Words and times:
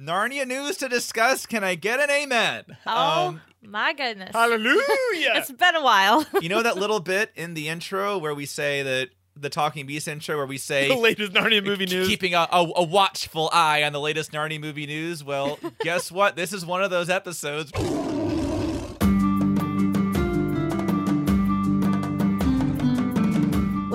Narnia 0.00 0.46
news 0.46 0.78
to 0.78 0.88
discuss. 0.88 1.46
Can 1.46 1.62
I 1.62 1.74
get 1.74 2.00
an 2.00 2.10
amen? 2.10 2.64
Oh 2.86 3.28
Um, 3.28 3.40
my 3.62 3.92
goodness. 3.92 4.30
Hallelujah. 4.32 4.80
It's 5.34 5.50
been 5.50 5.76
a 5.76 5.82
while. 5.82 6.24
you 6.40 6.48
know 6.48 6.62
that 6.62 6.76
little 6.78 7.00
bit 7.00 7.30
in 7.36 7.54
the 7.54 7.68
intro 7.68 8.16
where 8.18 8.34
we 8.34 8.46
say 8.46 8.82
that 8.82 9.10
the 9.36 9.48
Talking 9.50 9.86
Beast 9.86 10.08
intro 10.08 10.36
where 10.36 10.46
we 10.46 10.58
say 10.58 10.88
the 10.88 10.96
latest 10.96 11.32
Narnia 11.32 11.64
movie 11.64 11.86
news. 11.86 12.08
keeping 12.08 12.34
a, 12.34 12.46
a, 12.50 12.70
a 12.76 12.82
watchful 12.82 13.48
eye 13.52 13.82
on 13.84 13.92
the 13.92 14.00
latest 14.00 14.32
Narnia 14.32 14.60
movie 14.60 14.86
news. 14.86 15.22
Well, 15.24 15.58
guess 15.80 16.10
what? 16.10 16.36
This 16.36 16.52
is 16.52 16.64
one 16.66 16.82
of 16.82 16.90
those 16.90 17.08
episodes. 17.10 17.70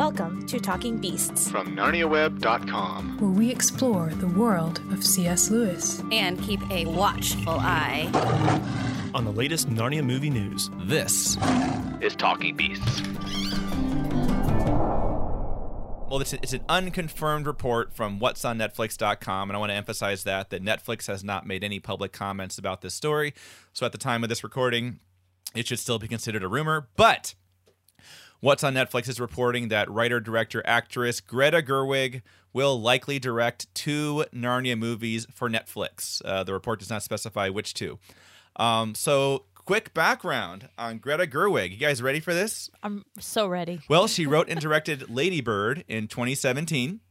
Welcome 0.05 0.45
to 0.45 0.59
Talking 0.59 0.99
Beasts 0.99 1.49
from 1.49 1.75
NarniaWeb.com. 1.75 3.17
where 3.17 3.31
we 3.31 3.49
explore 3.49 4.09
the 4.09 4.27
world 4.27 4.79
of 4.91 5.03
C.S. 5.03 5.49
Lewis. 5.49 6.03
and 6.11 6.39
keep 6.43 6.61
a 6.69 6.85
watchful 6.85 7.57
eye. 7.57 8.07
on 9.15 9.25
the 9.25 9.31
latest 9.31 9.67
Narnia 9.67 10.05
movie 10.05 10.29
news. 10.29 10.69
This 10.83 11.37
Is 12.01 12.15
Talking 12.15 12.55
Beasts. 12.55 13.01
Well, 16.07 16.21
it's, 16.21 16.33
it's 16.33 16.53
an 16.53 16.61
unconfirmed 16.69 17.47
report 17.47 17.95
from 17.95 18.19
what's 18.19 18.45
on 18.45 18.59
Netflix.com, 18.59 19.49
and 19.49 19.57
I 19.57 19.59
want 19.59 19.71
to 19.71 19.75
emphasize 19.75 20.23
that 20.25 20.51
that 20.51 20.63
Netflix 20.63 21.07
has 21.07 21.23
not 21.23 21.47
made 21.47 21.63
any 21.63 21.79
public 21.79 22.11
comments 22.11 22.59
about 22.59 22.81
this 22.81 22.93
story. 22.93 23.33
So 23.73 23.87
at 23.87 23.91
the 23.91 23.97
time 23.97 24.21
of 24.21 24.29
this 24.29 24.43
recording, 24.43 24.99
it 25.55 25.65
should 25.65 25.79
still 25.79 25.97
be 25.97 26.07
considered 26.07 26.43
a 26.43 26.47
rumor. 26.47 26.89
But 26.95 27.33
what's 28.39 28.63
on 28.63 28.73
Netflix 28.73 29.09
is 29.09 29.19
reporting 29.19 29.69
that 29.69 29.89
writer, 29.89 30.19
director, 30.19 30.61
actress 30.65 31.21
Greta 31.21 31.61
Gerwig 31.61 32.21
will 32.53 32.79
likely 32.79 33.19
direct 33.19 33.73
two 33.75 34.23
Narnia 34.33 34.77
movies 34.77 35.27
for 35.33 35.49
Netflix. 35.49 36.21
Uh, 36.23 36.43
the 36.43 36.53
report 36.53 36.79
does 36.79 36.89
not 36.89 37.03
specify 37.03 37.49
which 37.49 37.73
two. 37.73 37.99
Um, 38.55 38.95
so, 38.95 39.43
quick 39.55 39.93
background 39.93 40.69
on 40.77 40.99
Greta 40.99 41.27
Gerwig. 41.27 41.71
You 41.71 41.77
guys 41.77 42.01
ready 42.01 42.21
for 42.21 42.33
this? 42.33 42.69
I'm 42.81 43.03
so 43.19 43.47
ready. 43.47 43.81
Well, 43.89 44.07
she 44.07 44.25
wrote 44.25 44.47
and 44.47 44.59
directed 44.61 45.09
Lady 45.09 45.41
Bird 45.41 45.83
in 45.87 46.07
2017. 46.07 47.01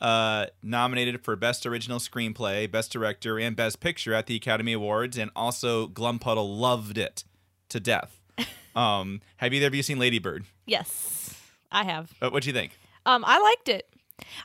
Uh, 0.00 0.46
nominated 0.62 1.24
for 1.24 1.36
Best 1.36 1.64
Original 1.64 1.98
Screenplay, 1.98 2.70
Best 2.70 2.92
Director, 2.92 3.38
and 3.38 3.56
Best 3.56 3.80
Picture 3.80 4.12
at 4.12 4.26
the 4.26 4.36
Academy 4.36 4.74
Awards, 4.74 5.16
and 5.16 5.30
also 5.34 5.86
Glumpuddle 5.86 6.58
loved 6.58 6.98
it 6.98 7.24
to 7.70 7.80
death. 7.80 8.20
Um, 8.76 9.20
have 9.38 9.52
either 9.52 9.66
of 9.66 9.74
you 9.74 9.82
seen 9.82 9.98
Lady 9.98 10.18
Bird? 10.18 10.44
Yes, 10.66 11.34
I 11.72 11.84
have. 11.84 12.12
Uh, 12.20 12.30
what 12.30 12.42
do 12.42 12.48
you 12.48 12.52
think? 12.52 12.78
Um, 13.06 13.24
I 13.26 13.40
liked 13.40 13.68
it. 13.68 13.88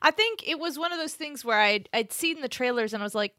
I 0.02 0.12
think 0.12 0.48
it 0.48 0.60
was 0.60 0.80
one 0.80 0.92
of 0.92 1.00
those 1.00 1.14
things 1.14 1.46
where 1.46 1.60
I'd 1.60 1.90
I'd 1.94 2.12
seen 2.12 2.42
the 2.42 2.50
trailers 2.50 2.94
and 2.94 3.04
I 3.04 3.06
was 3.06 3.16
like, 3.16 3.36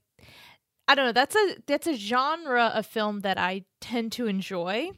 I 0.89 0.95
don't 0.95 1.07
know. 1.07 1.13
That's 1.13 1.35
a 1.35 1.57
that's 1.67 1.87
a 1.87 1.95
genre 1.95 2.73
of 2.75 2.87
film 2.87 3.21
that 3.21 3.39
I 3.39 3.65
tend 3.81 4.13
to 4.13 4.27
enjoy. 4.27 4.91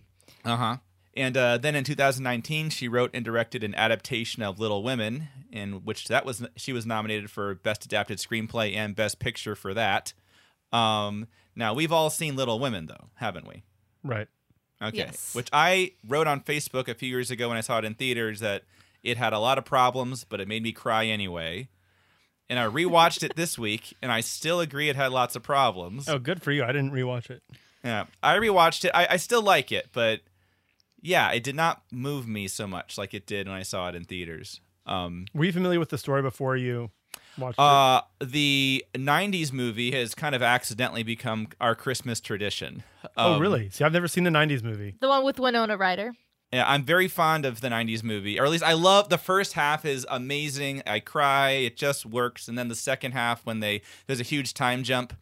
Uh 0.44 0.56
huh. 0.56 0.76
And 1.16 1.36
uh, 1.36 1.58
then 1.58 1.76
in 1.76 1.84
2019, 1.84 2.70
she 2.70 2.88
wrote 2.88 3.10
and 3.14 3.24
directed 3.24 3.62
an 3.62 3.74
adaptation 3.76 4.42
of 4.42 4.58
Little 4.58 4.82
Women, 4.82 5.28
in 5.52 5.84
which 5.84 6.08
that 6.08 6.26
was 6.26 6.44
she 6.56 6.72
was 6.72 6.86
nominated 6.86 7.30
for 7.30 7.54
Best 7.54 7.84
Adapted 7.84 8.18
Screenplay 8.18 8.74
and 8.74 8.96
Best 8.96 9.20
Picture 9.20 9.54
for 9.54 9.72
that. 9.74 10.12
Um, 10.72 11.28
now 11.54 11.72
we've 11.72 11.92
all 11.92 12.10
seen 12.10 12.34
Little 12.34 12.58
Women, 12.58 12.86
though, 12.86 13.10
haven't 13.14 13.46
we? 13.46 13.62
Right. 14.02 14.26
Okay. 14.82 14.98
Yes. 14.98 15.34
Which 15.34 15.48
I 15.52 15.92
wrote 16.06 16.26
on 16.26 16.40
Facebook 16.40 16.88
a 16.88 16.94
few 16.94 17.08
years 17.08 17.30
ago 17.30 17.48
when 17.48 17.56
I 17.56 17.62
saw 17.62 17.78
it 17.78 17.84
in 17.84 17.94
theaters 17.94 18.40
that 18.40 18.62
it 19.02 19.16
had 19.16 19.32
a 19.32 19.38
lot 19.38 19.58
of 19.58 19.64
problems, 19.64 20.24
but 20.24 20.40
it 20.40 20.48
made 20.48 20.62
me 20.62 20.72
cry 20.72 21.06
anyway. 21.06 21.68
And 22.48 22.58
I 22.58 22.66
rewatched 22.66 23.22
it 23.22 23.36
this 23.36 23.58
week, 23.58 23.94
and 24.02 24.12
I 24.12 24.20
still 24.20 24.60
agree 24.60 24.88
it 24.88 24.96
had 24.96 25.12
lots 25.12 25.34
of 25.34 25.42
problems. 25.42 26.08
Oh, 26.08 26.18
good 26.18 26.42
for 26.42 26.52
you. 26.52 26.62
I 26.62 26.68
didn't 26.68 26.92
rewatch 26.92 27.30
it. 27.30 27.42
Yeah, 27.82 28.04
I 28.22 28.36
rewatched 28.36 28.84
it. 28.84 28.90
I, 28.94 29.06
I 29.10 29.16
still 29.16 29.42
like 29.42 29.72
it, 29.72 29.88
but 29.92 30.20
yeah, 31.00 31.30
it 31.32 31.42
did 31.42 31.54
not 31.54 31.82
move 31.90 32.26
me 32.26 32.48
so 32.48 32.66
much 32.66 32.96
like 32.96 33.14
it 33.14 33.26
did 33.26 33.46
when 33.46 33.56
I 33.56 33.62
saw 33.62 33.88
it 33.88 33.94
in 33.94 34.04
theaters. 34.04 34.60
Um, 34.86 35.26
Were 35.34 35.44
you 35.44 35.52
familiar 35.52 35.78
with 35.78 35.90
the 35.90 35.98
story 35.98 36.22
before 36.22 36.56
you 36.56 36.80
watched 36.80 36.90
it? 36.90 37.03
Uh, 37.58 38.00
the 38.20 38.84
'90s 38.94 39.52
movie 39.52 39.92
has 39.92 40.14
kind 40.14 40.34
of 40.34 40.42
accidentally 40.42 41.02
become 41.02 41.48
our 41.60 41.74
Christmas 41.74 42.20
tradition. 42.20 42.82
oh, 43.16 43.34
Um, 43.34 43.40
really? 43.40 43.70
See, 43.70 43.84
I've 43.84 43.92
never 43.92 44.08
seen 44.08 44.24
the 44.24 44.30
'90s 44.30 44.62
movie. 44.62 44.94
The 45.00 45.08
one 45.08 45.24
with 45.24 45.38
Winona 45.38 45.76
Ryder. 45.76 46.12
Yeah, 46.52 46.64
I'm 46.70 46.84
very 46.84 47.08
fond 47.08 47.44
of 47.44 47.60
the 47.60 47.68
'90s 47.68 48.04
movie, 48.04 48.38
or 48.38 48.44
at 48.44 48.50
least 48.50 48.62
I 48.62 48.74
love 48.74 49.08
the 49.08 49.18
first 49.18 49.54
half 49.54 49.84
is 49.84 50.06
amazing. 50.08 50.82
I 50.86 51.00
cry, 51.00 51.50
it 51.50 51.76
just 51.76 52.06
works, 52.06 52.46
and 52.46 52.56
then 52.56 52.68
the 52.68 52.76
second 52.76 53.12
half 53.12 53.44
when 53.44 53.60
they 53.60 53.82
there's 54.06 54.20
a 54.20 54.24
huge 54.24 54.54
time 54.54 54.84
jump, 54.84 55.14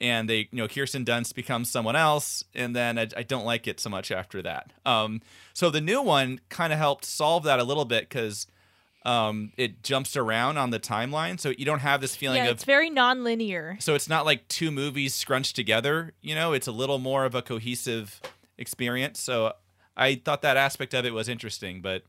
and 0.00 0.30
they 0.30 0.48
you 0.52 0.58
know 0.58 0.68
Kirsten 0.68 1.04
Dunst 1.04 1.34
becomes 1.34 1.68
someone 1.68 1.96
else, 1.96 2.44
and 2.54 2.76
then 2.76 2.96
I, 2.96 3.08
I 3.16 3.22
don't 3.24 3.44
like 3.44 3.66
it 3.66 3.80
so 3.80 3.90
much 3.90 4.12
after 4.12 4.40
that. 4.42 4.72
Um, 4.86 5.20
so 5.52 5.68
the 5.70 5.80
new 5.80 6.00
one 6.00 6.38
kind 6.48 6.72
of 6.72 6.78
helped 6.78 7.04
solve 7.04 7.42
that 7.42 7.58
a 7.58 7.64
little 7.64 7.84
bit 7.86 8.08
because 8.08 8.46
um, 9.08 9.52
it 9.56 9.82
jumps 9.82 10.16
around 10.16 10.58
on 10.58 10.70
the 10.70 10.78
timeline, 10.78 11.40
so 11.40 11.50
you 11.56 11.64
don't 11.64 11.78
have 11.80 12.00
this 12.00 12.14
feeling 12.14 12.38
Yeah, 12.38 12.50
of 12.50 12.56
it's 12.56 12.64
very 12.64 12.90
non-linear. 12.90 13.76
so 13.80 13.94
it's 13.94 14.08
not 14.08 14.26
like 14.26 14.46
two 14.48 14.70
movies 14.70 15.14
scrunched 15.14 15.56
together, 15.56 16.12
you 16.20 16.34
know, 16.34 16.52
it's 16.52 16.66
a 16.66 16.72
little 16.72 16.98
more 16.98 17.24
of 17.24 17.34
a 17.34 17.40
cohesive 17.42 18.20
experience. 18.58 19.18
So 19.20 19.54
I 19.96 20.16
thought 20.16 20.42
that 20.42 20.56
aspect 20.56 20.92
of 20.94 21.06
it 21.06 21.14
was 21.14 21.28
interesting, 21.28 21.80
but 21.80 22.02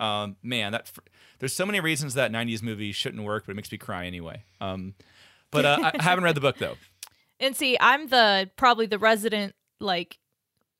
um, 0.00 0.36
man, 0.42 0.72
that 0.72 0.90
there's 1.38 1.52
so 1.54 1.64
many 1.64 1.80
reasons 1.80 2.14
that 2.14 2.30
90s 2.30 2.62
movie 2.62 2.92
shouldn't 2.92 3.24
work, 3.24 3.46
but 3.46 3.52
it 3.52 3.56
makes 3.56 3.72
me 3.72 3.78
cry 3.78 4.06
anyway. 4.06 4.44
Um, 4.60 4.94
but 5.50 5.64
uh, 5.64 5.90
I 5.94 6.02
haven't 6.02 6.24
read 6.24 6.34
the 6.36 6.40
book 6.40 6.58
though. 6.58 6.76
And 7.40 7.54
see, 7.54 7.76
I'm 7.80 8.08
the 8.08 8.50
probably 8.56 8.86
the 8.86 8.98
resident 8.98 9.54
like 9.78 10.18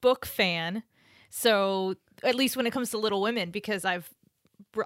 book 0.01 0.27
fan. 0.27 0.83
So 1.31 1.95
at 2.25 2.35
least 2.35 2.57
when 2.57 2.67
it 2.67 2.73
comes 2.73 2.91
to 2.91 2.99
Little 2.99 3.23
Women, 3.23 3.53
because 3.53 3.85
I've 3.85 4.11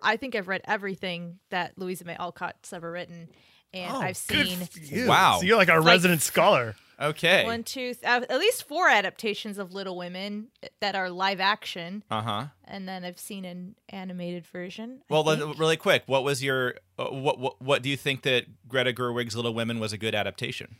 I 0.02 0.16
think 0.16 0.34
I've 0.34 0.48
read 0.48 0.62
everything 0.64 1.38
that 1.50 1.76
Louisa 1.78 2.04
May 2.04 2.14
Alcott's 2.16 2.72
ever 2.72 2.90
written, 2.90 3.28
and 3.72 3.92
I've 3.96 4.16
seen 4.16 4.68
Wow. 5.06 5.38
So 5.40 5.46
you're 5.46 5.56
like 5.56 5.68
our 5.70 5.80
Like- 5.80 5.92
resident 5.94 6.22
scholar. 6.22 6.76
Okay. 7.00 7.44
one, 7.44 7.64
two, 7.64 7.94
th- 7.94 8.04
uh, 8.04 8.24
at 8.30 8.38
least 8.38 8.68
four 8.68 8.88
adaptations 8.88 9.58
of 9.58 9.72
Little 9.72 9.96
Women 9.96 10.48
that 10.80 10.94
are 10.94 11.10
live 11.10 11.40
action, 11.40 12.04
Uh 12.08 12.22
huh. 12.22 12.46
and 12.64 12.86
then 12.88 13.04
I've 13.04 13.18
seen 13.18 13.44
an 13.44 13.74
animated 13.88 14.46
version. 14.46 15.02
Well, 15.08 15.24
then, 15.24 15.52
really 15.56 15.76
quick, 15.76 16.04
what 16.06 16.22
was 16.22 16.44
your 16.44 16.74
uh, 16.98 17.06
what, 17.06 17.40
what 17.40 17.60
what 17.60 17.82
do 17.82 17.88
you 17.88 17.96
think 17.96 18.22
that 18.22 18.44
Greta 18.68 18.92
Gerwig's 18.92 19.34
Little 19.34 19.52
Women 19.54 19.80
was 19.80 19.92
a 19.92 19.98
good 19.98 20.14
adaptation? 20.14 20.76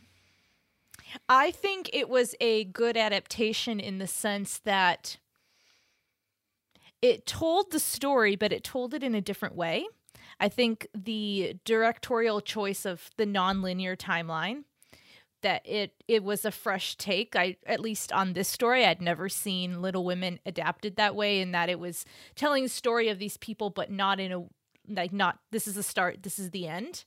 I 1.27 1.51
think 1.51 1.89
it 1.93 2.07
was 2.09 2.35
a 2.39 2.63
good 2.65 2.95
adaptation 2.95 3.79
in 3.81 3.97
the 3.97 4.07
sense 4.07 4.59
that 4.59 5.17
it 7.03 7.25
told 7.25 7.71
the 7.71 7.79
story, 7.79 8.37
but 8.37 8.53
it 8.53 8.63
told 8.63 8.93
it 8.93 9.03
in 9.03 9.13
a 9.13 9.19
different 9.19 9.55
way. 9.55 9.85
I 10.39 10.47
think 10.47 10.87
the 10.95 11.57
directorial 11.65 12.39
choice 12.39 12.85
of 12.85 13.11
the 13.17 13.25
nonlinear 13.25 13.97
timeline 13.97 14.63
that 15.41 15.61
it 15.67 16.01
it 16.07 16.23
was 16.23 16.45
a 16.45 16.51
fresh 16.51 16.95
take. 16.95 17.35
I 17.35 17.57
at 17.67 17.81
least 17.81 18.13
on 18.13 18.31
this 18.31 18.47
story, 18.47 18.85
I'd 18.85 19.01
never 19.01 19.27
seen 19.27 19.81
Little 19.81 20.05
Women 20.05 20.39
adapted 20.45 20.95
that 20.95 21.13
way, 21.13 21.41
in 21.41 21.51
that 21.51 21.69
it 21.69 21.77
was 21.77 22.05
telling 22.35 22.63
the 22.63 22.69
story 22.69 23.09
of 23.09 23.19
these 23.19 23.35
people, 23.35 23.69
but 23.69 23.91
not 23.91 24.21
in 24.21 24.31
a 24.31 24.45
like 24.87 25.11
not 25.11 25.39
this 25.51 25.67
is 25.67 25.75
the 25.75 25.83
start, 25.83 26.23
this 26.23 26.39
is 26.39 26.51
the 26.51 26.69
end. 26.69 27.03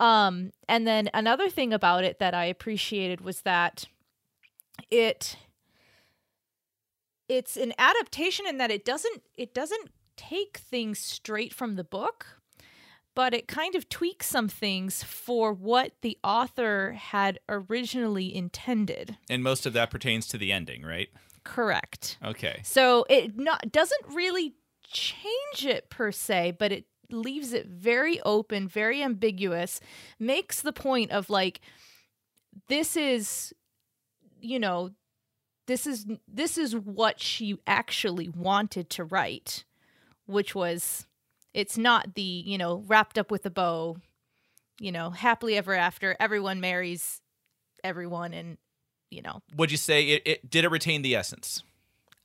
Um, 0.00 0.52
and 0.70 0.86
then 0.86 1.10
another 1.12 1.50
thing 1.50 1.74
about 1.74 2.02
it 2.02 2.18
that 2.18 2.32
I 2.32 2.46
appreciated 2.46 3.20
was 3.20 3.42
that 3.42 3.84
it 4.90 5.36
it's 7.28 7.56
an 7.56 7.72
adaptation 7.78 8.46
in 8.46 8.58
that 8.58 8.70
it 8.70 8.84
doesn't 8.84 9.22
it 9.36 9.54
doesn't 9.54 9.90
take 10.16 10.58
things 10.58 10.98
straight 10.98 11.52
from 11.52 11.74
the 11.76 11.84
book 11.84 12.40
but 13.14 13.32
it 13.32 13.46
kind 13.46 13.74
of 13.76 13.88
tweaks 13.88 14.26
some 14.26 14.48
things 14.48 15.02
for 15.04 15.52
what 15.52 15.92
the 16.02 16.18
author 16.24 16.92
had 16.98 17.38
originally 17.48 18.34
intended 18.34 19.16
And 19.30 19.42
most 19.42 19.66
of 19.66 19.72
that 19.74 19.90
pertains 19.90 20.26
to 20.28 20.38
the 20.38 20.50
ending, 20.52 20.82
right? 20.82 21.08
correct 21.44 22.18
Okay. 22.24 22.60
so 22.62 23.04
it 23.10 23.36
not 23.38 23.70
doesn't 23.70 24.06
really 24.14 24.54
change 24.86 25.66
it 25.66 25.90
per 25.90 26.12
se, 26.12 26.56
but 26.58 26.70
it 26.72 26.86
leaves 27.10 27.52
it 27.52 27.66
very 27.66 28.20
open, 28.22 28.66
very 28.68 29.02
ambiguous, 29.02 29.80
makes 30.18 30.62
the 30.62 30.72
point 30.72 31.10
of 31.10 31.28
like 31.28 31.60
this 32.68 32.96
is 32.96 33.52
you 34.40 34.58
know, 34.58 34.90
this 35.66 35.86
is 35.86 36.06
this 36.26 36.58
is 36.58 36.76
what 36.76 37.20
she 37.20 37.58
actually 37.66 38.28
wanted 38.28 38.90
to 38.90 39.04
write, 39.04 39.64
which 40.26 40.54
was 40.54 41.06
it's 41.52 41.78
not 41.78 42.14
the, 42.14 42.22
you 42.22 42.58
know, 42.58 42.82
wrapped 42.86 43.18
up 43.18 43.30
with 43.30 43.46
a 43.46 43.50
bow, 43.50 43.96
you 44.80 44.92
know, 44.92 45.10
happily 45.10 45.56
ever 45.56 45.74
after, 45.74 46.16
everyone 46.18 46.60
marries 46.60 47.20
everyone 47.82 48.32
and 48.34 48.58
you 49.10 49.22
know, 49.22 49.42
Would 49.56 49.70
you 49.70 49.76
say 49.76 50.08
it, 50.08 50.22
it 50.24 50.50
did 50.50 50.64
it 50.64 50.70
retain 50.70 51.02
the 51.02 51.14
essence? 51.14 51.62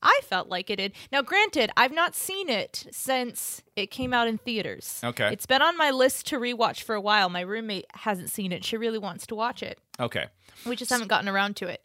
I 0.01 0.21
felt 0.23 0.47
like 0.47 0.69
it 0.69 0.77
did. 0.77 0.93
Now, 1.11 1.21
granted, 1.21 1.71
I've 1.75 1.91
not 1.91 2.15
seen 2.15 2.49
it 2.49 2.85
since 2.89 3.61
it 3.75 3.91
came 3.91 4.13
out 4.13 4.27
in 4.27 4.37
theaters. 4.37 5.01
Okay. 5.03 5.29
It's 5.31 5.45
been 5.45 5.61
on 5.61 5.77
my 5.77 5.91
list 5.91 6.27
to 6.27 6.39
rewatch 6.39 6.83
for 6.83 6.95
a 6.95 7.01
while. 7.01 7.29
My 7.29 7.41
roommate 7.41 7.85
hasn't 7.93 8.29
seen 8.29 8.51
it. 8.51 8.63
She 8.63 8.77
really 8.77 8.97
wants 8.97 9.27
to 9.27 9.35
watch 9.35 9.61
it. 9.61 9.77
Okay. 9.99 10.27
We 10.65 10.77
just 10.77 10.89
haven't 10.89 11.09
gotten 11.09 11.27
around 11.27 11.57
to 11.57 11.67
it. 11.67 11.83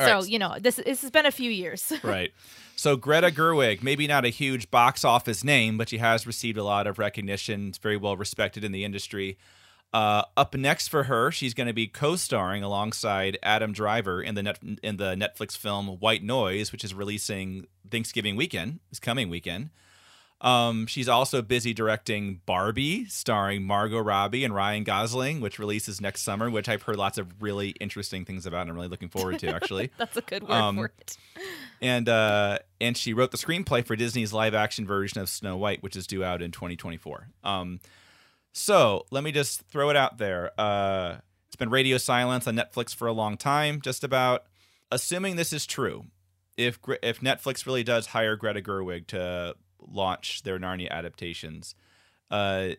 So, 0.00 0.14
right. 0.16 0.28
you 0.28 0.38
know, 0.38 0.56
this 0.60 0.76
this 0.76 1.02
has 1.02 1.10
been 1.10 1.26
a 1.26 1.30
few 1.30 1.50
years. 1.50 1.92
right. 2.02 2.32
So 2.76 2.96
Greta 2.96 3.30
Gerwig, 3.30 3.82
maybe 3.82 4.06
not 4.06 4.24
a 4.24 4.30
huge 4.30 4.70
box 4.70 5.04
office 5.04 5.44
name, 5.44 5.76
but 5.76 5.90
she 5.90 5.98
has 5.98 6.26
received 6.26 6.56
a 6.56 6.64
lot 6.64 6.86
of 6.86 6.98
recognition. 6.98 7.68
It's 7.68 7.78
very 7.78 7.96
well 7.96 8.16
respected 8.16 8.64
in 8.64 8.72
the 8.72 8.84
industry. 8.84 9.36
Uh, 9.92 10.22
up 10.36 10.54
next 10.54 10.88
for 10.88 11.04
her, 11.04 11.30
she's 11.30 11.52
going 11.52 11.66
to 11.66 11.72
be 11.72 11.88
co-starring 11.88 12.62
alongside 12.62 13.38
Adam 13.42 13.72
Driver 13.72 14.22
in 14.22 14.34
the 14.34 14.42
net, 14.42 14.58
in 14.82 14.98
the 14.98 15.14
Netflix 15.16 15.56
film 15.56 15.88
White 15.98 16.22
Noise, 16.22 16.70
which 16.70 16.84
is 16.84 16.94
releasing 16.94 17.66
Thanksgiving 17.90 18.36
weekend, 18.36 18.78
this 18.88 19.00
coming 19.00 19.28
weekend. 19.28 19.70
Um, 20.42 20.86
she's 20.86 21.06
also 21.08 21.42
busy 21.42 21.74
directing 21.74 22.40
Barbie, 22.46 23.04
starring 23.06 23.62
Margot 23.64 23.98
Robbie 24.00 24.42
and 24.44 24.54
Ryan 24.54 24.84
Gosling, 24.84 25.40
which 25.42 25.58
releases 25.58 26.00
next 26.00 26.22
summer, 26.22 26.50
which 26.50 26.66
I've 26.68 26.82
heard 26.82 26.96
lots 26.96 27.18
of 27.18 27.42
really 27.42 27.70
interesting 27.80 28.24
things 28.24 28.46
about. 28.46 28.62
and 28.62 28.70
I'm 28.70 28.76
really 28.76 28.88
looking 28.88 29.10
forward 29.10 29.38
to 29.40 29.48
actually. 29.54 29.90
That's 29.98 30.16
a 30.16 30.22
good 30.22 30.42
word 30.44 30.50
Um, 30.52 30.76
for 30.76 30.86
it. 30.86 31.16
and 31.82 32.08
uh, 32.08 32.58
and 32.80 32.96
she 32.96 33.12
wrote 33.12 33.32
the 33.32 33.36
screenplay 33.36 33.84
for 33.84 33.96
Disney's 33.96 34.32
live 34.32 34.54
action 34.54 34.86
version 34.86 35.20
of 35.20 35.28
Snow 35.28 35.58
White, 35.58 35.82
which 35.82 35.94
is 35.94 36.06
due 36.06 36.24
out 36.24 36.40
in 36.40 36.52
2024. 36.52 37.28
Um, 37.44 37.80
so 38.52 39.04
let 39.10 39.22
me 39.22 39.32
just 39.32 39.62
throw 39.68 39.90
it 39.90 39.96
out 39.96 40.18
there. 40.18 40.52
Uh, 40.58 41.16
it's 41.48 41.56
been 41.56 41.70
radio 41.70 41.98
silence 41.98 42.46
on 42.46 42.56
Netflix 42.56 42.94
for 42.94 43.06
a 43.06 43.12
long 43.12 43.36
time. 43.36 43.80
Just 43.80 44.04
about 44.04 44.44
assuming 44.90 45.36
this 45.36 45.52
is 45.52 45.66
true, 45.66 46.06
if 46.56 46.78
if 47.02 47.20
Netflix 47.20 47.66
really 47.66 47.84
does 47.84 48.06
hire 48.06 48.36
Greta 48.36 48.62
Gerwig 48.62 49.06
to 49.08 49.54
launch 49.86 50.42
their 50.42 50.58
Narnia 50.58 50.90
adaptations, 50.90 51.74
uh, 52.30 52.70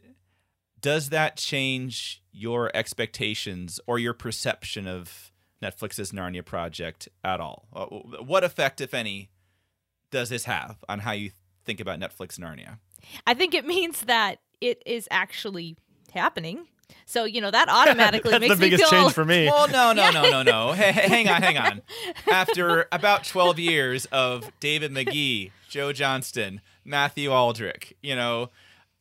does 0.79 1.09
that 1.09 1.37
change 1.37 2.23
your 2.31 2.71
expectations 2.75 3.79
or 3.85 3.99
your 3.99 4.13
perception 4.13 4.87
of 4.87 5.31
Netflix's 5.61 6.11
Narnia 6.11 6.43
project 6.43 7.07
at 7.23 7.39
all? 7.39 7.67
Uh, 7.73 7.85
What 8.23 8.43
effect, 8.43 8.81
if 8.81 8.93
any, 8.93 9.29
does 10.09 10.29
this 10.29 10.45
have 10.45 10.83
on 10.89 10.99
how 10.99 11.11
you 11.11 11.31
think 11.65 11.79
about 11.79 11.99
Netflix 11.99 12.39
Narnia? 12.39 12.79
I 13.27 13.33
think 13.33 13.53
it 13.53 13.65
means 13.65 14.01
that 14.01 14.39
it 14.59 14.81
is 14.85 15.07
actually 15.11 15.77
happening. 16.13 16.67
So, 17.05 17.23
you 17.25 17.41
know, 17.41 17.51
that 17.51 17.69
automatically 17.69 18.31
That's 18.31 18.41
makes 18.41 18.55
the 18.55 18.59
biggest 18.59 18.83
me 18.83 18.89
feel 18.89 19.01
change 19.03 19.13
for 19.13 19.25
me. 19.25 19.45
Well, 19.51 19.67
no, 19.67 19.93
no, 19.93 20.09
no, 20.11 20.29
no, 20.29 20.43
no. 20.43 20.71
Hey, 20.73 20.91
hang 20.91 21.29
on, 21.29 21.41
hang 21.41 21.57
on. 21.57 21.81
After 22.31 22.87
about 22.91 23.23
12 23.23 23.59
years 23.59 24.05
of 24.05 24.51
David 24.59 24.91
Magee, 24.91 25.51
Joe 25.69 25.93
Johnston, 25.93 26.61
Matthew 26.85 27.31
Aldrich, 27.31 27.93
you 28.01 28.15
know, 28.15 28.49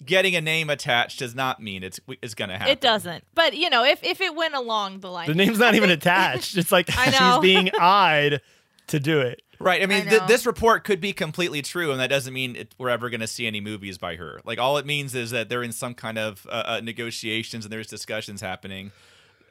getting 0.05 0.35
a 0.37 0.41
name 0.41 0.71
attached 0.71 1.19
does 1.19 1.35
not 1.35 1.61
mean 1.63 1.83
it's 1.83 2.01
it's 2.23 2.35
going 2.35 2.49
to 2.51 2.57
happen. 2.57 2.73
It 2.73 2.81
doesn't. 2.81 3.25
But, 3.35 3.57
you 3.57 3.71
know, 3.71 3.85
if 3.85 4.03
if 4.03 4.21
it 4.21 4.35
went 4.35 4.55
along 4.55 5.01
the 5.01 5.11
line. 5.11 5.29
The 5.29 5.35
name's 5.35 5.59
not 5.59 5.75
even 5.75 5.91
attached. 5.91 6.57
It's 6.57 6.73
like 6.73 6.91
she's 7.13 7.39
being 7.39 7.71
eyed 7.81 8.41
to 8.89 9.01
do 9.01 9.21
it. 9.21 9.43
Right. 9.59 9.83
I 9.83 9.87
mean, 9.87 10.07
I 10.07 10.11
th- 10.11 10.23
this 10.27 10.47
report 10.47 10.85
could 10.85 11.03
be 11.03 11.13
completely 11.13 11.61
true, 11.61 11.91
and 11.91 12.01
that 12.01 12.09
doesn't 12.09 12.33
mean 12.33 12.57
it, 12.57 12.75
we're 12.79 12.89
ever 12.89 13.11
going 13.11 13.21
to 13.21 13.27
see 13.27 13.47
any 13.47 13.61
movies 13.61 13.99
by 13.99 14.17
her. 14.17 14.41
Like, 14.43 14.59
all 14.59 14.79
it 14.79 14.87
means 14.87 15.15
is 15.15 15.33
that 15.33 15.51
they're 15.51 15.63
in 15.63 15.73
some 15.73 15.93
kind 15.93 16.17
of 16.17 16.47
uh, 16.49 16.63
uh, 16.67 16.81
negotiations 16.83 17.67
and 17.67 17.73
there's 17.73 17.87
discussions 17.87 18.41
happening 18.41 18.91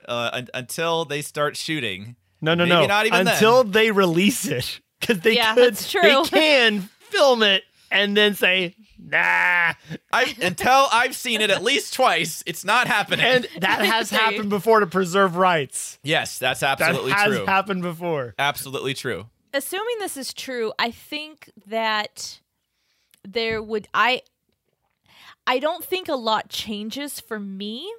uh, 0.07 0.31
un- 0.33 0.47
until 0.55 1.05
they 1.05 1.21
start 1.21 1.55
shooting. 1.55 2.15
No, 2.41 2.55
no, 2.55 2.65
Maybe 2.65 2.81
no. 2.81 2.85
not 2.87 3.05
even 3.05 3.25
then. 3.25 3.35
Until 3.35 3.63
they 3.63 3.91
release 3.91 4.47
it, 4.47 4.79
because 4.99 5.19
they 5.19 5.35
Yeah, 5.35 5.53
could, 5.53 5.73
that's 5.73 5.91
true. 5.91 6.01
they 6.01 6.23
can 6.29 6.89
film 7.11 7.43
it 7.43 7.63
and 7.91 8.15
then 8.15 8.35
say, 8.35 8.75
nah. 8.97 9.73
I, 10.11 10.35
until 10.41 10.87
I've 10.91 11.15
seen 11.15 11.41
it 11.41 11.49
at 11.49 11.63
least 11.63 11.93
twice, 11.93 12.43
it's 12.45 12.63
not 12.65 12.87
happening. 12.87 13.25
And 13.25 13.47
that 13.61 13.81
has 13.85 14.09
happened 14.09 14.49
before 14.49 14.79
to 14.81 14.87
preserve 14.87 15.35
rights. 15.35 15.99
yes, 16.03 16.37
that's 16.37 16.61
absolutely 16.63 17.11
That 17.11 17.17
absolutely 17.17 17.31
has 17.33 17.37
true. 17.39 17.45
happened 17.45 17.81
before. 17.81 18.35
absolutely 18.39 18.93
true. 18.93 19.27
assuming 19.53 19.95
this 19.99 20.17
is 20.17 20.33
true, 20.33 20.71
I 20.79 20.91
think 20.91 21.49
that 21.67 22.39
there 23.27 23.61
would 23.61 23.87
I 23.93 24.21
I 25.47 25.59
don't 25.59 25.83
think 25.83 26.07
a 26.07 26.15
lot 26.15 26.49
changes 26.49 27.19
for 27.19 27.39
me 27.39 27.91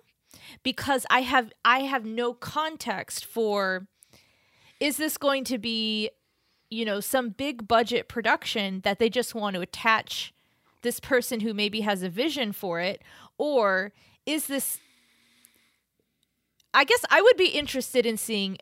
because 0.63 1.05
I 1.11 1.21
have 1.23 1.53
I 1.65 1.81
have 1.81 2.05
no 2.05 2.33
context 2.33 3.25
for 3.25 3.87
is 4.79 4.97
this 4.97 5.19
going 5.19 5.45
to 5.45 5.59
be 5.59 6.11
you 6.71 6.85
know 6.85 7.01
some 7.01 7.31
big 7.31 7.67
budget 7.67 8.09
production 8.09 8.81
that 8.81 8.99
they 8.99 9.11
just 9.11 9.35
want 9.35 9.55
to 9.55 9.61
attach 9.61 10.33
this 10.83 11.01
person 11.01 11.41
who 11.41 11.53
maybe 11.53 11.81
has 11.83 12.03
a 12.03 12.09
vision 12.09 12.53
for 12.53 12.81
it 12.81 13.03
or 13.39 13.93
is 14.25 14.47
this 14.47 14.79
I 16.73 16.85
guess 16.85 17.05
I 17.11 17.21
would 17.21 17.37
be 17.37 17.49
interested 17.49 18.07
in 18.07 18.17
seeing 18.17 18.59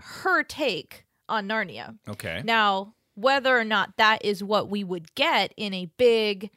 her 0.00 0.42
take 0.42 1.04
on 1.28 1.48
Narnia. 1.48 1.96
Okay. 2.08 2.42
Now, 2.44 2.94
whether 3.14 3.56
or 3.56 3.64
not 3.64 3.96
that 3.96 4.24
is 4.24 4.42
what 4.42 4.68
we 4.68 4.84
would 4.84 5.14
get 5.14 5.54
in 5.56 5.72
a 5.72 5.86
big 5.96 6.50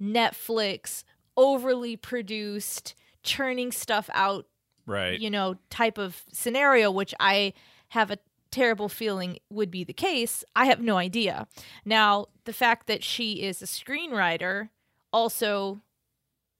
Netflix, 0.00 1.04
overly 1.36 1.96
produced, 1.96 2.94
churning 3.22 3.72
stuff 3.72 4.08
out, 4.14 4.46
right. 4.86 5.18
you 5.18 5.30
know, 5.30 5.56
type 5.70 5.98
of 5.98 6.22
scenario, 6.32 6.90
which 6.90 7.14
I 7.20 7.52
have 7.88 8.10
a 8.10 8.18
terrible 8.50 8.88
feeling 8.88 9.38
would 9.50 9.70
be 9.70 9.84
the 9.84 9.92
case, 9.92 10.44
I 10.56 10.66
have 10.66 10.80
no 10.80 10.96
idea. 10.96 11.46
Now, 11.84 12.26
the 12.44 12.52
fact 12.52 12.86
that 12.86 13.02
she 13.02 13.42
is 13.42 13.62
a 13.62 13.66
screenwriter 13.66 14.70
also 15.12 15.80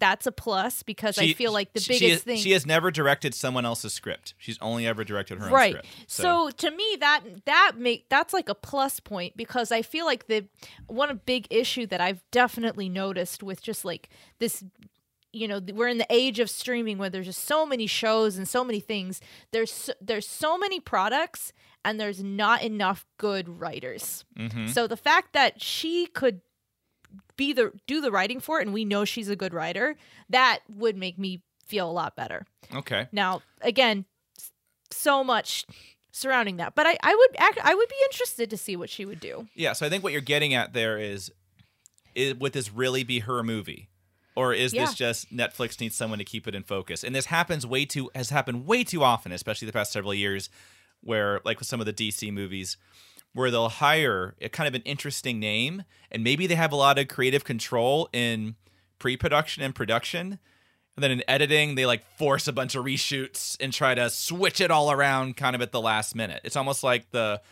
that's 0.00 0.26
a 0.28 0.32
plus 0.32 0.84
because 0.84 1.18
I 1.18 1.32
feel 1.32 1.52
like 1.52 1.72
the 1.72 1.80
she- 1.80 1.94
biggest 1.94 2.00
she, 2.04 2.10
has- 2.10 2.22
thing 2.22 2.36
She 2.38 2.52
has 2.52 2.64
never 2.64 2.90
directed 2.90 3.34
someone 3.34 3.64
else's 3.64 3.92
script. 3.92 4.34
She's 4.38 4.58
only 4.60 4.86
ever 4.86 5.02
directed 5.02 5.38
her 5.38 5.46
own 5.46 5.52
right 5.52 5.72
script. 5.72 5.88
so. 6.06 6.50
to 6.50 6.70
me 6.70 6.96
that 7.00 7.22
that 7.46 7.72
make 7.76 8.08
that's 8.08 8.32
like 8.32 8.48
a 8.48 8.54
plus 8.54 9.00
point 9.00 9.36
because 9.36 9.72
i 9.72 9.82
feel 9.82 10.06
like 10.06 10.26
the 10.28 10.46
one 10.86 11.20
big 11.26 11.46
issue 11.50 11.86
that 11.86 12.00
i've 12.00 12.22
definitely 12.30 12.88
noticed 12.88 13.42
with 13.42 13.60
just 13.60 13.84
like 13.84 14.08
this 14.38 14.62
you 15.32 15.46
know 15.48 15.60
we're 15.74 15.88
in 15.88 15.98
the 15.98 16.06
age 16.10 16.38
of 16.38 16.48
streaming 16.50 16.96
where 16.98 17.10
there's 17.10 17.26
just 17.26 17.44
so 17.44 17.66
many 17.66 17.86
shows 17.86 18.36
and 18.38 18.48
so 18.48 18.64
many 18.64 18.80
things 18.80 19.20
there's 19.52 19.70
so, 19.70 19.92
there's 20.00 20.26
so 20.26 20.56
many 20.56 20.80
products 20.80 21.52
and 21.84 22.00
there's 22.00 22.22
not 22.22 22.62
enough 22.62 23.04
good 23.18 23.60
writers 23.60 24.24
Mhm. 24.38 24.68
so 24.70 24.86
the 24.86 24.96
fact 24.96 25.32
that 25.34 25.60
she 25.62 26.06
could 26.06 26.40
be 27.36 27.52
the 27.52 27.72
do 27.86 28.00
the 28.00 28.10
writing 28.10 28.40
for 28.40 28.58
it 28.60 28.66
and 28.66 28.72
we 28.74 28.84
know 28.84 29.04
she's 29.04 29.28
a 29.28 29.36
good 29.36 29.52
writer 29.54 29.96
that 30.30 30.60
would 30.68 30.96
make 30.96 31.18
me 31.18 31.42
feel 31.66 31.90
a 31.90 31.92
lot 31.92 32.16
better 32.16 32.46
okay. 32.74 33.06
now, 33.12 33.42
again, 33.60 34.06
so 34.90 35.22
much 35.22 35.66
surrounding 36.10 36.56
that, 36.56 36.74
but 36.74 36.86
I, 36.86 36.96
I 37.02 37.14
would 37.14 37.30
act, 37.38 37.58
I 37.62 37.74
would 37.74 37.88
be 37.88 37.94
interested 38.06 38.48
to 38.50 38.56
see 38.56 38.74
what 38.74 38.88
she 38.90 39.04
would 39.04 39.20
do. 39.20 39.46
Yeah, 39.54 39.74
so 39.74 39.84
I 39.86 39.90
think 39.90 40.02
what 40.02 40.12
you're 40.12 40.20
getting 40.22 40.54
at 40.54 40.72
there 40.72 40.98
is, 40.98 41.30
is 42.14 42.34
would 42.36 42.54
this 42.54 42.72
really 42.72 43.04
be 43.04 43.20
her 43.20 43.42
movie? 43.42 43.88
Or 44.38 44.52
is 44.54 44.72
Yeah. 44.72 44.84
this 44.84 44.94
just 44.94 45.34
Netflix 45.34 45.80
needs 45.80 45.96
someone 45.96 46.20
to 46.20 46.24
keep 46.24 46.46
it 46.46 46.54
in 46.54 46.62
focus? 46.62 47.02
And 47.02 47.12
this 47.12 47.26
happens 47.26 47.66
way 47.66 47.84
too 47.84 48.08
has 48.14 48.30
happened 48.30 48.66
way 48.66 48.84
too 48.84 49.02
often, 49.02 49.32
especially 49.32 49.66
the 49.66 49.72
past 49.72 49.90
several 49.90 50.14
years, 50.14 50.48
where 51.00 51.40
like 51.44 51.58
with 51.58 51.66
some 51.66 51.80
of 51.80 51.86
the 51.86 51.92
DC 51.92 52.30
movies, 52.32 52.76
where 53.32 53.50
they'll 53.50 53.68
hire 53.68 54.36
a 54.40 54.48
kind 54.48 54.68
of 54.68 54.76
an 54.76 54.82
interesting 54.82 55.40
name 55.40 55.82
and 56.12 56.22
maybe 56.22 56.46
they 56.46 56.54
have 56.54 56.70
a 56.70 56.76
lot 56.76 57.00
of 57.00 57.08
creative 57.08 57.42
control 57.42 58.08
in 58.12 58.54
pre-production 59.00 59.64
and 59.64 59.74
production. 59.74 60.38
And 60.94 61.02
then 61.02 61.10
in 61.10 61.24
editing, 61.26 61.74
they 61.74 61.84
like 61.84 62.04
force 62.16 62.46
a 62.46 62.52
bunch 62.52 62.76
of 62.76 62.84
reshoots 62.84 63.56
and 63.58 63.72
try 63.72 63.96
to 63.96 64.08
switch 64.08 64.60
it 64.60 64.70
all 64.70 64.92
around 64.92 65.36
kind 65.36 65.56
of 65.56 65.62
at 65.62 65.72
the 65.72 65.80
last 65.80 66.14
minute. 66.14 66.42
It's 66.44 66.56
almost 66.56 66.84
like 66.84 67.10
the 67.10 67.42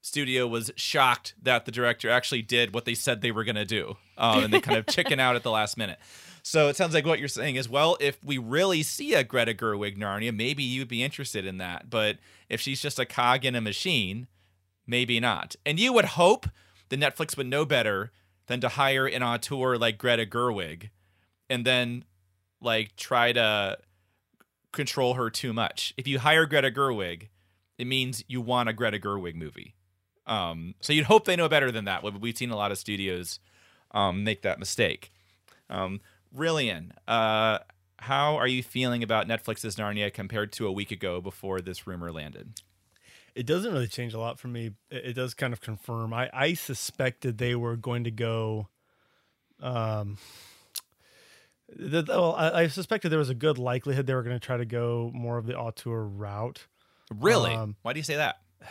studio 0.00 0.46
was 0.46 0.70
shocked 0.76 1.34
that 1.42 1.66
the 1.66 1.72
director 1.72 2.08
actually 2.08 2.42
did 2.42 2.72
what 2.72 2.86
they 2.86 2.94
said 2.94 3.20
they 3.20 3.30
were 3.30 3.44
going 3.44 3.56
to 3.56 3.66
do. 3.66 3.98
Um, 4.16 4.44
and 4.44 4.52
they 4.52 4.60
kind 4.60 4.78
of 4.78 4.86
chicken 4.86 5.20
out 5.20 5.36
at 5.36 5.42
the 5.42 5.50
last 5.50 5.76
minute. 5.76 5.98
So 6.42 6.68
it 6.68 6.76
sounds 6.76 6.92
like 6.92 7.06
what 7.06 7.18
you're 7.18 7.28
saying 7.28 7.56
is, 7.56 7.68
well, 7.68 7.96
if 8.00 8.22
we 8.22 8.36
really 8.36 8.82
see 8.82 9.14
a 9.14 9.24
Greta 9.24 9.54
Gerwig 9.54 9.96
Narnia, 9.96 10.36
maybe 10.36 10.62
you'd 10.62 10.88
be 10.88 11.02
interested 11.02 11.46
in 11.46 11.58
that. 11.58 11.88
But 11.88 12.18
if 12.50 12.60
she's 12.60 12.82
just 12.82 12.98
a 12.98 13.06
cog 13.06 13.44
in 13.46 13.54
a 13.54 13.60
machine, 13.62 14.26
maybe 14.86 15.18
not. 15.20 15.56
And 15.64 15.80
you 15.80 15.92
would 15.94 16.04
hope 16.04 16.46
that 16.90 17.00
Netflix 17.00 17.36
would 17.36 17.46
know 17.46 17.64
better 17.64 18.12
than 18.46 18.60
to 18.60 18.68
hire 18.68 19.06
an 19.06 19.22
auteur 19.22 19.78
like 19.78 19.96
Greta 19.96 20.26
Gerwig 20.26 20.90
and 21.48 21.64
then 21.64 22.04
like 22.60 22.94
try 22.96 23.32
to 23.32 23.78
control 24.70 25.14
her 25.14 25.30
too 25.30 25.54
much. 25.54 25.94
If 25.96 26.06
you 26.06 26.18
hire 26.18 26.44
Greta 26.44 26.70
Gerwig, 26.70 27.28
it 27.78 27.86
means 27.86 28.22
you 28.28 28.42
want 28.42 28.68
a 28.68 28.74
Greta 28.74 28.98
Gerwig 28.98 29.34
movie. 29.34 29.74
Um, 30.26 30.74
so 30.80 30.92
you'd 30.92 31.06
hope 31.06 31.24
they 31.24 31.36
know 31.36 31.48
better 31.48 31.70
than 31.70 31.86
that. 31.86 32.02
We've 32.20 32.36
seen 32.36 32.50
a 32.50 32.56
lot 32.56 32.70
of 32.70 32.78
studios 32.78 33.40
um, 33.94 34.24
make 34.24 34.42
that 34.42 34.58
mistake. 34.58 35.10
Um, 35.70 36.00
Rillian, 36.36 36.90
uh, 37.08 37.60
how 37.98 38.36
are 38.36 38.46
you 38.46 38.62
feeling 38.62 39.02
about 39.02 39.26
Netflix's 39.26 39.76
Narnia 39.76 40.12
compared 40.12 40.52
to 40.54 40.66
a 40.66 40.72
week 40.72 40.90
ago 40.90 41.22
before 41.22 41.62
this 41.62 41.86
rumor 41.86 42.12
landed? 42.12 42.60
It 43.34 43.46
doesn't 43.46 43.72
really 43.72 43.86
change 43.86 44.12
a 44.12 44.18
lot 44.18 44.38
for 44.38 44.48
me. 44.48 44.72
It, 44.90 45.14
does 45.14 45.34
kind 45.34 45.52
of 45.52 45.60
confirm. 45.60 46.12
I, 46.12 46.28
I 46.32 46.54
suspected 46.54 47.38
they 47.38 47.54
were 47.54 47.76
going 47.76 48.04
to 48.04 48.10
go. 48.10 48.68
Um, 49.60 50.18
the, 51.68 52.04
well, 52.06 52.34
I, 52.36 52.62
I 52.62 52.66
suspected 52.68 53.08
there 53.08 53.18
was 53.18 53.30
a 53.30 53.34
good 53.34 53.58
likelihood 53.58 54.06
they 54.06 54.14
were 54.14 54.22
going 54.22 54.38
to 54.38 54.44
try 54.44 54.56
to 54.56 54.64
go 54.64 55.10
more 55.14 55.38
of 55.38 55.46
the 55.46 55.56
auteur 55.56 56.04
route. 56.04 56.66
Really? 57.12 57.54
Um, 57.54 57.76
Why 57.82 57.92
do 57.92 57.98
you 57.98 58.04
say 58.04 58.16
that? 58.16 58.36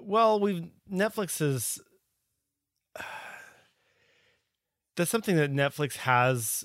Well, 0.00 0.38
we've 0.38 0.64
Netflix 0.90 1.42
is 1.42 1.80
that's 4.98 5.10
something 5.10 5.36
that 5.36 5.52
Netflix 5.52 5.96
has 5.96 6.64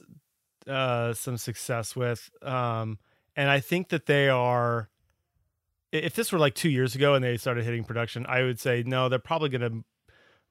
uh, 0.68 1.14
some 1.14 1.38
success 1.38 1.96
with, 1.96 2.30
um, 2.42 2.98
and 3.36 3.50
I 3.50 3.60
think 3.60 3.90
that 3.90 4.08
they 4.08 4.28
are. 4.28 4.90
If 5.92 6.16
this 6.16 6.32
were 6.32 6.40
like 6.40 6.56
two 6.56 6.70
years 6.70 6.96
ago 6.96 7.14
and 7.14 7.24
they 7.24 7.38
started 7.38 7.64
hitting 7.64 7.84
production, 7.84 8.26
I 8.28 8.42
would 8.42 8.60
say 8.60 8.84
no. 8.84 9.10
They're 9.10 9.20
probably 9.20 9.50
going 9.50 9.62
to 9.62 9.84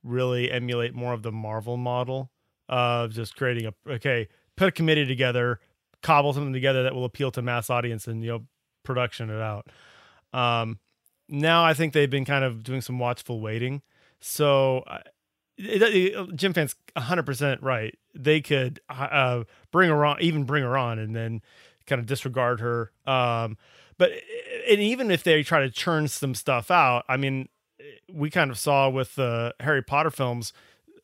really 0.04 0.52
emulate 0.52 0.94
more 0.94 1.12
of 1.12 1.24
the 1.24 1.32
Marvel 1.32 1.76
model 1.76 2.30
of 2.68 3.10
just 3.12 3.34
creating 3.34 3.66
a 3.66 3.74
okay, 3.94 4.28
put 4.56 4.68
a 4.68 4.72
committee 4.72 5.04
together, 5.04 5.58
cobble 6.02 6.32
something 6.32 6.52
together 6.52 6.84
that 6.84 6.94
will 6.94 7.04
appeal 7.04 7.32
to 7.32 7.42
mass 7.42 7.68
audience, 7.68 8.06
and 8.06 8.22
you 8.22 8.30
know, 8.30 8.46
production 8.84 9.28
it 9.28 9.40
out. 9.40 9.66
Um, 10.32 10.78
now 11.28 11.64
I 11.64 11.74
think 11.74 11.92
they've 11.92 12.08
been 12.08 12.24
kind 12.24 12.44
of 12.44 12.62
doing 12.62 12.80
some 12.80 13.00
watchful 13.00 13.40
waiting. 13.40 13.82
So 14.20 14.84
it, 15.62 15.82
it, 15.82 16.36
Jim 16.36 16.52
Fan's 16.52 16.74
100% 16.96 17.58
right. 17.62 17.96
They 18.14 18.40
could 18.40 18.80
uh, 18.88 19.44
bring 19.70 19.90
her 19.90 20.04
on, 20.04 20.20
even 20.20 20.44
bring 20.44 20.62
her 20.62 20.76
on, 20.76 20.98
and 20.98 21.14
then 21.14 21.40
kind 21.86 22.00
of 22.00 22.06
disregard 22.06 22.60
her. 22.60 22.92
Um, 23.06 23.56
but 23.98 24.10
and 24.68 24.80
even 24.80 25.10
if 25.10 25.22
they 25.22 25.42
try 25.42 25.60
to 25.60 25.70
churn 25.70 26.08
some 26.08 26.34
stuff 26.34 26.70
out, 26.70 27.04
I 27.08 27.16
mean, 27.16 27.48
we 28.10 28.30
kind 28.30 28.50
of 28.50 28.58
saw 28.58 28.88
with 28.88 29.14
the 29.14 29.54
Harry 29.60 29.82
Potter 29.82 30.10
films. 30.10 30.52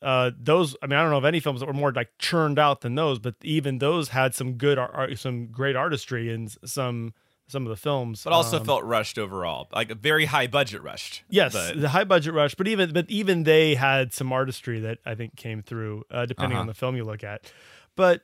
Uh, 0.01 0.31
those, 0.39 0.75
I 0.81 0.87
mean, 0.87 0.97
I 0.97 1.01
don't 1.01 1.11
know 1.11 1.17
of 1.17 1.25
any 1.25 1.39
films 1.39 1.59
that 1.59 1.65
were 1.65 1.73
more 1.73 1.91
like 1.91 2.09
churned 2.19 2.57
out 2.57 2.81
than 2.81 2.95
those, 2.95 3.19
but 3.19 3.35
even 3.43 3.79
those 3.79 4.09
had 4.09 4.33
some 4.33 4.53
good, 4.53 4.79
some 5.15 5.47
great 5.47 5.75
artistry 5.75 6.33
and 6.33 6.55
some 6.65 7.13
some 7.49 7.63
of 7.65 7.69
the 7.69 7.75
films. 7.75 8.23
But 8.23 8.31
also 8.33 8.59
Um, 8.59 8.65
felt 8.65 8.83
rushed 8.83 9.17
overall, 9.17 9.67
like 9.73 9.89
a 9.89 9.95
very 9.95 10.25
high 10.25 10.47
budget 10.47 10.81
rushed. 10.83 11.23
Yes, 11.29 11.53
But- 11.53 11.79
the 11.81 11.89
high 11.89 12.03
budget 12.03 12.33
rush, 12.33 12.55
but 12.55 12.67
even 12.67 12.93
but 12.93 13.05
even 13.09 13.43
they 13.43 13.75
had 13.75 14.13
some 14.13 14.31
artistry 14.31 14.79
that 14.81 14.99
I 15.05 15.15
think 15.15 15.35
came 15.35 15.61
through, 15.61 16.05
uh, 16.11 16.25
depending 16.25 16.53
Uh-huh. 16.57 16.61
on 16.61 16.67
the 16.67 16.73
film 16.73 16.95
you 16.95 17.03
look 17.03 17.23
at. 17.23 17.51
But, 17.95 18.21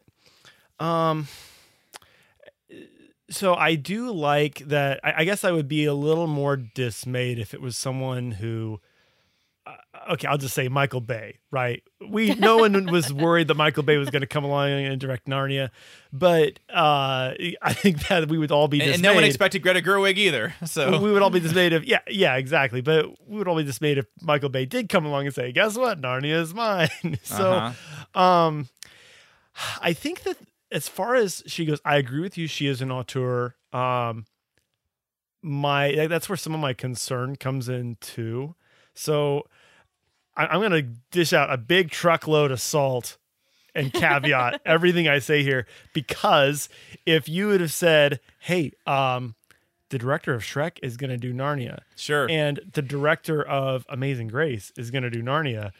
um, 0.79 1.27
so 3.29 3.55
I 3.55 3.75
do 3.75 4.11
like 4.11 4.59
that. 4.67 4.99
I, 5.03 5.13
I 5.21 5.23
guess 5.25 5.43
I 5.43 5.51
would 5.51 5.67
be 5.67 5.85
a 5.85 5.93
little 5.93 6.27
more 6.27 6.55
dismayed 6.57 7.39
if 7.39 7.53
it 7.53 7.61
was 7.61 7.77
someone 7.77 8.31
who. 8.33 8.79
Okay, 10.09 10.27
I'll 10.27 10.37
just 10.37 10.53
say 10.53 10.67
Michael 10.67 11.01
Bay, 11.01 11.39
right? 11.51 11.81
We 12.07 12.35
no 12.35 12.57
one 12.57 12.85
was 12.91 13.11
worried 13.11 13.47
that 13.47 13.55
Michael 13.55 13.81
Bay 13.83 13.97
was 13.97 14.09
going 14.09 14.21
to 14.21 14.27
come 14.27 14.43
along 14.43 14.69
and 14.69 14.99
direct 15.01 15.25
Narnia, 15.27 15.69
but 16.13 16.59
uh, 16.69 17.33
I 17.61 17.73
think 17.73 18.07
that 18.07 18.27
we 18.29 18.37
would 18.37 18.51
all 18.51 18.67
be 18.67 18.79
and, 18.79 18.87
dismayed 18.91 18.95
and 18.95 19.01
no 19.03 19.13
one 19.15 19.23
expected 19.23 19.63
Greta 19.63 19.81
Gerwig 19.81 20.17
either. 20.17 20.53
So 20.65 20.99
we 20.99 21.11
would 21.11 21.21
all 21.23 21.29
be 21.31 21.39
dismayed 21.39 21.73
if 21.73 21.85
yeah 21.85 21.99
yeah 22.07 22.35
exactly 22.35 22.81
but 22.81 23.07
we 23.27 23.37
would 23.37 23.47
all 23.47 23.55
be 23.57 23.63
dismayed 23.63 23.97
if 23.97 24.05
michael 24.21 24.49
bay 24.49 24.65
did 24.65 24.89
come 24.89 25.05
along 25.05 25.25
and 25.25 25.33
say 25.33 25.51
guess 25.51 25.75
what 25.77 25.99
narnia 26.01 26.39
is 26.39 26.53
mine 26.53 26.89
so 27.23 27.51
Uh-huh. 27.53 28.19
um 28.19 28.69
i 29.81 29.91
think 29.93 30.23
that 30.23 30.37
as 30.71 30.87
far 30.87 31.15
as 31.15 31.41
she 31.47 31.65
goes 31.65 31.79
i 31.85 31.95
agree 31.97 32.21
with 32.21 32.37
you 32.37 32.47
she 32.47 32.67
is 32.67 32.81
an 32.81 32.91
auteur 32.91 33.55
um 33.73 34.25
my 35.41 36.07
that's 36.07 36.27
where 36.29 36.35
some 36.37 36.53
of 36.53 36.59
my 36.59 36.73
concern 36.73 37.35
comes 37.35 37.69
in 37.69 37.97
too 38.01 38.55
so 38.93 39.45
I, 40.35 40.47
i'm 40.47 40.61
gonna 40.61 40.83
dish 41.11 41.33
out 41.33 41.51
a 41.51 41.57
big 41.57 41.91
truckload 41.91 42.51
of 42.51 42.61
salt 42.61 43.17
and 43.73 43.91
caveat 43.91 44.61
everything 44.65 45.07
i 45.07 45.19
say 45.19 45.43
here 45.43 45.67
because 45.93 46.69
if 47.05 47.27
you 47.27 47.47
would 47.47 47.61
have 47.61 47.73
said 47.73 48.19
hey 48.39 48.71
um 48.85 49.35
the 49.89 49.99
director 49.99 50.33
of 50.33 50.41
Shrek 50.41 50.79
is 50.81 50.97
going 50.97 51.11
to 51.11 51.17
do 51.17 51.33
Narnia, 51.33 51.79
sure. 51.95 52.27
and 52.29 52.59
the 52.73 52.81
director 52.81 53.43
of 53.43 53.85
Amazing 53.87 54.29
Grace 54.29 54.71
is 54.75 54.91
going 54.91 55.03
to 55.03 55.09
do 55.09 55.21
Narnia. 55.21 55.71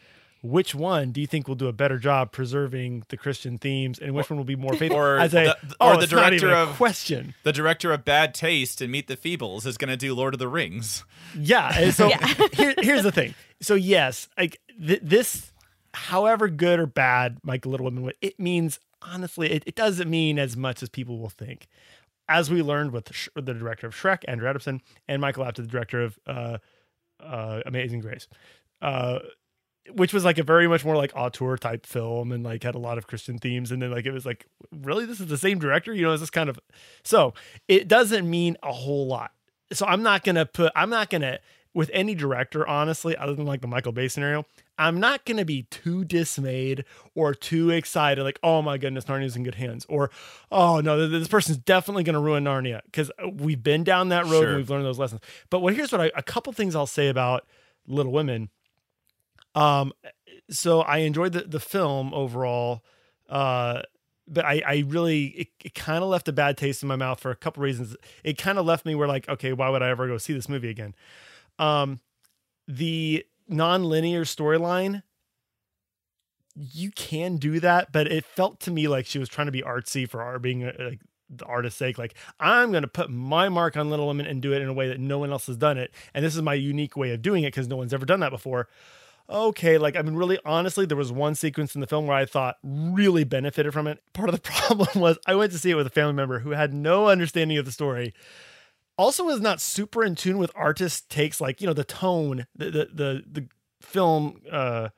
Which 0.41 0.75
one 0.75 1.11
do 1.11 1.21
you 1.21 1.27
think 1.27 1.47
will 1.47 1.55
do 1.55 1.67
a 1.67 1.73
better 1.73 1.97
job 1.97 2.31
preserving 2.31 3.03
the 3.09 3.17
Christian 3.17 3.57
themes, 3.57 3.97
and 3.97 4.13
which 4.13 4.29
one 4.29 4.37
will 4.37 4.43
be 4.45 4.55
more 4.55 4.75
faithful? 4.75 4.99
or 4.99 5.19
I 5.19 5.27
say, 5.27 5.45
the- 5.45 5.57
the- 5.67 5.75
oh, 5.79 5.93
or 5.93 5.97
the 5.97 6.03
it's 6.03 6.11
not 6.11 6.33
even 6.33 6.47
director 6.49 6.69
of- 6.71 6.75
question. 6.77 7.33
the 7.43 7.51
director 7.51 7.91
of 7.91 8.05
Bad 8.05 8.33
Taste 8.35 8.79
and 8.79 8.91
Meet 8.91 9.07
the 9.07 9.17
Feebles 9.17 9.65
is 9.65 9.75
going 9.77 9.89
to 9.89 9.97
do 9.97 10.13
Lord 10.13 10.35
of 10.35 10.39
the 10.39 10.47
Rings. 10.47 11.03
Yeah. 11.35 11.71
And 11.75 11.93
so 11.93 12.07
Yeah. 12.09 12.27
here, 12.53 12.75
here's 12.79 13.01
the 13.03 13.11
thing. 13.11 13.33
So 13.61 13.73
yes, 13.73 14.27
like 14.37 14.59
th- 14.85 14.99
this, 15.01 15.51
however 15.95 16.47
good 16.47 16.79
or 16.79 16.85
bad 16.85 17.39
Michael 17.43 17.71
Little 17.71 17.85
Women, 17.85 18.11
it 18.21 18.39
means 18.39 18.79
honestly, 19.01 19.51
it, 19.51 19.63
it 19.65 19.75
doesn't 19.75 20.09
mean 20.09 20.37
as 20.37 20.55
much 20.55 20.83
as 20.83 20.89
people 20.89 21.17
will 21.17 21.29
think. 21.29 21.67
As 22.27 22.49
we 22.51 22.61
learned 22.61 22.91
with 22.91 23.13
Sh- 23.15 23.29
the 23.35 23.53
director 23.53 23.87
of 23.87 23.95
Shrek, 23.95 24.23
Andrew 24.27 24.47
Adamson, 24.49 24.81
and 25.07 25.21
Michael 25.21 25.43
Apted, 25.45 25.55
the 25.57 25.63
director 25.67 26.01
of 26.03 26.19
uh, 26.27 26.57
uh, 27.19 27.61
Amazing 27.65 27.99
Grace, 28.01 28.27
uh, 28.81 29.19
which 29.93 30.13
was 30.13 30.25
like 30.25 30.37
a 30.37 30.43
very 30.43 30.67
much 30.67 30.83
more 30.83 30.95
like 30.95 31.11
auteur 31.15 31.57
type 31.57 31.85
film 31.85 32.31
and 32.31 32.43
like 32.43 32.63
had 32.63 32.75
a 32.75 32.79
lot 32.79 32.97
of 32.97 33.07
Christian 33.07 33.37
themes. 33.37 33.71
And 33.71 33.81
then 33.81 33.91
like 33.91 34.05
it 34.05 34.11
was 34.11 34.25
like, 34.25 34.45
really, 34.71 35.05
this 35.05 35.19
is 35.19 35.27
the 35.27 35.37
same 35.37 35.59
director? 35.59 35.93
You 35.93 36.03
know, 36.03 36.13
is 36.13 36.19
this 36.21 36.29
kind 36.29 36.49
of 36.49 36.59
so 37.03 37.33
it 37.67 37.87
doesn't 37.87 38.29
mean 38.29 38.57
a 38.63 38.71
whole 38.71 39.07
lot. 39.07 39.31
So 39.73 39.85
I'm 39.85 40.03
not 40.03 40.23
gonna 40.23 40.45
put 40.45 40.71
I'm 40.75 40.89
not 40.89 41.09
gonna 41.09 41.39
with 41.73 41.89
any 41.93 42.15
director, 42.15 42.65
honestly, 42.65 43.17
other 43.17 43.35
than 43.35 43.45
like 43.45 43.59
the 43.59 43.67
Michael 43.67 43.91
Bay 43.91 44.07
scenario, 44.07 44.45
I'm 44.77 44.99
not 44.99 45.25
gonna 45.25 45.43
be 45.43 45.63
too 45.63 46.05
dismayed 46.05 46.85
or 47.15 47.33
too 47.33 47.69
excited, 47.69 48.23
like, 48.23 48.39
oh 48.41 48.61
my 48.61 48.77
goodness, 48.77 49.03
Narnia's 49.05 49.35
in 49.35 49.43
good 49.43 49.55
hands, 49.55 49.85
or 49.89 50.09
oh 50.51 50.79
no, 50.79 51.07
this 51.07 51.27
person's 51.27 51.57
definitely 51.57 52.03
gonna 52.03 52.21
ruin 52.21 52.45
Narnia. 52.45 52.81
Because 52.85 53.11
we've 53.33 53.61
been 53.61 53.83
down 53.83 54.09
that 54.09 54.23
road 54.25 54.39
Sure. 54.41 54.47
and 54.49 54.57
we've 54.57 54.69
learned 54.69 54.85
those 54.85 54.99
lessons. 54.99 55.21
But 55.49 55.59
what 55.59 55.73
here's 55.75 55.91
what 55.91 55.99
I 56.01 56.11
a 56.15 56.23
couple 56.23 56.53
things 56.53 56.75
I'll 56.75 56.87
say 56.87 57.09
about 57.09 57.45
Little 57.87 58.11
Women. 58.13 58.49
Um 59.55 59.93
so 60.49 60.81
I 60.81 60.99
enjoyed 60.99 61.33
the, 61.33 61.41
the 61.41 61.59
film 61.59 62.13
overall. 62.13 62.83
Uh 63.29 63.81
but 64.27 64.45
I, 64.45 64.61
I 64.65 64.83
really 64.87 65.25
it, 65.27 65.47
it 65.63 65.75
kind 65.75 66.03
of 66.03 66.09
left 66.09 66.27
a 66.27 66.33
bad 66.33 66.57
taste 66.57 66.83
in 66.83 66.89
my 66.89 66.95
mouth 66.95 67.19
for 67.19 67.31
a 67.31 67.35
couple 67.35 67.63
reasons. 67.63 67.95
It 68.23 68.37
kind 68.37 68.57
of 68.57 68.65
left 68.65 68.85
me 68.85 68.95
where 68.95 69.07
like, 69.07 69.29
okay, 69.29 69.53
why 69.53 69.69
would 69.69 69.81
I 69.83 69.89
ever 69.89 70.07
go 70.07 70.17
see 70.17 70.33
this 70.33 70.49
movie 70.49 70.69
again? 70.69 70.95
Um 71.59 71.99
the 72.67 73.25
non-linear 73.47 74.23
storyline 74.23 75.03
you 76.55 76.91
can 76.91 77.37
do 77.37 77.59
that, 77.59 77.91
but 77.91 78.07
it 78.07 78.23
felt 78.23 78.59
to 78.61 78.71
me 78.71 78.87
like 78.87 79.05
she 79.05 79.19
was 79.19 79.29
trying 79.29 79.47
to 79.47 79.51
be 79.51 79.61
artsy 79.61 80.09
for 80.09 80.21
art 80.21 80.41
being 80.41 80.63
uh, 80.63 80.73
like 80.79 81.01
the 81.29 81.45
artist's 81.45 81.77
sake. 81.77 81.97
Like 81.97 82.15
I'm 82.39 82.71
going 82.71 82.83
to 82.83 82.87
put 82.87 83.09
my 83.09 83.49
mark 83.49 83.75
on 83.75 83.89
Little 83.89 84.07
Women 84.07 84.25
and 84.25 84.41
do 84.41 84.53
it 84.53 84.61
in 84.61 84.69
a 84.69 84.73
way 84.73 84.87
that 84.87 84.99
no 84.99 85.19
one 85.19 85.31
else 85.31 85.47
has 85.47 85.57
done 85.57 85.77
it, 85.77 85.91
and 86.13 86.23
this 86.23 86.35
is 86.35 86.41
my 86.41 86.53
unique 86.53 86.95
way 86.95 87.11
of 87.11 87.21
doing 87.21 87.43
it 87.43 87.47
because 87.47 87.67
no 87.67 87.75
one's 87.75 87.93
ever 87.93 88.05
done 88.05 88.21
that 88.21 88.31
before. 88.31 88.69
Okay, 89.29 89.77
like 89.79 89.95
I 89.95 90.01
mean, 90.03 90.15
really, 90.15 90.37
honestly, 90.45 90.85
there 90.85 90.97
was 90.97 91.11
one 91.11 91.33
sequence 91.35 91.73
in 91.73 91.81
the 91.81 91.87
film 91.87 92.05
where 92.05 92.15
I 92.15 92.25
thought 92.25 92.57
really 92.63 93.23
benefited 93.23 93.73
from 93.73 93.87
it. 93.87 93.99
Part 94.13 94.29
of 94.29 94.35
the 94.35 94.41
problem 94.51 95.01
was 95.01 95.17
I 95.25 95.33
went 95.35 95.51
to 95.53 95.57
see 95.57 95.71
it 95.71 95.75
with 95.75 95.87
a 95.87 95.91
family 95.91 96.13
member 96.13 96.39
who 96.39 96.51
had 96.51 96.73
no 96.73 97.07
understanding 97.07 97.57
of 97.57 97.65
the 97.65 97.71
story. 97.71 98.13
Also, 98.97 99.23
was 99.23 99.41
not 99.41 99.59
super 99.59 100.03
in 100.03 100.15
tune 100.15 100.37
with 100.37 100.51
artist 100.55 101.09
takes, 101.09 101.41
like 101.41 101.59
you 101.59 101.67
know 101.67 101.73
the 101.73 101.83
tone, 101.83 102.45
the 102.55 102.65
the 102.71 102.85
the, 102.93 103.23
the 103.41 103.47
film 103.81 104.41
uh 104.51 104.89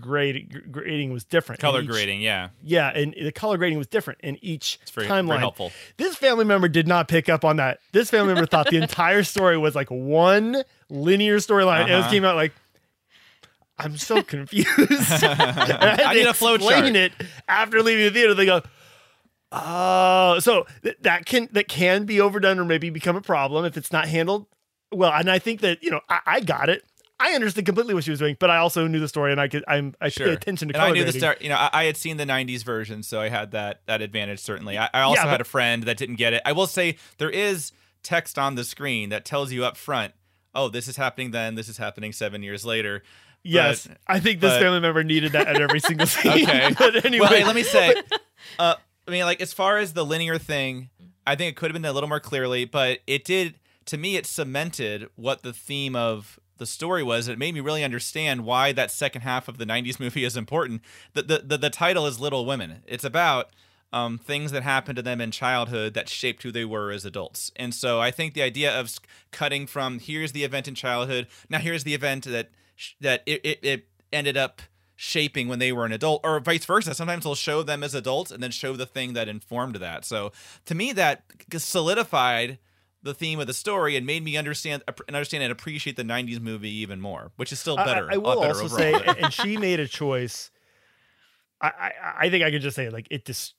grade 0.00 0.72
grading 0.72 1.12
was 1.12 1.24
different. 1.24 1.60
Color 1.60 1.82
each- 1.82 1.88
grading, 1.88 2.20
yeah. 2.20 2.48
yeah, 2.62 2.88
and 2.88 3.14
the 3.20 3.30
color 3.32 3.56
grading 3.56 3.78
was 3.78 3.86
different 3.86 4.20
in 4.22 4.36
each 4.42 4.78
It's 4.82 4.90
very, 4.90 5.06
timeline. 5.06 5.28
very 5.28 5.38
helpful. 5.40 5.72
This 5.96 6.16
family 6.16 6.44
member 6.44 6.66
did 6.68 6.88
not 6.88 7.06
pick 7.06 7.28
up 7.28 7.44
on 7.44 7.56
that. 7.56 7.78
This 7.92 8.10
family 8.10 8.34
member 8.34 8.46
thought 8.46 8.68
the 8.68 8.76
entire 8.82 9.22
story 9.22 9.56
was 9.56 9.74
like 9.76 9.88
one 9.88 10.64
linear 10.90 11.36
storyline. 11.36 11.82
And 11.82 11.90
it 11.90 11.94
Uh-huh. 11.94 12.10
came 12.10 12.24
out 12.24 12.34
like, 12.34 12.52
I'm 13.78 13.96
so 13.96 14.22
confused. 14.34 14.68
I, 15.22 16.02
I 16.06 16.14
need 16.14 16.26
a 16.26 16.34
flow 16.34 16.56
chart. 16.58 16.84
it 16.86 17.12
after 17.48 17.82
leaving 17.82 18.04
the 18.04 18.10
theater. 18.10 18.34
They 18.34 18.46
go, 18.46 18.62
oh, 19.52 20.38
so 20.40 20.66
th- 20.82 20.96
that 21.02 21.26
can 21.26 21.48
that 21.52 21.68
can 21.68 22.04
be 22.04 22.20
overdone 22.20 22.58
or 22.58 22.64
maybe 22.64 22.90
become 22.90 23.16
a 23.16 23.20
problem 23.20 23.64
if 23.64 23.76
it's 23.76 23.92
not 23.92 24.08
handled 24.08 24.46
well. 24.92 25.12
And 25.12 25.30
I 25.30 25.38
think 25.38 25.60
that 25.60 25.82
you 25.82 25.90
know 25.90 26.00
I, 26.08 26.20
I 26.26 26.40
got 26.40 26.68
it. 26.68 26.84
I 27.18 27.32
understood 27.32 27.64
completely 27.64 27.94
what 27.94 28.04
she 28.04 28.10
was 28.10 28.18
doing, 28.20 28.36
but 28.38 28.50
I 28.50 28.58
also 28.58 28.86
knew 28.86 29.00
the 29.00 29.08
story 29.08 29.32
and 29.32 29.40
I 29.40 29.48
could 29.48 29.64
I'm 29.66 29.94
I 30.00 30.08
Sure. 30.10 30.26
pay 30.26 30.32
attention 30.34 30.68
to 30.68 30.74
and 30.74 30.82
I 30.82 30.90
knew 30.92 31.04
the 31.04 31.12
start. 31.12 31.40
You 31.40 31.48
know, 31.48 31.56
I, 31.56 31.70
I 31.72 31.84
had 31.84 31.96
seen 31.96 32.18
the 32.18 32.26
'90s 32.26 32.62
version, 32.64 33.02
so 33.02 33.20
I 33.20 33.28
had 33.30 33.52
that 33.52 33.80
that 33.86 34.02
advantage. 34.02 34.40
Certainly, 34.40 34.78
I, 34.78 34.88
I 34.92 35.00
also 35.02 35.22
Yeah, 35.22 35.30
had 35.30 35.40
a 35.40 35.44
friend 35.44 35.84
that 35.84 35.96
didn't 35.96 36.16
get 36.16 36.32
it. 36.34 36.42
I 36.44 36.52
will 36.52 36.66
say 36.66 36.96
there 37.18 37.30
is 37.30 37.72
text 38.02 38.38
on 38.38 38.54
the 38.54 38.64
screen 38.64 39.08
that 39.10 39.24
tells 39.24 39.50
you 39.50 39.64
up 39.64 39.76
front, 39.78 40.12
"Oh, 40.54 40.68
this 40.68 40.88
is 40.88 40.96
happening 40.98 41.30
then. 41.30 41.54
This 41.54 41.68
is 41.68 41.78
happening 41.78 42.12
seven 42.12 42.42
years 42.42 42.64
later." 42.66 43.02
Yes, 43.46 43.86
But- 43.86 43.98
I 44.06 44.20
think 44.20 44.40
this 44.40 44.52
but- 44.54 44.60
family 44.60 44.80
member 44.80 45.02
needed 45.04 45.32
that 45.32 45.46
at 45.48 45.60
every 45.60 45.80
single 45.80 46.06
scene. 46.06 46.32
Okay. 46.44 46.74
but 46.78 47.04
anyway, 47.04 47.26
Well, 47.26 47.32
hey, 47.38 47.44
let 47.44 47.54
me 47.56 47.62
say, 47.76 47.94
uh, 48.58 48.74
I 49.06 49.10
mean, 49.10 49.24
like 49.24 49.40
as 49.40 49.52
far 49.52 49.78
as 49.78 49.92
the 49.92 50.04
linear 50.04 50.38
thing, 50.38 50.90
I 51.26 51.34
think 51.34 51.50
it 51.52 51.56
could 51.56 51.70
have 51.70 51.74
been 51.80 51.84
a 51.88 51.92
little 51.92 52.08
more 52.08 52.20
clearly, 52.20 52.64
but 52.64 53.00
it 53.06 53.24
did 53.24 53.54
to 53.86 53.96
me, 53.96 54.16
it 54.16 54.26
cemented 54.26 55.08
what 55.14 55.42
the 55.42 55.52
theme 55.52 55.94
of 55.94 56.40
the 56.58 56.66
story 56.66 57.02
was. 57.04 57.28
It 57.28 57.38
made 57.38 57.54
me 57.54 57.60
really 57.60 57.84
understand 57.84 58.44
why 58.44 58.72
that 58.72 58.90
second 58.90 59.22
half 59.22 59.46
of 59.46 59.58
the 59.58 59.64
'90s 59.64 60.00
movie 60.00 60.24
is 60.24 60.36
important. 60.36 60.82
The 61.14 61.22
the 61.22 61.38
the, 61.38 61.58
the 61.58 61.70
title 61.70 62.06
is 62.06 62.18
Little 62.18 62.44
Women. 62.46 62.82
It's 62.86 63.04
about 63.04 63.50
um, 63.92 64.18
things 64.18 64.50
that 64.50 64.64
happened 64.64 64.96
to 64.96 65.02
them 65.02 65.20
in 65.20 65.30
childhood 65.30 65.94
that 65.94 66.08
shaped 66.08 66.42
who 66.42 66.50
they 66.50 66.64
were 66.64 66.90
as 66.90 67.04
adults. 67.04 67.52
And 67.54 67.72
so 67.72 68.00
I 68.00 68.10
think 68.10 68.34
the 68.34 68.42
idea 68.42 68.76
of 68.78 68.92
cutting 69.30 69.66
from 69.68 70.00
here's 70.00 70.32
the 70.32 70.42
event 70.42 70.66
in 70.66 70.74
childhood, 70.74 71.28
now 71.48 71.58
here's 71.58 71.84
the 71.84 71.94
event 71.94 72.24
that 72.24 72.50
sh- 72.76 72.92
that 73.00 73.22
it, 73.26 73.40
it, 73.44 73.58
it 73.64 73.88
ended 74.12 74.36
up 74.36 74.62
shaping 74.98 75.48
when 75.48 75.58
they 75.58 75.72
were 75.72 75.84
an 75.84 75.92
adult, 75.92 76.20
or 76.24 76.38
vice 76.40 76.64
versa. 76.64 76.94
Sometimes 76.94 77.24
they'll 77.24 77.34
show 77.34 77.62
them 77.62 77.82
as 77.82 77.94
adults 77.94 78.30
and 78.30 78.42
then 78.42 78.50
show 78.50 78.74
the 78.76 78.86
thing 78.86 79.12
that 79.14 79.28
informed 79.28 79.76
that. 79.76 80.04
So 80.04 80.32
to 80.66 80.74
me, 80.74 80.92
that 80.92 81.24
solidified 81.56 82.58
the 83.02 83.12
theme 83.14 83.38
of 83.38 83.46
the 83.46 83.52
story 83.54 83.94
and 83.96 84.06
made 84.06 84.24
me 84.24 84.36
understand 84.36 84.82
and 84.88 85.14
understand 85.16 85.42
and 85.44 85.52
appreciate 85.52 85.96
the 85.96 86.02
'90s 86.02 86.40
movie 86.40 86.70
even 86.76 87.00
more, 87.00 87.30
which 87.36 87.52
is 87.52 87.60
still 87.60 87.76
better. 87.76 88.08
I, 88.10 88.14
I 88.14 88.16
will 88.16 88.40
better 88.40 88.60
also 88.60 88.64
overall. 88.74 88.78
say, 89.00 89.14
and 89.22 89.32
she 89.32 89.56
made 89.56 89.80
a 89.80 89.86
choice. 89.88 90.50
I, 91.60 91.68
I, 91.68 91.92
I 92.26 92.30
think 92.30 92.44
I 92.44 92.50
could 92.50 92.62
just 92.62 92.76
say 92.76 92.88
like 92.90 93.06
it 93.10 93.24
just. 93.24 93.54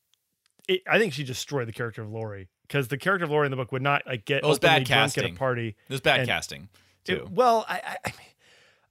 It, 0.68 0.82
I 0.90 1.00
think 1.00 1.14
she 1.14 1.24
destroyed 1.24 1.68
the 1.68 1.72
character 1.72 2.02
of 2.02 2.10
Laurie 2.12 2.50
because 2.68 2.90
the 2.90 2.98
character 2.98 3.24
of 3.24 3.32
Laurie 3.32 3.48
in 3.48 3.52
the 3.52 3.56
book 3.58 3.72
would 3.72 3.82
not 3.82 4.04
like 4.06 4.26
get 4.26 4.44
It 4.44 4.46
was 4.48 4.60
bad 4.60 4.84
drunk 4.84 4.90
at 4.92 5.14
casting. 5.16 5.36
a 5.36 5.38
party. 5.38 5.70
it 5.70 5.94
was 5.94 6.02
bad 6.02 6.20
and- 6.22 6.28
casting 6.28 6.64
It- 7.06 7.16
too. 7.16 7.28
well, 7.32 7.66
I, 7.70 7.76
I, 7.76 7.98
I 8.06 8.10
mean, 8.10 8.28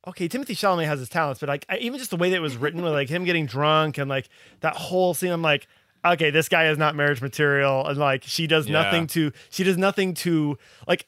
okay, 0.07 0.29
Timothée 0.29 0.51
Chalamet 0.57 0.87
has 0.87 0.99
his 1.01 1.09
talents, 1.09 1.41
but 1.41 1.49
like 1.49 1.67
I, 1.69 1.79
even 1.79 1.99
just 1.99 2.11
the 2.11 2.17
way 2.17 2.31
that 2.31 2.37
it 2.37 2.41
was 2.41 2.57
written, 2.57 2.83
with 2.83 2.93
like 2.93 3.09
him 3.09 3.25
getting 3.25 3.47
drunk 3.47 3.99
and 3.99 4.09
like 4.09 4.29
that 4.61 4.77
whole 4.77 5.15
scene, 5.15 5.33
I'm 5.33 5.43
like, 5.43 5.67
okay, 6.05 6.31
this 6.31 6.49
guy 6.49 6.69
is 6.69 6.79
not 6.79 6.95
marriage 6.95 7.21
material, 7.21 7.87
and 7.87 7.99
like 7.99 8.23
she 8.25 8.47
does 8.47 8.67
Yeah. 8.69 8.83
nothing 8.83 9.07
to, 9.09 9.33
she 9.51 9.65
does 9.65 9.77
nothing 9.77 10.15
to 10.15 10.59
like. 10.87 11.07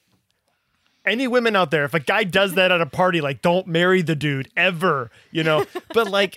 Any 1.06 1.26
women 1.26 1.56
out 1.56 1.70
there, 1.70 1.84
if 1.84 1.94
a 1.94 2.00
guy 2.00 2.24
does 2.24 2.52
that 2.54 2.70
at 2.70 2.82
a 2.82 2.86
party, 2.86 3.22
like 3.22 3.40
don't 3.40 3.66
marry 3.66 4.02
the 4.02 4.14
dude 4.14 4.50
ever, 4.54 5.10
you 5.30 5.42
know. 5.42 5.64
but 5.94 6.10
like 6.10 6.36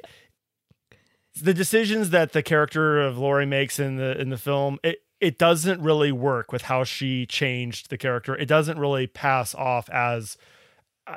the 1.42 1.54
decisions 1.54 2.12
that 2.12 2.32
the 2.32 2.42
character 2.42 3.02
of 3.02 3.18
Laurie 3.18 3.46
makes 3.46 3.80
in 3.80 3.98
the 3.98 4.18
in 4.18 4.30
the 4.30 4.38
film, 4.38 4.80
it 4.82 5.00
it 5.20 5.38
doesn't 5.38 5.82
really 5.82 6.14
work 6.14 6.54
with 6.54 6.62
how 6.64 6.86
she 6.86 7.26
changed 7.26 7.90
the 7.90 7.98
character. 7.98 8.34
It 8.36 8.46
doesn't 8.48 8.80
really 8.80 9.08
pass 9.08 9.54
off 9.56 9.90
as 9.90 10.38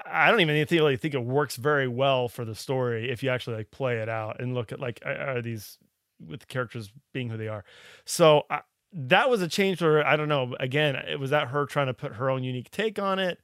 I 0.07 0.31
don't 0.31 0.41
even 0.41 0.67
think, 0.67 1.01
think 1.01 1.15
it 1.15 1.25
works 1.25 1.57
very 1.57 1.89
well 1.89 2.29
for 2.29 2.45
the 2.45 2.55
story 2.55 3.11
if 3.11 3.23
you 3.23 3.31
actually 3.31 3.57
like 3.57 3.71
play 3.71 3.99
it 3.99 4.09
out 4.09 4.41
and 4.41 4.55
look 4.55 4.73
at 4.73 4.81
like 4.81 5.01
are 5.05 5.43
these 5.43 5.79
with 6.27 6.41
the 6.41 6.47
characters 6.47 6.93
being 7.13 7.29
who 7.29 7.37
they 7.37 7.49
are. 7.49 7.65
So 8.05 8.45
I, 8.51 8.61
that 8.93 9.29
was 9.29 9.43
a 9.43 9.49
change 9.49 9.83
where 9.83 10.07
I 10.07 10.17
don't 10.17 10.29
know. 10.29 10.55
Again, 10.61 10.97
it 10.97 11.19
was 11.19 11.31
that 11.31 11.49
her 11.49 11.67
trying 11.67 11.89
to 11.89 11.95
put 11.95 12.15
her 12.15 12.31
own 12.31 12.45
unique 12.45 12.71
take 12.71 12.99
on 12.99 13.19
it. 13.19 13.41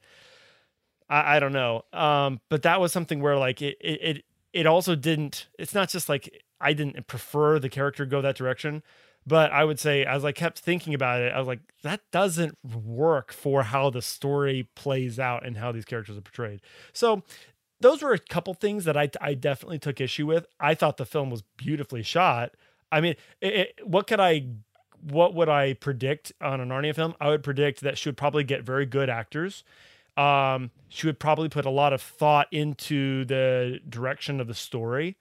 I, 1.09 1.37
I 1.37 1.39
don't 1.39 1.53
know. 1.53 1.83
Um, 1.93 2.39
but 2.49 2.63
that 2.63 2.79
was 2.79 2.91
something 2.91 3.21
where 3.21 3.37
like 3.37 3.61
it 3.61 3.77
it 3.81 4.25
it 4.53 4.65
also 4.65 4.95
didn't. 4.95 5.47
It's 5.59 5.73
not 5.73 5.89
just 5.89 6.09
like 6.09 6.43
I 6.59 6.73
didn't 6.73 7.07
prefer 7.07 7.59
the 7.59 7.69
character 7.69 8.05
go 8.05 8.21
that 8.21 8.35
direction, 8.35 8.83
but 9.25 9.51
I 9.51 9.63
would 9.63 9.79
say 9.79 10.03
as 10.03 10.25
I 10.25 10.31
kept 10.31 10.59
thinking 10.59 10.93
about 10.93 11.21
it, 11.21 11.31
I 11.31 11.39
was 11.39 11.47
like, 11.47 11.61
that 11.83 12.01
doesn't 12.11 12.57
work 12.63 13.31
for 13.31 13.63
how 13.63 13.89
the 13.89 14.01
story 14.01 14.69
plays 14.75 15.19
out 15.19 15.45
and 15.45 15.57
how 15.57 15.71
these 15.71 15.85
characters 15.85 16.17
are 16.17 16.21
portrayed. 16.21 16.61
So 16.93 17.23
those 17.79 18.01
were 18.01 18.13
a 18.13 18.19
couple 18.19 18.53
things 18.53 18.85
that 18.85 18.97
I 18.97 19.09
I 19.19 19.33
definitely 19.33 19.79
took 19.79 20.01
issue 20.01 20.27
with. 20.27 20.47
I 20.59 20.75
thought 20.75 20.97
the 20.97 21.05
film 21.05 21.29
was 21.29 21.43
beautifully 21.57 22.03
shot. 22.03 22.55
I 22.91 23.01
mean, 23.01 23.15
it, 23.41 23.53
it, 23.53 23.79
what 23.83 24.07
could 24.07 24.19
I 24.19 24.47
what 25.01 25.33
would 25.33 25.49
I 25.49 25.73
predict 25.73 26.31
on 26.41 26.61
a 26.61 26.65
Narnia 26.65 26.95
film? 26.95 27.15
I 27.19 27.29
would 27.29 27.43
predict 27.43 27.81
that 27.81 27.97
she 27.97 28.09
would 28.09 28.17
probably 28.17 28.43
get 28.43 28.63
very 28.63 28.85
good 28.85 29.09
actors. 29.09 29.63
Um, 30.17 30.71
she 30.89 31.07
would 31.07 31.19
probably 31.19 31.49
put 31.49 31.65
a 31.65 31.69
lot 31.69 31.93
of 31.93 32.01
thought 32.01 32.47
into 32.51 33.25
the 33.25 33.79
direction 33.87 34.39
of 34.39 34.47
the 34.47 34.53
story, 34.53 35.17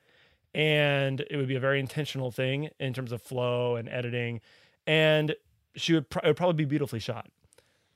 and 0.55 1.21
it 1.31 1.37
would 1.37 1.49
be 1.49 1.57
a 1.57 1.61
very 1.61 1.81
intentional 1.81 2.31
thing 2.31 2.71
in 2.79 2.93
terms 2.93 3.13
of 3.13 3.23
flow 3.23 3.77
and 3.77 3.89
editing. 3.89 4.41
And 4.87 5.35
she 5.77 5.93
would, 5.95 6.11
pro- 6.11 6.23
it 6.23 6.27
would 6.29 6.37
probably 6.37 6.65
be 6.65 6.69
beautifully 6.69 6.99
shot. 7.01 7.29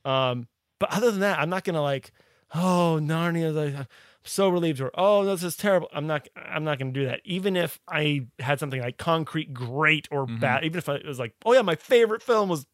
Um, 0.05 0.49
but 0.79 0.91
other 0.93 1.11
than 1.11 1.21
that, 1.21 1.39
I'm 1.39 1.49
not 1.51 1.65
gonna 1.65 1.83
like, 1.83 2.13
oh 2.55 2.99
Narnia, 3.03 3.53
like, 3.55 3.75
I'm 3.75 3.87
so 4.23 4.49
relieved, 4.49 4.81
or 4.81 4.91
oh 4.95 5.25
this 5.25 5.43
is 5.43 5.57
terrible. 5.57 5.89
I'm 5.93 6.07
not, 6.07 6.29
I'm 6.37 6.65
not 6.65 6.79
gonna 6.79 6.93
do 6.93 7.07
that. 7.07 7.21
Even 7.25 7.57
if 7.57 7.81
I 7.89 8.27
had 8.39 8.61
something 8.61 8.81
like 8.81 8.99
concrete 8.99 9.53
great 9.55 10.09
or 10.11 10.27
Mm-hmm. 10.27 10.39
bad, 10.41 10.65
even 10.65 10.79
if 10.79 10.89
I, 10.89 10.95
it 10.97 11.07
was 11.07 11.19
like, 11.19 11.35
oh 11.45 11.53
yeah, 11.53 11.63
my 11.63 11.75
favorite 11.77 12.23
film 12.23 12.49
was 12.49 12.67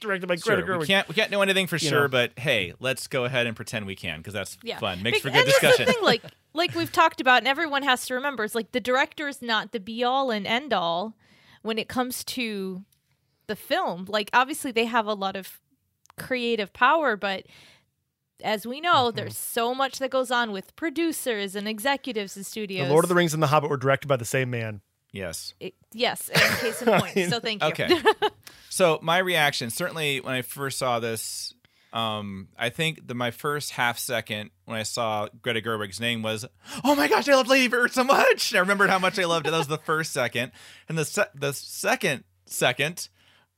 directed 0.00 0.26
by 0.26 0.36
Sure, 0.36 0.56
Greta 0.56 0.70
Gerwig. 0.70 0.80
we 0.80 0.86
can't 0.86 1.08
we 1.08 1.14
can't 1.14 1.30
know 1.30 1.40
anything 1.42 1.66
for 1.66 1.76
You 1.76 1.88
sure, 1.88 2.02
know. 2.02 2.08
but 2.08 2.32
hey, 2.38 2.74
let's 2.78 3.06
go 3.06 3.24
ahead 3.24 3.46
and 3.46 3.56
pretend 3.56 3.86
we 3.86 3.96
can 3.96 4.18
because 4.18 4.34
that's 4.34 4.58
Yeah. 4.62 4.78
fun. 4.78 5.02
Makes 5.02 5.18
Bec- 5.18 5.22
for 5.22 5.28
and 5.28 5.36
good 5.38 5.46
that's 5.46 5.60
discussion. 5.60 5.86
The 5.86 5.92
thing, 5.94 6.02
like 6.04 6.22
like 6.66 6.74
we've 6.76 6.92
talked 6.92 7.20
about, 7.20 7.38
and 7.38 7.48
everyone 7.48 7.82
has 7.82 8.06
to 8.06 8.14
remember, 8.14 8.44
it's 8.44 8.54
like 8.54 8.72
the 8.72 8.80
director 8.80 9.26
is 9.28 9.42
not 9.42 9.72
the 9.72 9.80
be 9.80 10.04
all 10.04 10.30
and 10.30 10.46
end 10.46 10.72
all 10.72 11.14
when 11.62 11.78
it 11.78 11.88
comes 11.88 12.22
to 12.24 12.84
the 13.48 13.56
film. 13.56 14.06
Like 14.08 14.30
obviously 14.32 14.70
they 14.70 14.84
have 14.84 15.06
a 15.06 15.14
lot 15.14 15.34
of 15.36 15.60
creative 16.18 16.72
power, 16.72 17.16
but 17.16 17.44
as 18.42 18.66
we 18.66 18.80
know, 18.80 19.06
Mm-hmm. 19.08 19.16
there's 19.16 19.36
so 19.38 19.74
much 19.74 19.98
that 19.98 20.10
goes 20.10 20.30
on 20.30 20.52
with 20.52 20.74
producers 20.76 21.54
and 21.56 21.66
executives 21.68 22.36
and 22.36 22.44
studios. 22.46 22.86
The 22.86 22.92
Lord 22.92 23.04
of 23.04 23.08
the 23.08 23.14
Rings 23.14 23.34
and 23.34 23.42
The 23.42 23.46
Hobbit 23.48 23.70
were 23.70 23.76
directed 23.76 24.08
by 24.08 24.16
the 24.16 24.24
same 24.24 24.50
man. 24.50 24.80
yes. 25.12 25.54
It- 25.60 25.74
yes, 25.92 26.28
in 26.28 26.40
case 26.58 26.82
in 26.82 26.88
point. 27.00 27.30
so 27.30 27.38
thank 27.40 27.62
you. 27.62 27.68
Okay. 27.68 27.90
so 28.68 28.98
my 29.02 29.18
reaction, 29.18 29.70
certainly 29.70 30.20
when 30.20 30.34
I 30.34 30.42
first 30.42 30.78
saw 30.78 30.98
this, 31.00 31.54
um, 31.92 32.48
I 32.58 32.70
think 32.70 33.06
the 33.06 33.14
my 33.14 33.30
first 33.30 33.72
half 33.72 33.98
second 33.98 34.50
when 34.64 34.78
I 34.78 34.82
saw 34.82 35.28
Greta 35.42 35.60
Gerwig's 35.60 36.00
name 36.00 36.22
was, 36.22 36.46
"Oh 36.84 36.94
my 36.94 37.08
gosh, 37.08 37.28
I 37.28 37.34
love 37.34 37.48
Lady 37.48 37.68
Bird 37.68 37.92
so 37.92 38.04
much!" 38.04 38.54
I 38.54 38.58
remembered 38.58 38.90
how 38.90 38.98
much 38.98 39.18
I 39.18 39.24
loved 39.24 39.46
it. 39.46 39.50
That 39.50 39.58
was 39.58 39.66
the 39.66 39.78
first 39.78 40.12
second, 40.12 40.52
and 40.88 40.96
the 40.96 41.04
se- 41.04 41.30
the 41.34 41.52
second 41.52 42.24
second 42.46 43.08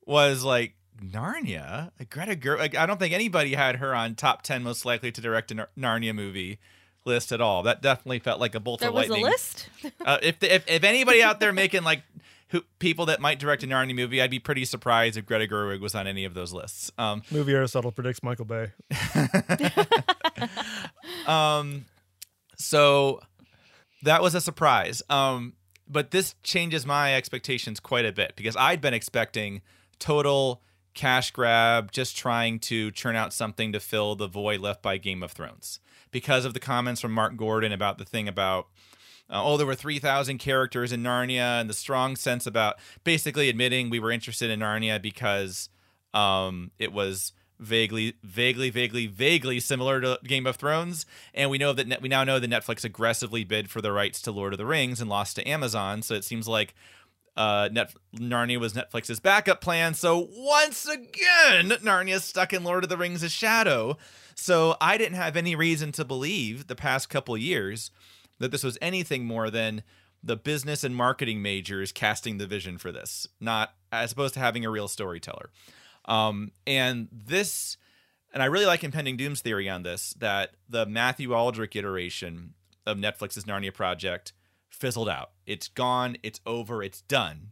was 0.06 0.42
like 0.44 0.74
Narnia. 1.02 1.90
Like 1.98 2.10
Greta 2.10 2.36
Gerwig. 2.36 2.58
Like, 2.58 2.76
I 2.76 2.86
don't 2.86 2.98
think 2.98 3.14
anybody 3.14 3.54
had 3.54 3.76
her 3.76 3.94
on 3.94 4.14
top 4.14 4.42
ten 4.42 4.62
most 4.62 4.84
likely 4.84 5.12
to 5.12 5.20
direct 5.20 5.50
a 5.50 5.54
Nar- 5.54 5.68
Narnia 5.78 6.14
movie 6.14 6.58
list 7.04 7.32
at 7.32 7.40
all. 7.40 7.62
That 7.64 7.82
definitely 7.82 8.18
felt 8.18 8.40
like 8.40 8.54
a 8.54 8.60
bolt 8.60 8.80
There 8.80 8.88
of 8.88 8.94
was 8.94 9.06
a 9.08 9.12
lightning. 9.12 9.24
list. 9.30 9.68
Uh, 10.04 10.18
if, 10.22 10.42
if 10.42 10.68
if 10.68 10.84
anybody 10.84 11.22
out 11.22 11.38
there 11.40 11.52
making 11.52 11.84
like 11.84 12.02
who 12.54 12.62
people 12.78 13.06
that 13.06 13.20
might 13.20 13.40
direct 13.40 13.64
a 13.64 13.66
Narnia 13.66 13.96
movie, 13.96 14.22
I'd 14.22 14.30
be 14.30 14.38
pretty 14.38 14.64
surprised 14.64 15.16
if 15.16 15.26
Greta 15.26 15.52
Gerwig 15.52 15.80
was 15.80 15.92
on 15.96 16.06
any 16.06 16.24
of 16.24 16.34
those 16.34 16.52
lists. 16.52 16.92
Um, 16.96 17.22
Movie 17.32 17.52
Aristotle 17.52 17.90
predicts 17.90 18.22
Michael 18.22 18.44
Bay. 18.44 18.70
um, 21.26 21.84
so 22.56 23.20
that 24.04 24.22
was 24.22 24.36
a 24.36 24.40
surprise. 24.40 25.02
Um, 25.10 25.54
but 25.88 26.12
this 26.12 26.36
changes 26.44 26.86
my 26.86 27.16
expectations 27.16 27.80
quite 27.80 28.04
a 28.04 28.12
bit 28.12 28.34
because 28.36 28.54
I'd 28.56 28.80
been 28.80 28.94
expecting 28.94 29.60
total 29.98 30.62
cash 30.94 31.32
grab, 31.32 31.90
just 31.90 32.16
trying 32.16 32.60
to 32.60 32.92
churn 32.92 33.16
out 33.16 33.32
something 33.32 33.72
to 33.72 33.80
fill 33.80 34.14
the 34.14 34.28
void 34.28 34.60
left 34.60 34.80
by 34.80 34.96
Game 34.96 35.24
of 35.24 35.32
Thrones 35.32 35.80
because 36.12 36.44
of 36.44 36.54
the 36.54 36.60
comments 36.60 37.00
from 37.00 37.10
Mark 37.10 37.36
Gordon 37.36 37.72
about 37.72 37.98
the 37.98 38.04
thing 38.04 38.28
about. 38.28 38.68
Uh, 39.30 39.42
oh, 39.42 39.56
there 39.56 39.66
were 39.66 39.74
3,000 39.74 40.38
characters 40.38 40.92
in 40.92 41.02
Narnia, 41.02 41.60
and 41.60 41.68
the 41.68 41.74
strong 41.74 42.14
sense 42.14 42.46
about 42.46 42.76
basically 43.04 43.48
admitting 43.48 43.88
we 43.88 44.00
were 44.00 44.10
interested 44.10 44.50
in 44.50 44.60
Narnia 44.60 45.00
because 45.00 45.68
um, 46.12 46.70
it 46.78 46.92
was 46.92 47.32
vaguely, 47.58 48.14
vaguely, 48.22 48.70
vaguely, 48.70 49.06
vaguely 49.06 49.60
similar 49.60 50.00
to 50.00 50.18
Game 50.24 50.46
of 50.46 50.56
Thrones. 50.56 51.06
And 51.32 51.50
we 51.50 51.58
know 51.58 51.72
that 51.72 51.86
net, 51.86 52.02
we 52.02 52.08
now 52.08 52.24
know 52.24 52.38
that 52.38 52.50
Netflix 52.50 52.84
aggressively 52.84 53.44
bid 53.44 53.70
for 53.70 53.80
the 53.80 53.92
rights 53.92 54.20
to 54.22 54.32
Lord 54.32 54.52
of 54.52 54.58
the 54.58 54.66
Rings 54.66 55.00
and 55.00 55.08
lost 55.08 55.36
to 55.36 55.48
Amazon. 55.48 56.02
So 56.02 56.14
it 56.14 56.24
seems 56.24 56.46
like 56.46 56.74
uh, 57.36 57.68
Net- 57.72 57.94
Narnia 58.16 58.58
was 58.58 58.74
Netflix's 58.74 59.20
backup 59.20 59.60
plan. 59.60 59.94
So 59.94 60.28
once 60.36 60.86
again, 60.86 61.70
Narnia's 61.82 62.24
stuck 62.24 62.52
in 62.52 62.64
Lord 62.64 62.84
of 62.84 62.90
the 62.90 62.96
Rings' 62.96 63.30
shadow. 63.32 63.96
So 64.34 64.76
I 64.80 64.98
didn't 64.98 65.16
have 65.16 65.36
any 65.36 65.54
reason 65.54 65.92
to 65.92 66.04
believe 66.04 66.66
the 66.66 66.76
past 66.76 67.08
couple 67.08 67.36
years 67.36 67.90
that 68.38 68.50
this 68.50 68.64
was 68.64 68.78
anything 68.80 69.24
more 69.24 69.50
than 69.50 69.82
the 70.22 70.36
business 70.36 70.84
and 70.84 70.96
marketing 70.96 71.42
majors 71.42 71.92
casting 71.92 72.38
the 72.38 72.46
vision 72.46 72.78
for 72.78 72.90
this, 72.90 73.26
not 73.40 73.74
as 73.92 74.12
opposed 74.12 74.34
to 74.34 74.40
having 74.40 74.64
a 74.64 74.70
real 74.70 74.88
storyteller. 74.88 75.50
Um, 76.06 76.52
and 76.66 77.08
this, 77.12 77.76
and 78.32 78.42
I 78.42 78.46
really 78.46 78.66
like 78.66 78.82
impending 78.82 79.16
doom's 79.16 79.42
theory 79.42 79.68
on 79.68 79.82
this 79.82 80.14
that 80.18 80.54
the 80.68 80.86
Matthew 80.86 81.34
Aldrich 81.34 81.76
iteration 81.76 82.54
of 82.86 82.96
Netflix's 82.96 83.44
Narnia 83.44 83.72
project 83.72 84.32
fizzled 84.68 85.08
out. 85.08 85.30
It's 85.46 85.68
gone. 85.68 86.16
It's 86.22 86.40
over. 86.46 86.82
It's 86.82 87.02
done. 87.02 87.50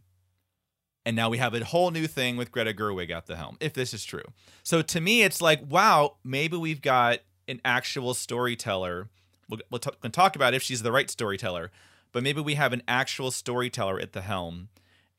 And 1.05 1.15
now 1.15 1.29
we 1.29 1.37
have 1.37 1.53
a 1.53 1.63
whole 1.63 1.91
new 1.91 2.07
thing 2.07 2.37
with 2.37 2.51
Greta 2.51 2.73
Gerwig 2.73 3.11
at 3.11 3.25
the 3.25 3.35
helm, 3.35 3.57
if 3.59 3.73
this 3.73 3.93
is 3.93 4.05
true. 4.05 4.23
So 4.63 4.81
to 4.81 5.01
me, 5.01 5.23
it's 5.23 5.41
like, 5.41 5.61
wow, 5.67 6.15
maybe 6.23 6.55
we've 6.55 6.81
got 6.81 7.19
an 7.47 7.59
actual 7.65 8.13
storyteller. 8.13 9.09
We'll, 9.49 9.79
t- 9.79 9.91
we'll 10.01 10.11
talk 10.11 10.35
about 10.35 10.53
if 10.53 10.63
she's 10.63 10.81
the 10.81 10.91
right 10.91 11.09
storyteller, 11.09 11.71
but 12.11 12.23
maybe 12.23 12.41
we 12.41 12.55
have 12.55 12.73
an 12.73 12.83
actual 12.87 13.31
storyteller 13.31 13.99
at 13.99 14.13
the 14.13 14.21
helm 14.21 14.69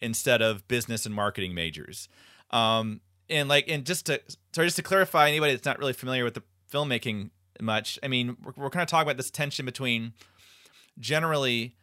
instead 0.01 0.43
of 0.43 0.67
business 0.69 1.07
and 1.07 1.15
marketing 1.15 1.55
majors. 1.55 2.09
Um, 2.51 3.01
and 3.31 3.49
like 3.49 3.69
and 3.69 3.85
just 3.85 4.07
to 4.07 4.21
sorry 4.53 4.67
just 4.67 4.77
to 4.77 4.83
clarify 4.83 5.29
anybody 5.29 5.53
that's 5.53 5.65
not 5.65 5.79
really 5.79 5.93
familiar 5.93 6.25
with 6.25 6.35
the 6.35 6.43
filmmaking 6.71 7.31
much 7.61 7.99
i 8.03 8.09
mean 8.09 8.37
we're, 8.43 8.53
we're 8.57 8.71
kind 8.71 8.83
of 8.83 8.89
talking 8.89 9.07
about 9.07 9.17
this 9.17 9.31
tension 9.31 9.65
between 9.65 10.13
generally 10.99 11.77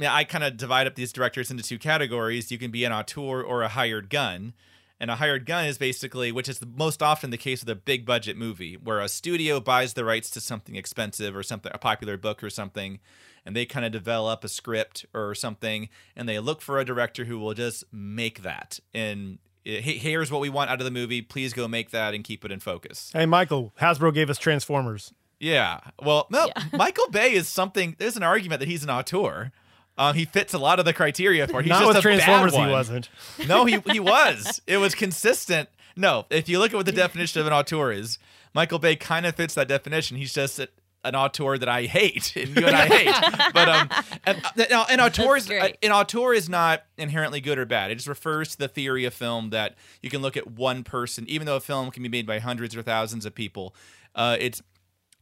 i 0.00 0.24
kind 0.24 0.44
of 0.44 0.56
divide 0.56 0.86
up 0.86 0.94
these 0.94 1.12
directors 1.12 1.50
into 1.50 1.62
two 1.62 1.78
categories 1.78 2.50
you 2.50 2.58
can 2.58 2.70
be 2.70 2.84
an 2.84 2.92
auteur 2.92 3.42
or 3.42 3.62
a 3.62 3.68
hired 3.68 4.10
gun 4.10 4.52
and 4.98 5.10
a 5.10 5.16
hired 5.16 5.44
gun 5.46 5.66
is 5.66 5.78
basically 5.78 6.32
which 6.32 6.48
is 6.48 6.58
the, 6.58 6.66
most 6.66 7.02
often 7.02 7.30
the 7.30 7.36
case 7.36 7.60
with 7.60 7.68
a 7.68 7.74
big 7.74 8.04
budget 8.06 8.36
movie 8.36 8.74
where 8.76 9.00
a 9.00 9.08
studio 9.08 9.60
buys 9.60 9.94
the 9.94 10.04
rights 10.04 10.30
to 10.30 10.40
something 10.40 10.74
expensive 10.76 11.36
or 11.36 11.42
something 11.42 11.70
a 11.74 11.78
popular 11.78 12.16
book 12.16 12.42
or 12.42 12.50
something 12.50 12.98
and 13.44 13.54
they 13.54 13.64
kind 13.66 13.84
of 13.86 13.92
develop 13.92 14.42
a 14.42 14.48
script 14.48 15.06
or 15.14 15.34
something 15.34 15.88
and 16.16 16.28
they 16.28 16.38
look 16.38 16.60
for 16.60 16.78
a 16.78 16.84
director 16.84 17.24
who 17.26 17.38
will 17.38 17.54
just 17.54 17.84
make 17.92 18.42
that. 18.42 18.80
And 18.92 19.38
eh, 19.64 19.80
"Hey, 19.80 19.98
here's 19.98 20.32
what 20.32 20.40
we 20.40 20.48
want 20.48 20.70
out 20.70 20.80
of 20.80 20.84
the 20.84 20.90
movie 20.90 21.22
please 21.22 21.52
go 21.52 21.68
make 21.68 21.90
that 21.90 22.12
and 22.14 22.24
keep 22.24 22.44
it 22.44 22.50
in 22.50 22.58
focus. 22.60 23.10
Hey, 23.12 23.26
Michael, 23.26 23.72
Hasbro 23.80 24.12
gave 24.14 24.30
us 24.30 24.38
Transformers. 24.38 25.12
yeah 25.38 25.80
well 26.02 26.26
no 26.30 26.48
michael 26.72 27.08
bay 27.10 27.32
is 27.34 27.46
something 27.46 27.94
there's 27.98 28.16
an 28.16 28.22
argument 28.22 28.58
that 28.60 28.68
he's 28.68 28.82
an 28.82 28.88
auteur 28.88 29.52
um, 29.98 30.14
he 30.14 30.24
fits 30.24 30.54
a 30.54 30.58
lot 30.58 30.78
of 30.78 30.84
the 30.84 30.92
criteria 30.92 31.46
for 31.48 31.60
it. 31.60 31.64
He's 31.64 31.70
Not 31.70 31.82
just 31.82 31.88
with 31.88 31.96
a 31.96 32.08
bad 32.08 32.20
Transformers, 32.20 32.54
he 32.54 32.66
wasn't. 32.66 33.08
No, 33.48 33.64
he 33.64 33.78
he 33.90 34.00
was. 34.00 34.60
It 34.66 34.78
was 34.78 34.94
consistent. 34.94 35.68
No, 35.96 36.26
if 36.30 36.48
you 36.48 36.58
look 36.58 36.72
at 36.72 36.76
what 36.76 36.86
the 36.86 36.92
definition 36.92 37.40
of 37.40 37.46
an 37.46 37.52
auteur 37.52 37.92
is, 37.92 38.18
Michael 38.54 38.78
Bay 38.78 38.96
kind 38.96 39.24
of 39.24 39.34
fits 39.34 39.54
that 39.54 39.68
definition. 39.68 40.16
He's 40.16 40.34
just 40.34 40.58
a, 40.58 40.68
an 41.04 41.14
auteur 41.14 41.56
that 41.56 41.68
I 41.68 41.84
hate, 41.84 42.36
and 42.36 42.54
you 42.54 42.66
and 42.66 42.76
I 42.76 42.86
hate. 42.86 43.32
But 43.54 43.68
um, 43.68 43.88
and, 44.26 44.42
now 44.70 44.84
an 44.90 45.00
auteur 45.00 45.36
is 45.36 45.46
great. 45.46 45.76
an 45.82 45.92
auteur 45.92 46.34
is 46.34 46.48
not 46.48 46.82
inherently 46.98 47.40
good 47.40 47.58
or 47.58 47.64
bad. 47.64 47.90
It 47.90 47.94
just 47.94 48.08
refers 48.08 48.50
to 48.50 48.58
the 48.58 48.68
theory 48.68 49.06
of 49.06 49.14
film 49.14 49.50
that 49.50 49.76
you 50.02 50.10
can 50.10 50.20
look 50.20 50.36
at 50.36 50.50
one 50.50 50.84
person, 50.84 51.24
even 51.28 51.46
though 51.46 51.56
a 51.56 51.60
film 51.60 51.90
can 51.90 52.02
be 52.02 52.08
made 52.08 52.26
by 52.26 52.38
hundreds 52.38 52.76
or 52.76 52.82
thousands 52.82 53.24
of 53.24 53.34
people. 53.34 53.74
Uh, 54.14 54.36
it's 54.38 54.62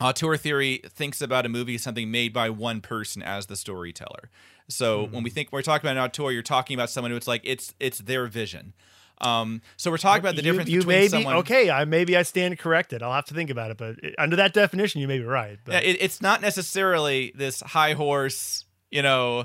auteur 0.05 0.37
theory 0.37 0.81
thinks 0.89 1.21
about 1.21 1.47
a 1.47 1.49
movie 1.49 1.77
as 1.77 1.83
something 1.83 2.11
made 2.11 2.33
by 2.33 2.51
one 2.51 2.81
person 2.81 3.23
as 3.23 3.47
the 3.47 3.57
storyteller. 3.57 4.31
So 4.69 5.07
when 5.07 5.23
we 5.23 5.31
think 5.31 5.51
we're 5.53 5.63
talking 5.63 5.87
about 5.87 5.97
an 5.99 6.05
auteur, 6.05 6.31
you're 6.31 6.43
talking 6.43 6.75
about 6.75 6.91
someone 6.91 7.11
who 7.11 7.17
it's 7.17 7.27
like 7.27 7.43
it's 7.45 7.75
it's 7.81 7.99
their 7.99 8.27
vision. 8.27 8.73
Um, 9.21 9.63
so 9.77 9.91
we're 9.91 9.99
talking 9.99 10.21
about 10.21 10.37
the 10.37 10.43
you, 10.43 10.51
difference 10.51 10.71
you 10.71 10.79
between 10.81 10.97
may 10.97 11.03
be 11.03 11.09
someone. 11.09 11.37
okay. 11.37 11.71
I 11.71 11.85
maybe 11.85 12.17
I 12.17 12.23
stand 12.23 12.59
corrected. 12.59 13.03
I'll 13.03 13.13
have 13.13 13.27
to 13.27 13.35
think 13.35 13.51
about 13.51 13.71
it, 13.71 13.77
but 13.77 13.97
it- 14.03 14.15
under 14.19 14.37
that 14.37 14.53
definition, 14.53 15.01
you 15.01 15.09
may 15.09 15.19
be 15.19 15.25
right. 15.25 15.59
But 15.65 15.73
Yeah, 15.75 15.91
it, 15.91 15.99
it's 16.01 16.21
not 16.21 16.41
necessarily 16.41 17.33
this 17.35 17.61
high 17.61 17.93
horse, 17.93 18.65
you 18.91 19.03
know. 19.03 19.45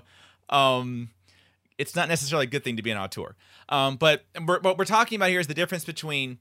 Um, 0.49 1.09
it's 1.77 1.95
not 1.95 2.07
necessarily 2.09 2.45
a 2.47 2.49
good 2.49 2.63
thing 2.63 2.77
to 2.77 2.81
be 2.83 2.91
an 2.91 2.97
auteur. 2.97 3.35
Um, 3.69 3.97
but 3.97 4.25
we're, 4.45 4.59
what 4.61 4.77
we're 4.77 4.85
talking 4.85 5.15
about 5.17 5.29
here 5.29 5.39
is 5.39 5.47
the 5.47 5.53
difference 5.53 5.85
between, 5.85 6.39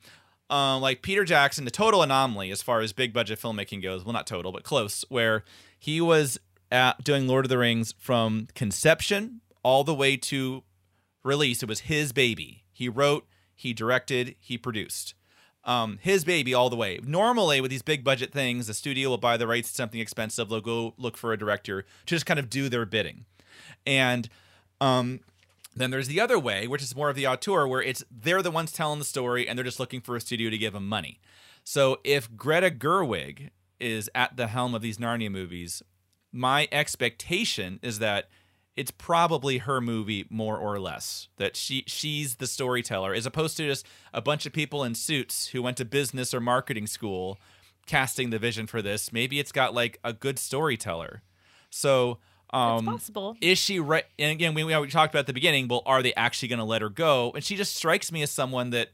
um, 0.51 0.81
like 0.81 1.03
Peter 1.03 1.25
Jackson, 1.25 1.65
the 1.65 1.71
total 1.71 2.03
anomaly 2.03 2.51
as 2.51 2.63
far 2.63 2.81
as 2.81 2.93
big 2.93 3.13
budget 3.13 3.41
filmmaking 3.41 3.83
goes. 3.83 4.05
Well, 4.05 4.13
not 4.13 4.27
total, 4.27 4.53
but 4.53 4.63
close. 4.63 5.05
Where 5.09 5.45
he 5.79 6.01
was 6.01 6.39
at 6.71 7.05
doing 7.05 7.27
Lord 7.27 7.45
of 7.45 7.51
the 7.51 7.59
Rings 7.59 7.95
from 7.99 8.49
conception 8.55 9.41
all 9.63 9.85
the 9.85 9.95
way 9.95 10.17
to 10.17 10.63
release. 11.23 11.63
It 11.63 11.69
was 11.69 11.81
his 11.81 12.13
baby. 12.13 12.65
He 12.73 12.89
wrote, 12.89 13.27
he 13.55 13.73
directed, 13.73 14.37
he 14.39 14.57
produced 14.57 15.15
um, 15.69 15.99
his 16.01 16.25
baby 16.25 16.55
all 16.55 16.71
the 16.71 16.77
way. 16.77 16.99
Normally, 17.05 17.61
with 17.61 17.71
these 17.71 17.83
big 17.83 18.03
budget 18.03 18.33
things, 18.33 18.67
the 18.67 18.75
studio 18.75 19.11
will 19.11 19.19
buy 19.19 19.37
the 19.37 19.47
rights 19.47 19.69
to 19.69 19.75
something 19.75 20.01
expensive. 20.01 20.49
They'll 20.49 20.63
go 20.63 20.95
look 20.97 21.19
for 21.19 21.33
a 21.33 21.39
director 21.39 21.83
to 21.83 21.89
just 22.07 22.25
kind 22.25 22.41
of 22.41 22.49
do 22.49 22.71
their 22.71 22.87
bidding. 22.87 23.27
And 23.87 24.29
um, 24.81 25.21
then 25.81 25.91
there's 25.91 26.09
the 26.09 26.21
other 26.21 26.39
way, 26.39 26.67
which 26.67 26.83
is 26.83 26.97
more 26.97 27.11
of 27.11 27.17
the 27.17 27.27
auteur, 27.27 27.67
where 27.67 27.83
it's 27.83 28.05
they're 28.11 28.43
the 28.43 28.51
ones 28.51 28.73
telling 28.73 28.99
the 28.99 29.05
story 29.05 29.49
and 29.49 29.59
they're 29.59 29.65
just 29.65 29.81
looking 29.81 30.01
for 30.01 30.17
a 30.17 30.21
studio 30.21 30.51
to 30.51 30.59
give 30.59 30.73
them 30.73 30.89
money. 30.89 31.21
So 31.65 31.99
if 32.05 32.35
Greta 32.37 32.71
Gerwig 32.71 33.51
is 33.79 34.11
at 34.15 34.37
the 34.37 34.47
helm 34.49 34.75
of 34.75 34.83
these 34.83 34.99
Narnia 34.99 35.31
movies, 35.31 35.83
my 36.33 36.69
expectation 36.73 37.79
is 37.83 37.99
that 37.99 38.29
it's 38.79 38.91
probably 38.93 39.59
her 39.59 39.81
movie 39.81 40.25
more 40.31 40.57
or 40.57 40.79
less 40.79 41.29
that 41.37 41.57
she 41.57 41.83
she's 41.89 42.37
the 42.37 42.47
storyteller 42.47 43.13
as 43.13 43.27
opposed 43.27 43.57
to 43.57 43.67
just 43.67 43.85
a 44.15 44.23
bunch 44.23 44.47
of 44.47 44.53
people 44.53 44.85
in 44.85 44.95
suits 44.95 45.49
who 45.49 45.61
went 45.61 45.77
to 45.77 45.85
business 45.85 46.33
or 46.33 46.41
marketing 46.41 46.87
school 46.87 47.41
casting 47.87 48.31
the 48.31 48.39
vision 48.39 48.69
for 48.69 48.81
this 48.81 49.13
maybe 49.13 49.41
it's 49.41 49.51
got 49.51 49.75
like 49.75 49.99
a 50.05 50.13
good 50.13 50.39
storyteller 50.39 51.23
so 51.71 52.19
um 52.53 52.85
possible. 52.87 53.37
is 53.41 53.59
she 53.59 53.79
right 53.81 54.05
and 54.19 54.31
again 54.33 54.55
we, 54.55 54.65
we 54.65 54.73
talked 54.89 55.13
about 55.13 55.21
at 55.21 55.27
the 55.27 55.33
beginning 55.33 55.69
well 55.69 55.83
are 55.87 56.03
they 56.03 56.15
actually 56.15 56.49
going 56.49 56.59
to 56.59 56.65
let 56.65 56.81
her 56.83 56.89
go 56.89 57.31
and 57.35 57.45
she 57.45 57.57
just 57.57 57.77
strikes 57.77 58.11
me 58.11 58.23
as 58.23 58.31
someone 58.31 58.71
that 58.71 58.89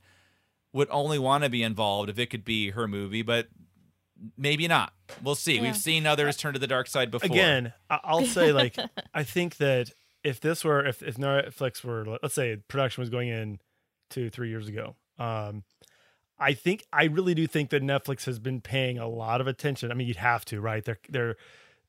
would 0.72 0.88
only 0.90 1.18
want 1.18 1.44
to 1.44 1.50
be 1.50 1.62
involved 1.62 2.10
if 2.10 2.18
it 2.18 2.26
could 2.30 2.44
be 2.44 2.70
her 2.70 2.88
movie 2.88 3.22
but 3.22 3.46
maybe 4.36 4.66
not 4.66 4.92
we'll 5.22 5.34
see 5.34 5.56
Yeah. 5.56 5.62
we've 5.62 5.76
seen 5.76 6.06
others 6.06 6.36
turn 6.36 6.52
to 6.54 6.58
the 6.58 6.66
dark 6.66 6.86
side 6.88 7.10
before 7.10 7.26
again, 7.26 7.72
I- 7.90 8.00
I'll 8.04 8.24
say 8.26 8.52
like 8.52 8.76
I 9.14 9.22
think 9.22 9.56
that 9.58 9.90
if 10.22 10.40
this 10.40 10.64
were 10.64 10.84
if 10.86 11.02
if 11.02 11.16
Netflix 11.16 11.84
were 11.84 12.18
let's 12.22 12.34
say 12.34 12.56
production 12.68 13.02
was 13.02 13.10
going 13.10 13.28
in 13.28 13.58
two 14.10 14.30
three 14.30 14.48
years 14.48 14.68
ago, 14.68 14.96
um, 15.18 15.64
I 16.38 16.54
think 16.54 16.84
I 16.92 17.04
really 17.04 17.34
do 17.34 17.46
think 17.46 17.70
that 17.70 17.82
Netflix 17.82 18.24
has 18.24 18.38
been 18.38 18.60
paying 18.62 18.98
a 18.98 19.06
lot 19.08 19.40
of 19.42 19.46
attention. 19.46 19.90
I 19.90 19.94
mean, 19.94 20.06
you'd 20.08 20.16
have 20.16 20.44
to, 20.46 20.60
right? 20.60 20.82
They're 20.84 20.98
they're 21.10 21.36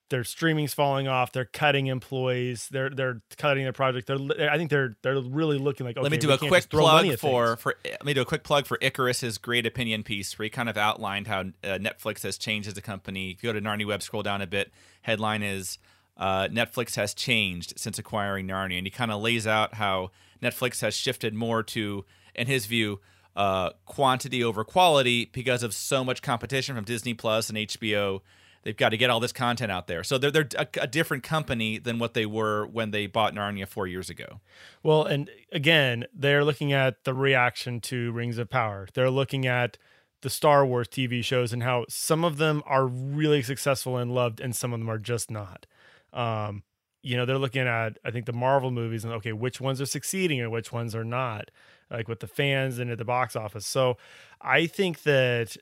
their 0.10 0.24
streaming's 0.24 0.74
falling 0.74 1.08
off. 1.08 1.32
They're 1.32 1.46
cutting 1.46 1.88
employees. 1.88 2.68
They're 2.70 2.90
they're 2.90 3.22
cutting 3.38 3.64
their 3.64 3.74
project. 3.74 4.08
They're 4.08 4.50
I 4.50 4.58
think 4.58 4.70
they're 4.70 4.96
they're 5.02 5.20
really 5.20 5.58
looking 5.58 5.86
like 5.86 5.98
okay, 5.98 6.04
let 6.04 6.12
me 6.12 6.18
do 6.18 6.32
a 6.32 6.38
quick 6.38 6.52
just 6.52 6.70
throw 6.70 6.84
money 6.84 7.10
plug 7.16 7.20
for 7.20 7.58
for 7.58 7.76
let 7.86 8.06
me 8.06 8.14
do 8.14 8.22
a 8.22 8.26
quick 8.26 8.44
plug 8.44 8.66
for 8.68 8.78
Icarus's 8.78 9.38
great 9.38 9.66
opinion 9.66 10.04
piece 10.04 10.38
where 10.38 10.44
he 10.44 10.50
kind 10.50 10.70
of 10.70 10.78
outlined 10.78 11.28
how 11.28 11.42
uh, 11.42 11.80
Netflix 11.80 12.24
has 12.24 12.38
changed 12.38 12.68
as 12.68 12.78
a 12.78 12.82
company. 12.82 13.32
If 13.32 13.44
you 13.44 13.52
go 13.52 13.54
to 13.54 13.62
Narnia 13.62 13.88
Web, 13.88 14.02
scroll 14.04 14.24
down 14.24 14.42
a 14.42 14.48
bit. 14.48 14.72
Headline 15.02 15.44
is 15.44 15.80
uh, 16.18 16.48
Netflix 16.48 16.96
has 16.96 17.14
changed 17.14 17.74
since 17.78 18.00
acquiring 18.00 18.48
Narnia, 18.48 18.78
and 18.78 18.88
he 18.88 18.92
kind 18.92 19.12
of 19.12 19.22
lays 19.22 19.46
out 19.48 19.76
how 19.76 20.12
Netflix 20.42 20.82
has 20.82 20.96
shifted 20.96 21.34
more 21.34 21.64
to, 21.64 22.06
in 22.34 22.48
his 22.48 22.66
view, 22.66 23.00
uh, 23.36 23.72
quantity 23.86 24.44
over 24.44 24.64
quality 24.64 25.26
because 25.34 25.62
of 25.64 25.74
so 25.74 26.04
much 26.04 26.22
competition 26.22 26.76
from 26.76 26.86
Disney 26.86 27.14
Plus 27.14 27.50
and 27.50 27.58
HBO. 27.58 28.22
They've 28.66 28.76
got 28.76 28.90
to 28.90 28.98
get 28.98 29.12
all 29.12 29.20
this 29.20 29.32
content 29.32 29.72
out 29.72 29.86
there, 29.86 30.04
so 30.04 30.18
they're 30.18 30.32
they're 30.32 30.50
a, 30.58 30.68
a 30.82 30.88
different 30.88 31.22
company 31.22 31.78
than 31.78 32.00
what 32.00 32.16
they 32.16 32.26
were 32.26 32.66
when 32.66 32.90
they 32.90 33.06
bought 33.06 33.36
Narnia 33.36 33.68
four 33.68 33.86
years 33.86 34.10
ago. 34.10 34.42
Well, 34.82 35.04
and 35.04 35.30
again, 35.52 36.06
they're 36.12 36.44
looking 36.44 36.74
at 36.74 37.04
the 37.04 37.14
reaction 37.14 37.80
to 37.82 38.12
Rings 38.12 38.40
of 38.40 38.50
Power. 38.50 38.88
They're 38.92 39.12
looking 39.12 39.46
at 39.46 39.78
the 40.24 40.32
Star 40.32 40.66
Wars 40.66 40.88
TV 40.88 41.24
shows 41.24 41.54
and 41.54 41.62
how 41.62 41.86
some 41.90 42.24
of 42.24 42.38
them 42.38 42.64
are 42.66 42.88
really 42.88 43.44
successful 43.44 43.98
and 43.98 44.12
loved, 44.12 44.40
and 44.42 44.56
some 44.56 44.74
of 44.74 44.80
them 44.80 44.90
are 44.90 44.98
just 44.98 45.30
not. 45.30 45.68
Um, 46.12 46.64
you 47.04 47.16
know, 47.16 47.28
they're 47.28 47.38
looking 47.38 47.68
at 47.68 48.00
I 48.04 48.10
think 48.10 48.26
the 48.26 48.34
Marvel 48.34 48.72
movies 48.72 49.06
and 49.06 49.14
okay, 49.14 49.32
which 49.32 49.62
ones 49.62 49.80
are 49.80 49.86
succeeding 49.86 50.42
and 50.42 50.52
which 50.52 50.72
ones 50.72 50.96
are 50.96 51.04
not, 51.04 51.52
like 51.92 52.08
with 52.08 52.20
the 52.20 52.28
fans 52.28 52.80
and 52.80 52.90
at 52.90 52.98
the 52.98 53.06
box 53.06 53.36
office. 53.36 53.68
So, 53.68 53.98
I 54.42 54.66
think 54.66 55.04
that 55.04 55.56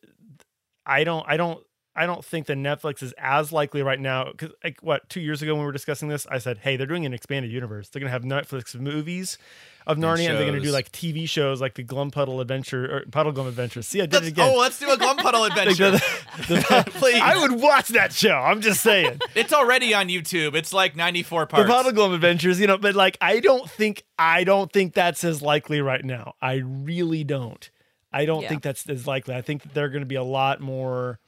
I 0.85 1.03
don't, 1.03 1.25
I 1.27 1.35
don't. 1.35 1.61
I 1.95 2.05
don't 2.07 2.25
think 2.25 2.47
that 2.47 2.57
Netflix 2.57 3.03
is 3.03 3.13
as 3.19 3.51
likely 3.51 3.83
right 3.83 3.99
now 3.99 4.31
because, 4.31 4.51
like, 4.63 4.79
what 4.81 5.07
two 5.09 5.21
years 5.21 5.41
ago 5.41 5.53
when 5.53 5.61
we 5.61 5.65
were 5.67 5.71
discussing 5.71 6.09
this, 6.09 6.25
I 6.27 6.39
said, 6.39 6.57
"Hey, 6.59 6.75
they're 6.75 6.87
doing 6.87 7.05
an 7.05 7.13
expanded 7.13 7.51
universe. 7.51 7.89
They're 7.89 7.99
gonna 7.99 8.09
have 8.11 8.23
Netflix 8.23 8.73
movies 8.73 9.37
of 9.85 9.97
Narnia, 9.97 10.29
and 10.29 10.37
they're 10.39 10.45
gonna 10.47 10.59
do 10.59 10.71
like 10.71 10.91
TV 10.91 11.27
shows, 11.29 11.61
like 11.61 11.75
the 11.75 11.83
Glumpuddle 11.83 12.41
Adventure 12.41 12.85
or 12.97 13.01
Puddleglum 13.01 13.47
Adventures." 13.47 13.87
See, 13.87 14.01
I 14.01 14.07
did 14.07 14.23
it 14.23 14.29
again. 14.29 14.51
Oh, 14.51 14.57
let's 14.59 14.79
do 14.79 14.89
a 14.89 14.97
Glumpuddle 14.97 15.33
Like, 15.49 15.51
adventure. 15.51 15.91
the- 15.91 16.03
the- 16.47 16.91
Please. 16.93 17.21
I 17.21 17.39
would 17.39 17.61
watch 17.61 17.89
that 17.89 18.11
show. 18.11 18.33
I'm 18.37 18.61
just 18.61 18.81
saying. 18.81 19.19
It's 19.35 19.53
already 19.53 19.93
on 19.93 20.07
YouTube. 20.09 20.55
It's 20.55 20.73
like 20.73 20.95
94 20.95 21.45
parts. 21.47 21.63
the 21.63 21.67
parts. 21.67 21.83
Puddle 21.83 21.91
Glum 21.91 22.13
Adventures, 22.13 22.59
you 22.59 22.65
know, 22.67 22.77
but 22.77 22.95
like 22.95 23.17
I 23.21 23.39
don't 23.39 23.69
think 23.69 24.03
I 24.17 24.43
don't 24.43 24.71
think 24.71 24.93
that's 24.93 25.23
as 25.23 25.41
likely 25.43 25.79
right 25.81 26.03
now. 26.03 26.33
I 26.41 26.55
really 26.55 27.23
don't. 27.23 27.69
I 28.11 28.25
don't 28.25 28.41
Yeah. 28.43 28.49
think 28.49 28.63
that's 28.63 28.87
as 28.89 29.05
likely. 29.05 29.35
I 29.35 29.41
think 29.41 29.61
that 29.63 29.73
they're 29.73 29.89
going 29.89 30.01
to 30.03 30.07
be 30.07 30.15
a 30.15 30.23
lot 30.23 30.59
more. 30.59 31.19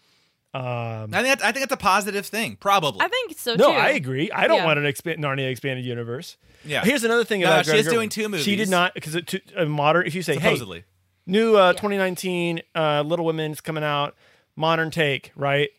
Um, 0.55 1.13
I 1.13 1.21
think 1.21 1.27
that's, 1.27 1.43
I 1.43 1.51
think 1.51 1.67
that's 1.67 1.73
a 1.73 1.77
positive 1.83 2.25
thing. 2.25 2.55
Probably. 2.55 3.01
I 3.01 3.09
think 3.09 3.37
so 3.37 3.53
too. 3.55 3.61
no, 3.63 3.71
too. 3.71 3.77
I 3.77 3.89
agree. 3.89 4.31
I 4.31 4.47
don't 4.47 4.57
Yeah. 4.59 4.65
want 4.65 4.79
an 4.79 4.85
expand 4.85 5.19
Narnia 5.21 5.49
expanded 5.51 5.83
universe. 5.85 6.37
yeah. 6.63 6.83
Here's 6.85 7.03
another 7.03 7.25
thing 7.25 7.41
No, 7.41 7.47
about 7.47 7.65
she 7.65 7.71
Greta 7.71 7.87
is 7.87 7.93
doing 7.93 8.07
two 8.09 8.29
movies. 8.29 8.45
She 8.45 8.55
did 8.55 8.69
not 8.69 8.93
because 8.93 9.15
it 9.15 9.51
a 9.55 9.65
modern. 9.65 10.07
If 10.07 10.15
you 10.15 10.21
say, 10.21 10.35
supposedly. 10.35 10.79
"Hey, 10.79 10.85
new 11.27 11.55
uh, 11.57 11.73
2019 11.73 12.61
uh, 12.73 13.01
Little 13.05 13.25
Women's 13.25 13.59
coming 13.59 13.83
out, 13.83 14.15
modern 14.55 14.91
take," 14.91 15.31
right? 15.35 15.69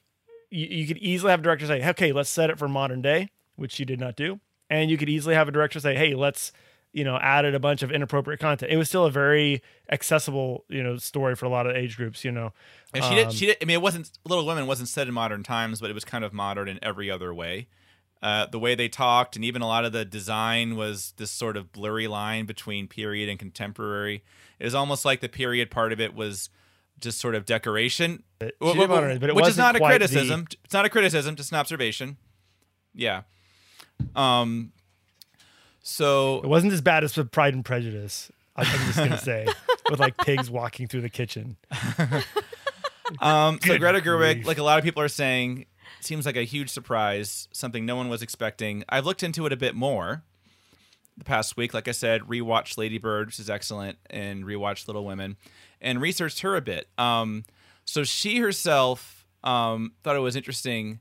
You, 0.50 0.66
you 0.66 0.86
could 0.86 0.98
easily 0.98 1.30
have 1.30 1.40
a 1.40 1.42
director 1.42 1.66
say, 1.66 1.82
"Okay, 1.90 2.12
let's 2.12 2.28
set 2.28 2.50
it 2.50 2.58
for 2.58 2.68
modern 2.68 3.00
day," 3.00 3.30
which 3.56 3.72
she 3.72 3.84
did 3.86 3.98
not 3.98 4.14
do, 4.14 4.40
and 4.68 4.90
you 4.90 4.98
could 4.98 5.08
easily 5.08 5.34
have 5.34 5.48
a 5.48 5.52
director 5.52 5.80
say, 5.80 5.94
"Hey, 5.96 6.14
let's." 6.14 6.52
You 6.96 7.04
know, 7.04 7.18
added 7.18 7.54
a 7.54 7.60
bunch 7.60 7.82
of 7.82 7.92
inappropriate 7.92 8.40
content. 8.40 8.72
It 8.72 8.78
was 8.78 8.88
still 8.88 9.04
a 9.04 9.10
very 9.10 9.62
accessible, 9.92 10.64
you 10.68 10.82
know, 10.82 10.96
story 10.96 11.34
for 11.36 11.44
a 11.44 11.50
lot 11.50 11.66
of 11.66 11.76
age 11.76 11.96
groups. 11.98 12.24
You 12.24 12.32
know, 12.32 12.54
And 12.94 13.04
she 13.04 13.14
did. 13.14 13.26
Um, 13.26 13.32
She 13.32 13.46
did. 13.46 13.58
I 13.60 13.66
mean, 13.66 13.74
it 13.74 13.82
wasn't 13.82 14.10
Little 14.24 14.46
Women 14.46 14.66
wasn't 14.66 14.88
set 14.88 15.06
in 15.06 15.12
modern 15.12 15.42
times, 15.42 15.78
but 15.80 15.90
it 15.90 15.92
was 15.92 16.06
kind 16.06 16.24
of 16.24 16.32
modern 16.32 16.68
in 16.68 16.78
every 16.82 17.10
other 17.10 17.34
way. 17.34 17.68
Uh, 18.22 18.46
the 18.46 18.58
way 18.58 18.74
they 18.74 18.88
talked, 18.88 19.36
and 19.36 19.44
even 19.44 19.60
a 19.60 19.66
lot 19.66 19.84
of 19.84 19.92
the 19.92 20.02
design 20.06 20.74
was 20.74 21.12
this 21.18 21.30
sort 21.30 21.54
of 21.58 21.70
blurry 21.70 22.08
line 22.08 22.46
between 22.46 22.88
period 22.88 23.28
and 23.28 23.38
contemporary. 23.38 24.24
It 24.58 24.64
was 24.64 24.74
almost 24.74 25.04
like 25.04 25.20
the 25.20 25.28
period 25.28 25.70
part 25.70 25.92
of 25.92 26.00
it 26.00 26.14
was 26.14 26.48
just 26.98 27.18
sort 27.20 27.34
of 27.34 27.44
decoration, 27.44 28.22
She 28.40 28.46
Wh- 28.58 28.72
did 28.72 28.86
wh- 28.86 28.88
modernize 28.88 29.18
but 29.18 29.28
it 29.28 29.36
which 29.36 29.46
is 29.48 29.58
not 29.58 29.76
a 29.76 29.78
quite 29.78 30.00
the- 30.00 30.08
criticism. 30.08 30.46
It's 30.64 30.72
not 30.72 30.86
a 30.86 30.88
criticism, 30.88 31.36
just 31.36 31.52
an 31.52 31.58
observation. 31.58 32.16
Yeah. 32.94 33.22
Um. 34.14 34.72
So 35.88 36.40
It 36.42 36.48
wasn't 36.48 36.72
as 36.72 36.80
bad 36.80 37.04
as 37.04 37.16
with 37.16 37.30
Pride 37.30 37.54
and 37.54 37.64
Prejudice. 37.64 38.32
I'm 38.56 38.64
just 38.64 38.96
gonna 38.96 39.18
say, 39.18 39.46
with 39.90 40.00
like 40.00 40.16
pigs 40.16 40.50
walking 40.50 40.88
through 40.88 41.02
the 41.02 41.08
kitchen. 41.08 41.56
Um, 43.20 43.60
so 43.64 43.78
Greta 43.78 44.00
Gerwig, 44.00 44.34
grief. 44.34 44.46
like 44.48 44.58
a 44.58 44.64
lot 44.64 44.78
of 44.78 44.84
people 44.84 45.00
are 45.00 45.06
saying, 45.06 45.66
seems 46.00 46.26
like 46.26 46.34
a 46.34 46.42
huge 46.42 46.70
surprise, 46.70 47.46
something 47.52 47.86
no 47.86 47.94
one 47.94 48.08
was 48.08 48.20
expecting. 48.20 48.82
I've 48.88 49.06
looked 49.06 49.22
into 49.22 49.46
it 49.46 49.52
a 49.52 49.56
bit 49.56 49.76
more 49.76 50.24
the 51.16 51.24
past 51.24 51.56
week. 51.56 51.72
Like 51.72 51.86
I 51.86 51.92
said, 51.92 52.22
rewatched 52.22 52.76
Lady 52.76 52.98
Bird, 52.98 53.28
which 53.28 53.38
is 53.38 53.48
excellent, 53.48 53.98
and 54.10 54.42
rewatched 54.42 54.88
Little 54.88 55.04
Women, 55.04 55.36
and 55.80 56.00
researched 56.00 56.40
her 56.40 56.56
a 56.56 56.60
bit. 56.60 56.88
Um, 56.98 57.44
so 57.84 58.02
she 58.02 58.38
herself 58.38 59.24
um, 59.44 59.92
thought 60.02 60.16
it 60.16 60.18
was 60.18 60.34
interesting. 60.34 60.98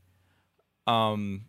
Um, 0.86 1.46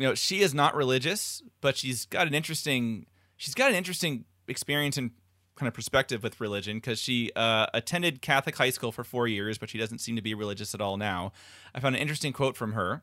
you 0.00 0.06
know, 0.06 0.14
she 0.14 0.40
is 0.40 0.54
not 0.54 0.74
religious, 0.74 1.42
but 1.60 1.76
she's 1.76 2.06
got 2.06 2.26
an 2.26 2.32
interesting. 2.32 3.04
She's 3.36 3.54
got 3.54 3.70
an 3.70 3.76
interesting 3.76 4.24
experience 4.48 4.96
and 4.96 5.10
kind 5.56 5.68
of 5.68 5.74
perspective 5.74 6.22
with 6.22 6.40
religion 6.40 6.78
because 6.78 6.98
she 6.98 7.30
uh, 7.36 7.66
attended 7.74 8.22
Catholic 8.22 8.56
high 8.56 8.70
school 8.70 8.92
for 8.92 9.04
four 9.04 9.28
years, 9.28 9.58
but 9.58 9.68
she 9.68 9.76
doesn't 9.76 9.98
seem 9.98 10.16
to 10.16 10.22
be 10.22 10.32
religious 10.32 10.74
at 10.74 10.80
all 10.80 10.96
now. 10.96 11.32
I 11.74 11.80
found 11.80 11.96
an 11.96 12.00
interesting 12.00 12.32
quote 12.32 12.56
from 12.56 12.72
her, 12.72 13.02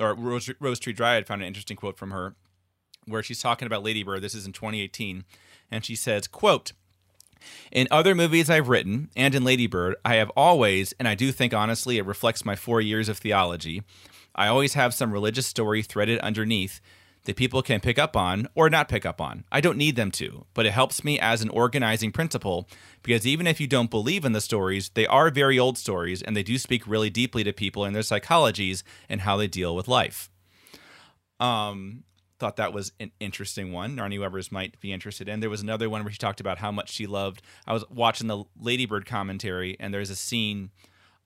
or 0.00 0.14
Rose, 0.14 0.50
Rose 0.58 0.80
Tree 0.80 0.92
Dryad 0.92 1.28
found 1.28 1.42
an 1.42 1.46
interesting 1.46 1.76
quote 1.76 1.96
from 1.96 2.10
her, 2.10 2.34
where 3.06 3.22
she's 3.22 3.40
talking 3.40 3.66
about 3.66 3.84
Lady 3.84 4.02
Bird. 4.02 4.20
This 4.20 4.34
is 4.34 4.44
in 4.44 4.52
2018, 4.52 5.24
and 5.70 5.84
she 5.84 5.94
says, 5.94 6.26
"quote." 6.26 6.72
In 7.70 7.86
other 7.90 8.16
movies 8.16 8.50
I've 8.50 8.68
written, 8.68 9.10
and 9.16 9.32
in 9.34 9.44
Lady 9.44 9.68
Bird, 9.68 9.94
I 10.04 10.16
have 10.16 10.30
always, 10.30 10.92
and 10.98 11.06
I 11.06 11.14
do 11.14 11.30
think 11.30 11.54
honestly 11.54 11.98
it 11.98 12.06
reflects 12.06 12.44
my 12.44 12.56
four 12.56 12.80
years 12.80 13.08
of 13.08 13.18
theology, 13.18 13.82
I 14.34 14.48
always 14.48 14.74
have 14.74 14.94
some 14.94 15.12
religious 15.12 15.46
story 15.46 15.82
threaded 15.82 16.18
underneath 16.20 16.80
that 17.24 17.36
people 17.36 17.62
can 17.62 17.80
pick 17.80 17.98
up 17.98 18.16
on 18.16 18.48
or 18.54 18.68
not 18.68 18.88
pick 18.88 19.06
up 19.06 19.20
on. 19.20 19.44
I 19.52 19.60
don't 19.60 19.78
need 19.78 19.96
them 19.96 20.10
to, 20.12 20.46
but 20.54 20.66
it 20.66 20.72
helps 20.72 21.04
me 21.04 21.20
as 21.20 21.40
an 21.40 21.50
organizing 21.50 22.10
principle 22.10 22.68
because 23.02 23.26
even 23.26 23.46
if 23.46 23.60
you 23.60 23.66
don't 23.66 23.90
believe 23.90 24.24
in 24.24 24.32
the 24.32 24.40
stories, 24.40 24.90
they 24.94 25.06
are 25.06 25.30
very 25.30 25.58
old 25.58 25.78
stories 25.78 26.22
and 26.22 26.36
they 26.36 26.42
do 26.42 26.58
speak 26.58 26.86
really 26.86 27.10
deeply 27.10 27.44
to 27.44 27.52
people 27.52 27.84
and 27.84 27.94
their 27.94 28.02
psychologies 28.02 28.82
and 29.08 29.20
how 29.20 29.36
they 29.36 29.46
deal 29.46 29.76
with 29.76 29.86
life. 29.86 30.30
Um, 31.38 32.04
thought 32.42 32.56
that 32.56 32.72
was 32.72 32.92
an 32.98 33.12
interesting 33.20 33.72
one. 33.72 33.96
Narnia 33.96 34.18
Webbers 34.18 34.50
might 34.50 34.78
be 34.80 34.92
interested 34.92 35.28
in. 35.28 35.38
There 35.38 35.50
was 35.50 35.62
another 35.62 35.88
one 35.88 36.02
where 36.02 36.12
she 36.12 36.18
talked 36.18 36.40
about 36.40 36.58
how 36.58 36.72
much 36.72 36.90
she 36.90 37.06
loved. 37.06 37.40
I 37.68 37.72
was 37.72 37.84
watching 37.88 38.26
the 38.26 38.44
Lady 38.58 38.84
Bird 38.84 39.06
commentary, 39.06 39.76
and 39.78 39.94
there's 39.94 40.10
a 40.10 40.16
scene 40.16 40.70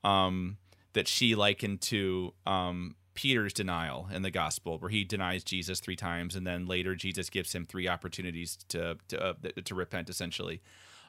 um, 0.05 0.59
that 0.97 1.07
she 1.07 1.35
likened 1.35 1.83
to 1.83 2.33
um, 2.47 2.97
Peter's 3.13 3.53
denial 3.53 4.09
in 4.11 4.23
the 4.23 4.31
gospel, 4.31 4.79
where 4.79 4.89
he 4.89 5.05
denies 5.05 5.45
Jesus 5.45 5.79
three 5.79 5.95
times, 5.95 6.35
and 6.35 6.47
then 6.47 6.65
later 6.65 6.95
Jesus 6.95 7.29
gives 7.29 7.55
him 7.55 7.67
three 7.67 7.87
opportunities 7.87 8.57
to 8.69 8.97
to, 9.09 9.23
uh, 9.23 9.35
to 9.63 9.75
repent, 9.75 10.09
essentially. 10.09 10.63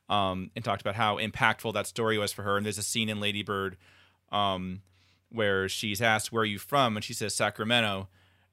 Um, 0.10 0.52
and 0.56 0.64
talked 0.64 0.82
about 0.82 0.96
how 0.96 1.18
impactful 1.18 1.74
that 1.74 1.88
story 1.88 2.18
was 2.18 2.32
for 2.34 2.44
her. 2.44 2.58
And 2.58 2.66
there's 2.66 2.78
a 2.78 2.84
scene 2.84 3.10
in 3.10 3.20
Lady 3.20 3.44
Bird 3.44 3.78
um, 4.32 4.82
where 5.30 5.70
she's 5.70 6.02
asked, 6.02 6.34
"Where 6.34 6.44
are 6.44 6.46
you 6.46 6.60
from?" 6.60 6.98
and 6.98 7.04
she 7.04 7.14
says 7.14 7.34
Sacramento, 7.34 8.10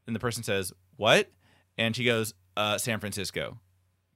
and 0.06 0.14
the 0.14 0.20
person 0.20 0.44
says, 0.44 0.72
"What?" 0.96 1.30
and 1.76 1.96
she 1.96 2.04
goes, 2.04 2.32
uh, 2.56 2.78
"San 2.78 3.00
Francisco," 3.00 3.58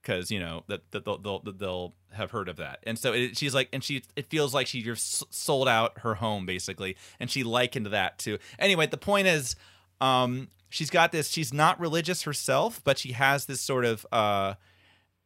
because 0.01 0.31
you 0.31 0.39
know 0.39 0.63
that 0.67 0.89
that 0.91 1.05
they'll, 1.05 1.17
they'll 1.17 1.39
they'll 1.53 1.93
have 2.13 2.31
heard 2.31 2.49
of 2.49 2.57
that. 2.57 2.79
And 2.83 2.97
so 2.97 3.13
it, 3.13 3.37
she's 3.37 3.53
like, 3.53 3.69
and 3.73 3.83
she 3.83 4.03
it 4.15 4.29
feels 4.29 4.53
like 4.53 4.67
she 4.67 4.81
just 4.81 5.31
sold 5.33 5.67
out 5.67 5.99
her 5.99 6.15
home 6.15 6.45
basically, 6.45 6.95
and 7.19 7.29
she 7.29 7.43
likened 7.43 7.87
that 7.87 8.17
to. 8.19 8.37
Anyway, 8.57 8.87
the 8.87 8.97
point 8.97 9.27
is, 9.27 9.55
um, 10.01 10.47
she's 10.69 10.89
got 10.89 11.11
this. 11.11 11.29
She's 11.29 11.53
not 11.53 11.79
religious 11.79 12.23
herself, 12.23 12.81
but 12.83 12.97
she 12.97 13.11
has 13.13 13.45
this 13.45 13.61
sort 13.61 13.85
of 13.85 14.05
uh, 14.11 14.55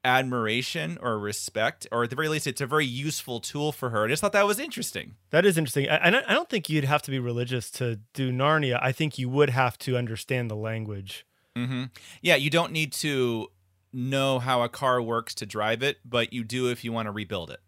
admiration 0.05 0.97
or 1.01 1.17
respect, 1.17 1.88
or 1.91 2.03
at 2.03 2.09
the 2.09 2.15
very 2.15 2.27
least, 2.27 2.45
it's 2.47 2.59
a 2.62 2.67
very 2.67 2.86
useful 2.86 3.39
tool 3.39 3.71
for 3.71 3.89
her. 3.91 4.03
I 4.05 4.07
just 4.09 4.21
thought 4.21 4.33
that 4.33 4.45
was 4.45 4.59
interesting. 4.59 5.15
That 5.29 5.45
is 5.45 5.57
interesting. 5.57 5.88
I, 5.89 6.07
I 6.07 6.09
don't- 6.09 6.49
think 6.49 6.69
you'd 6.69 6.83
have 6.83 7.01
to 7.03 7.12
be 7.12 7.19
religious 7.19 7.71
to 7.71 7.99
do 8.13 8.31
Narnia. 8.31 8.77
I 8.81 8.91
think 8.91 9.17
you 9.17 9.29
would 9.29 9.49
have 9.49 9.77
to 9.79 9.95
understand 9.97 10.51
the 10.51 10.55
language. 10.55 11.25
hmm 11.55 11.86
Yeah, 12.21 12.36
you 12.36 12.49
don't 12.49 12.71
need 12.73 12.91
to 12.93 13.47
know 13.93 14.39
how 14.39 14.63
a 14.63 14.69
car 14.69 15.01
works 15.01 15.36
to 15.36 15.45
drive 15.45 15.84
it, 15.84 15.97
but 16.03 16.34
you 16.34 16.43
do 16.43 16.69
if 16.69 16.84
you 16.84 16.91
want 16.91 17.08
to 17.08 17.12
rebuild 17.12 17.51
it. 17.51 17.60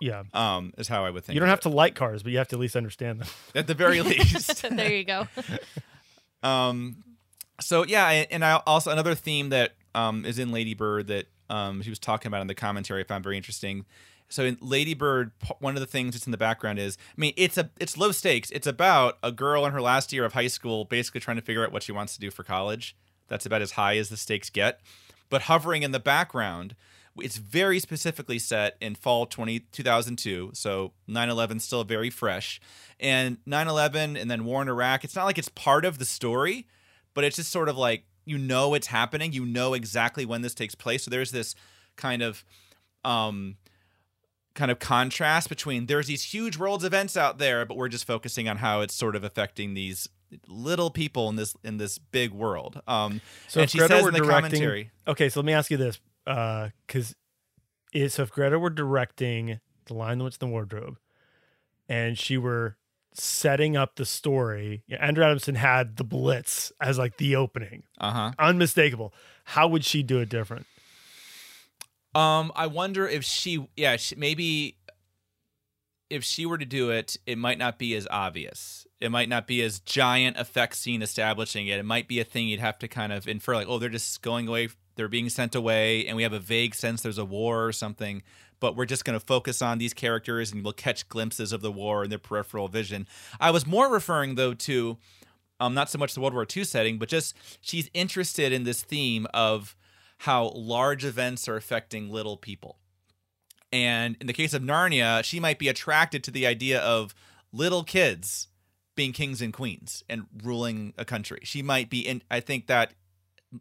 Yeah. 0.00 0.24
Um, 0.32 0.72
is 0.78 0.88
how 0.88 1.04
I 1.04 1.10
would 1.10 1.24
think. 1.24 1.34
You 1.34 1.40
don't 1.40 1.48
of 1.48 1.52
have 1.52 1.60
to 1.60 1.68
like 1.68 1.94
cars, 1.94 2.22
but 2.22 2.32
you 2.32 2.38
have 2.38 2.48
to 2.48 2.56
at 2.56 2.60
least 2.60 2.76
understand 2.76 3.20
them. 3.20 3.28
at 3.54 3.66
the 3.66 3.74
very 3.74 4.00
least. 4.02 4.62
there 4.70 4.92
you 4.92 5.04
go. 5.04 5.28
um, 6.42 7.02
so 7.60 7.84
yeah, 7.84 8.08
and 8.30 8.44
I 8.44 8.60
also 8.66 8.90
another 8.90 9.14
theme 9.14 9.48
that 9.50 9.72
um 9.94 10.24
is 10.24 10.38
in 10.38 10.52
Lady 10.52 10.74
Bird 10.74 11.08
that 11.08 11.26
um 11.50 11.82
she 11.82 11.90
was 11.90 11.98
talking 11.98 12.28
about 12.28 12.40
in 12.40 12.46
the 12.46 12.54
commentary 12.54 13.00
I 13.00 13.04
found 13.04 13.24
very 13.24 13.36
interesting. 13.36 13.86
So 14.30 14.44
in 14.44 14.58
Lady 14.60 14.92
Bird, 14.92 15.32
one 15.58 15.74
of 15.74 15.80
the 15.80 15.86
things 15.86 16.14
that's 16.14 16.26
in 16.26 16.32
the 16.32 16.38
background 16.38 16.78
is, 16.78 16.98
I 17.16 17.20
mean, 17.20 17.32
it's 17.36 17.56
a 17.56 17.70
it's 17.80 17.96
low 17.96 18.12
stakes. 18.12 18.50
It's 18.50 18.66
about 18.66 19.18
a 19.22 19.32
girl 19.32 19.64
in 19.64 19.72
her 19.72 19.80
last 19.80 20.12
year 20.12 20.24
of 20.24 20.34
high 20.34 20.48
school, 20.48 20.84
basically 20.84 21.20
trying 21.20 21.38
to 21.38 21.42
figure 21.42 21.64
out 21.64 21.72
what 21.72 21.82
she 21.82 21.92
wants 21.92 22.14
to 22.14 22.20
do 22.20 22.30
for 22.30 22.44
college. 22.44 22.94
That's 23.28 23.46
about 23.46 23.62
as 23.62 23.72
high 23.72 23.96
as 23.96 24.10
the 24.10 24.16
stakes 24.16 24.50
get. 24.50 24.80
But 25.30 25.42
hovering 25.42 25.82
in 25.82 25.92
the 25.92 26.00
background, 26.00 26.74
it's 27.20 27.36
very 27.36 27.78
specifically 27.78 28.38
set 28.38 28.76
in 28.80 28.94
fall 28.94 29.26
20, 29.26 29.60
2002. 29.60 30.50
So 30.54 30.92
9 31.06 31.28
11 31.28 31.60
still 31.60 31.84
very 31.84 32.10
fresh. 32.10 32.60
And 33.00 33.38
9 33.46 33.68
11 33.68 34.16
and 34.16 34.30
then 34.30 34.44
war 34.44 34.62
in 34.62 34.68
Iraq, 34.68 35.04
it's 35.04 35.16
not 35.16 35.24
like 35.24 35.38
it's 35.38 35.48
part 35.48 35.84
of 35.84 35.98
the 35.98 36.04
story, 36.04 36.66
but 37.14 37.24
it's 37.24 37.36
just 37.36 37.50
sort 37.50 37.68
of 37.68 37.76
like 37.76 38.04
you 38.24 38.38
know 38.38 38.74
it's 38.74 38.88
happening. 38.88 39.32
You 39.32 39.46
know 39.46 39.74
exactly 39.74 40.26
when 40.26 40.42
this 40.42 40.54
takes 40.54 40.74
place. 40.74 41.04
So 41.04 41.10
there's 41.10 41.30
this 41.30 41.54
kind 41.96 42.22
of. 42.22 42.44
Um, 43.04 43.56
kind 44.54 44.72
of 44.72 44.80
contrast 44.80 45.48
between 45.48 45.86
there's 45.86 46.08
these 46.08 46.24
huge 46.34 46.56
world 46.56 46.84
events 46.84 47.16
out 47.16 47.38
there 47.38 47.64
but 47.64 47.76
we're 47.76 47.86
just 47.86 48.04
focusing 48.04 48.48
on 48.48 48.56
how 48.56 48.80
it's 48.80 48.92
sort 48.92 49.14
of 49.14 49.22
affecting 49.22 49.74
these 49.74 50.08
little 50.46 50.90
people 50.90 51.28
in 51.28 51.36
this 51.36 51.56
in 51.64 51.78
this 51.78 51.98
big 51.98 52.32
world 52.32 52.80
um 52.86 53.20
So 53.48 53.60
and 53.60 53.64
if 53.64 53.70
she 53.70 53.78
Greta 53.78 53.94
says 53.94 54.02
were 54.02 54.08
in 54.08 54.14
the 54.14 54.20
directing, 54.20 54.50
commentary 54.50 54.90
okay, 55.06 55.28
so 55.28 55.40
let 55.40 55.46
me 55.46 55.52
ask 55.52 55.70
you 55.70 55.76
this, 55.76 56.00
because 56.24 57.14
so 58.08 58.22
if 58.22 58.30
Greta 58.30 58.58
were 58.58 58.70
directing 58.70 59.60
the 59.86 59.94
Lion 59.94 60.18
the 60.18 60.24
Witch, 60.24 60.36
and 60.40 60.48
the 60.48 60.52
Wardrobe, 60.52 60.98
and 61.88 62.18
she 62.18 62.36
were 62.36 62.76
setting 63.14 63.76
up 63.76 63.96
the 63.96 64.04
story, 64.04 64.84
Andrew 64.90 65.24
Adamson 65.24 65.56
had 65.56 65.96
the 65.96 66.04
Blitz 66.04 66.72
as 66.80 66.98
like 66.98 67.16
the 67.16 67.36
opening, 67.36 67.82
uh-huh 67.98 68.32
unmistakable. 68.38 69.12
How 69.44 69.68
would 69.68 69.84
she 69.84 70.02
do 70.02 70.18
it 70.20 70.28
different? 70.28 70.66
Um, 72.14 72.50
I 72.56 72.66
wonder 72.66 73.06
if 73.06 73.22
she, 73.22 73.68
yeah, 73.76 73.96
she, 73.96 74.16
maybe 74.16 74.77
if 76.10 76.24
she 76.24 76.46
were 76.46 76.58
to 76.58 76.64
do 76.64 76.90
it, 76.90 77.16
it 77.26 77.38
might 77.38 77.58
not 77.58 77.78
be 77.78 77.94
as 77.94 78.06
obvious. 78.10 78.86
It 79.00 79.10
might 79.10 79.28
not 79.28 79.46
be 79.46 79.62
as 79.62 79.80
giant 79.80 80.36
effect 80.36 80.76
scene 80.76 81.02
establishing 81.02 81.66
it. 81.66 81.78
It 81.78 81.84
might 81.84 82.08
be 82.08 82.20
a 82.20 82.24
thing 82.24 82.48
you'd 82.48 82.60
have 82.60 82.78
to 82.78 82.88
kind 82.88 83.12
of 83.12 83.28
infer, 83.28 83.54
like, 83.54 83.68
oh, 83.68 83.78
they're 83.78 83.88
just 83.88 84.22
going 84.22 84.48
away, 84.48 84.68
they're 84.96 85.08
being 85.08 85.28
sent 85.28 85.54
away, 85.54 86.06
and 86.06 86.16
we 86.16 86.22
have 86.22 86.32
a 86.32 86.40
vague 86.40 86.74
sense 86.74 87.02
there's 87.02 87.18
a 87.18 87.24
war 87.24 87.66
or 87.66 87.72
something. 87.72 88.22
But 88.60 88.74
we're 88.74 88.86
just 88.86 89.04
going 89.04 89.18
to 89.18 89.24
focus 89.24 89.62
on 89.62 89.78
these 89.78 89.94
characters, 89.94 90.50
and 90.50 90.64
we'll 90.64 90.72
catch 90.72 91.08
glimpses 91.08 91.52
of 91.52 91.60
the 91.60 91.70
war 91.70 92.04
in 92.04 92.10
their 92.10 92.18
peripheral 92.18 92.68
vision. 92.68 93.06
I 93.38 93.52
was 93.52 93.66
more 93.66 93.88
referring 93.88 94.34
though 94.34 94.54
to, 94.54 94.98
um, 95.60 95.74
not 95.74 95.90
so 95.90 95.98
much 95.98 96.14
the 96.14 96.20
World 96.20 96.34
War 96.34 96.46
II 96.56 96.64
setting, 96.64 96.98
but 96.98 97.08
just 97.08 97.36
she's 97.60 97.88
interested 97.94 98.52
in 98.52 98.64
this 98.64 98.82
theme 98.82 99.26
of 99.32 99.76
how 100.18 100.50
large 100.56 101.04
events 101.04 101.48
are 101.48 101.56
affecting 101.56 102.10
little 102.10 102.36
people. 102.36 102.78
And 103.72 104.16
in 104.20 104.26
the 104.26 104.32
case 104.32 104.54
of 104.54 104.62
Narnia, 104.62 105.22
she 105.24 105.40
might 105.40 105.58
be 105.58 105.68
attracted 105.68 106.24
to 106.24 106.30
the 106.30 106.46
idea 106.46 106.80
of 106.80 107.14
little 107.52 107.84
kids 107.84 108.48
being 108.94 109.12
kings 109.12 109.40
and 109.40 109.52
queens 109.52 110.02
and 110.08 110.26
ruling 110.42 110.94
a 110.98 111.04
country. 111.04 111.40
She 111.44 111.62
might 111.62 111.88
be 111.88 112.00
in 112.00 112.22
I 112.30 112.40
think 112.40 112.66
that 112.66 112.94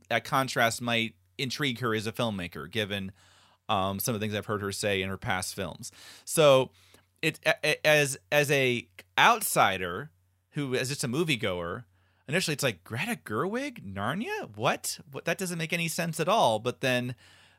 that 0.10 0.24
contrast 0.24 0.82
might 0.82 1.14
intrigue 1.38 1.80
her 1.80 1.94
as 1.94 2.08
a 2.08 2.12
filmmaker 2.12 2.70
given 2.70 3.12
um, 3.70 4.00
some 4.00 4.16
of 4.16 4.20
the 4.20 4.26
things 4.26 4.36
I've 4.36 4.46
heard 4.46 4.62
her 4.62 4.72
say 4.72 5.02
in 5.02 5.10
her 5.10 5.18
past 5.18 5.54
films. 5.54 5.92
So 6.26 6.72
it 7.22 7.40
as 7.86 8.18
as 8.32 8.50
a 8.52 8.88
outsider 9.18 10.12
who 10.52 10.74
is 10.74 10.90
just 10.90 11.04
a 11.04 11.08
moviegoer, 11.08 11.84
initially 12.28 12.54
it's 12.54 12.64
like 12.64 12.84
Greta 12.84 13.20
Gerwig, 13.24 13.84
Narnia? 13.94 14.56
What? 14.56 15.00
What 15.12 15.26
that 15.26 15.38
doesn't 15.38 15.58
make 15.58 15.74
any 15.74 15.88
sense 15.88 16.20
at 16.20 16.28
all. 16.28 16.60
But 16.60 16.82
then 16.82 17.16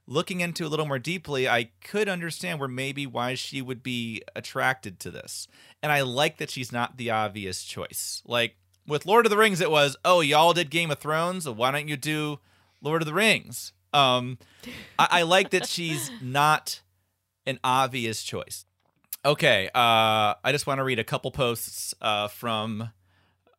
looking 0.09 0.41
into 0.41 0.67
a 0.67 0.69
little 0.69 0.87
more 0.87 0.99
deeply, 0.99 1.49
I 1.49 1.71
could 1.85 2.09
understand 2.09 2.59
where 2.59 2.69
maybe 2.69 3.07
why 3.07 3.35
she 3.35 3.61
would 3.61 3.83
be 3.83 4.23
attracted 4.35 4.99
to 5.01 5.11
this. 5.11 5.47
And 5.83 5.93
I 5.93 6.01
like 6.01 6.39
that 6.39 6.51
she's 6.51 6.73
not 6.73 6.97
the 6.97 7.11
obvious 7.11 7.63
choice. 7.63 8.23
Like 8.27 8.57
with 8.87 9.05
Lord 9.07 9.27
of 9.27 9.31
the 9.31 9.37
Rings, 9.37 9.61
it 9.61 9.71
was, 9.71 9.97
oh, 10.05 10.21
y'all 10.21 10.55
did 10.55 10.71
Game 10.71 10.91
of 10.91 10.99
Thrones. 10.99 11.45
So 11.45 11.53
why 11.53 11.71
don't 11.71 11.89
you 11.89 11.97
do 11.97 12.41
Lord 12.81 13.03
of 13.03 13.07
the 13.07 13.15
Rings? 13.15 13.73
Um, 13.93 14.39
I, 14.99 15.09
I 15.11 15.23
like 15.23 15.51
that 15.51 15.67
she's 15.67 16.11
not 16.23 16.81
an 17.47 17.61
obvious 17.63 18.23
choice. 18.23 18.65
Okay, 19.25 19.67
uh, 19.75 20.35
I 20.43 20.53
just 20.53 20.67
want 20.67 20.79
to 20.79 20.85
read 20.85 20.99
a 20.99 21.05
couple 21.05 21.31
posts 21.31 21.93
uh, 22.01 22.29
from 22.29 22.91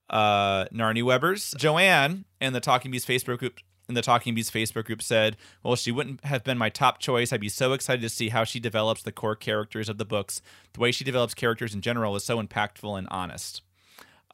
uh, 0.09 0.65
Narnia 0.65 1.03
Webbers. 1.03 1.55
Joanne 1.57 2.25
and 2.41 2.55
the 2.55 2.59
Talking 2.59 2.91
Beasts 2.91 3.07
Facebook 3.07 3.37
group 3.39 3.59
in 3.89 3.95
the 3.95 4.01
Talking 4.01 4.35
Beasts 4.35 4.51
Facebook 4.51 4.85
group 4.85 5.01
said, 5.01 5.35
"Well, 5.63 5.75
she 5.75 5.91
wouldn't 5.91 6.23
have 6.23 6.43
been 6.43 6.57
my 6.57 6.69
top 6.69 6.99
choice. 6.99 7.33
I'd 7.33 7.41
be 7.41 7.49
so 7.49 7.73
excited 7.73 8.01
to 8.03 8.09
see 8.09 8.29
how 8.29 8.43
she 8.43 8.59
develops 8.59 9.01
the 9.01 9.11
core 9.11 9.35
characters 9.35 9.89
of 9.89 9.97
the 9.97 10.05
books. 10.05 10.41
The 10.73 10.79
way 10.79 10.91
she 10.91 11.03
develops 11.03 11.33
characters 11.33 11.73
in 11.73 11.81
general 11.81 12.15
is 12.15 12.23
so 12.23 12.41
impactful 12.41 12.97
and 12.97 13.07
honest." 13.09 13.63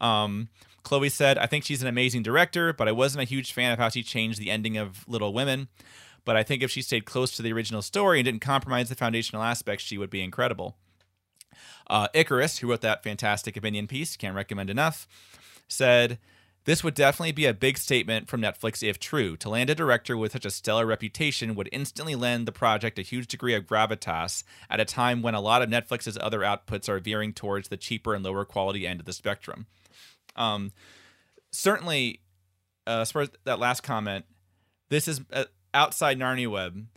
Um, 0.02 0.50
Chloe 0.84 1.10
said, 1.10 1.38
"I 1.38 1.48
think 1.48 1.64
she's 1.64 1.82
an 1.82 1.88
amazing 1.88 2.22
director, 2.22 2.74
but 2.74 2.88
I 2.88 2.92
wasn't 2.92 3.24
a 3.24 3.26
huge 3.26 3.54
fan 3.54 3.72
of 3.72 3.80
how 3.80 3.90
she 3.90 4.04
changed 4.04 4.40
the 4.40 4.52
ending 4.52 4.78
of 4.78 5.08
Little 5.08 5.34
Women." 5.34 5.70
But 6.26 6.36
I 6.36 6.44
think 6.44 6.62
if 6.62 6.72
she 6.72 6.82
stayed 6.82 7.06
close 7.06 7.36
to 7.38 7.42
the 7.42 7.54
original 7.54 7.82
story 7.82 8.20
and 8.20 8.26
didn't 8.26 8.42
compromise 8.42 8.90
the 8.90 8.96
foundational 8.96 9.44
aspects, 9.44 9.86
she 9.86 9.98
would 9.98 10.10
be 10.10 10.22
incredible. 10.22 10.76
Uh, 11.88 12.08
Icarus, 12.14 12.58
who 12.58 12.68
wrote 12.68 12.82
that 12.82 13.04
fantastic 13.04 13.56
opinion 13.56 13.88
piece, 13.88 14.18
can't 14.18 14.36
recommend 14.36 14.70
enough, 14.70 15.08
said, 15.68 16.18
This 16.66 16.84
would 16.84 16.96
definitely 16.96 17.32
be 17.32 17.46
a 17.46 17.54
big 17.54 17.78
statement 17.78 18.28
from 18.28 18.42
Netflix 18.42 18.82
if 18.82 19.00
true. 19.00 19.38
To 19.38 19.50
land 19.50 19.70
a 19.70 19.76
director 19.76 20.18
with 20.18 20.32
such 20.32 20.46
a 20.46 20.52
stellar 20.52 20.86
reputation 20.86 21.54
would 21.54 21.70
instantly 21.72 22.16
lend 22.16 22.48
the 22.48 22.52
project 22.52 22.98
a 22.98 23.04
huge 23.04 23.28
degree 23.28 23.54
of 23.54 23.68
gravitas 23.68 24.44
at 24.68 24.80
a 24.80 24.86
time 24.86 25.22
when 25.22 25.36
a 25.36 25.42
lot 25.42 25.62
of 25.62 25.70
Netflix's 25.70 26.18
other 26.20 26.40
outputs 26.40 26.90
are 26.90 27.00
veering 27.00 27.34
towards 27.34 27.70
the 27.70 27.78
cheaper 27.78 28.16
and 28.16 28.26
lower 28.26 28.46
quality 28.46 28.88
end 28.88 29.00
of 29.00 29.06
the 29.06 29.14
spectrum. 29.14 29.68
Um, 30.36 30.74
certainly, 31.52 32.22
uh, 32.88 33.02
as 33.02 33.12
far 33.12 33.22
as 33.22 33.30
that 33.44 33.60
last 33.60 33.82
comment, 33.82 34.26
this 34.90 35.08
is 35.08 35.22
uh, 35.32 35.46
outside 35.76 36.18
Narnia 36.18 36.50
Web. 36.50 36.88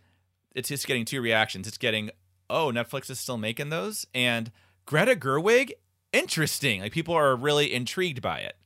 It's 0.55 0.71
just 0.71 0.87
getting 0.87 1.05
two 1.05 1.21
reactions. 1.21 1.69
It's 1.69 1.79
getting, 1.79 2.11
oh, 2.49 2.73
Netflix 2.73 3.11
is 3.11 3.21
still 3.21 3.37
making 3.37 3.69
those, 3.69 4.07
and 4.15 4.51
Greta 4.87 5.15
Gerwig, 5.15 5.73
interesting. 6.11 6.81
Like 6.81 6.93
people 6.93 7.15
are 7.15 7.37
really 7.37 7.75
intrigued 7.75 8.23
by 8.23 8.39
it. 8.39 8.57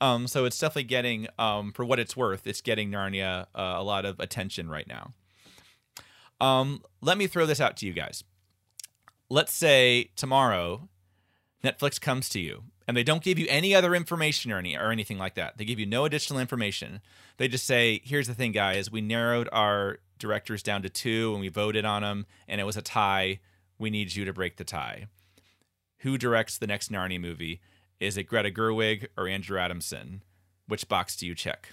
Um, 0.00 0.26
so 0.26 0.44
it's 0.44 0.58
definitely 0.58 0.84
getting, 0.84 1.26
um, 1.38 1.72
for 1.72 1.84
what 1.84 1.98
it's 1.98 2.16
worth, 2.16 2.46
it's 2.46 2.60
getting 2.60 2.90
Narnia 2.90 3.46
uh, 3.54 3.74
a 3.76 3.82
lot 3.82 4.04
of 4.04 4.20
attention 4.20 4.68
right 4.68 4.86
now. 4.86 5.14
Um, 6.40 6.82
let 7.00 7.16
me 7.16 7.26
throw 7.26 7.46
this 7.46 7.60
out 7.60 7.76
to 7.78 7.86
you 7.86 7.94
guys. 7.94 8.22
Let's 9.30 9.54
say 9.54 10.10
tomorrow, 10.14 10.88
Netflix 11.64 12.00
comes 12.00 12.28
to 12.30 12.40
you 12.40 12.64
and 12.86 12.96
they 12.96 13.02
don't 13.02 13.22
give 13.22 13.38
you 13.38 13.46
any 13.48 13.74
other 13.74 13.94
information 13.94 14.52
or 14.52 14.58
any 14.58 14.76
or 14.76 14.90
anything 14.90 15.18
like 15.18 15.34
that. 15.34 15.58
They 15.58 15.64
give 15.64 15.80
you 15.80 15.86
no 15.86 16.04
additional 16.04 16.38
information. 16.38 17.00
They 17.36 17.48
just 17.48 17.66
say, 17.66 18.00
"Here's 18.04 18.28
the 18.28 18.34
thing, 18.34 18.52
guys. 18.52 18.90
We 18.90 19.00
narrowed 19.00 19.48
our 19.52 19.98
directors 20.18 20.62
down 20.62 20.82
to 20.82 20.88
two, 20.88 21.32
and 21.32 21.40
we 21.40 21.48
voted 21.48 21.84
on 21.84 22.02
them, 22.02 22.26
and 22.46 22.60
it 22.60 22.64
was 22.64 22.76
a 22.76 22.82
tie. 22.82 23.40
We 23.78 23.90
need 23.90 24.14
you 24.14 24.24
to 24.24 24.32
break 24.32 24.56
the 24.56 24.64
tie." 24.64 25.06
Who 26.00 26.16
directs 26.18 26.58
the 26.58 26.66
next 26.66 26.92
Narnia 26.92 27.20
movie? 27.20 27.60
Is 28.00 28.16
it 28.16 28.24
Greta 28.24 28.50
Gerwig 28.50 29.06
or 29.16 29.28
Andrew 29.28 29.58
Adamson? 29.58 30.22
Which 30.66 30.88
box 30.88 31.16
do 31.16 31.26
you 31.26 31.34
check? 31.34 31.72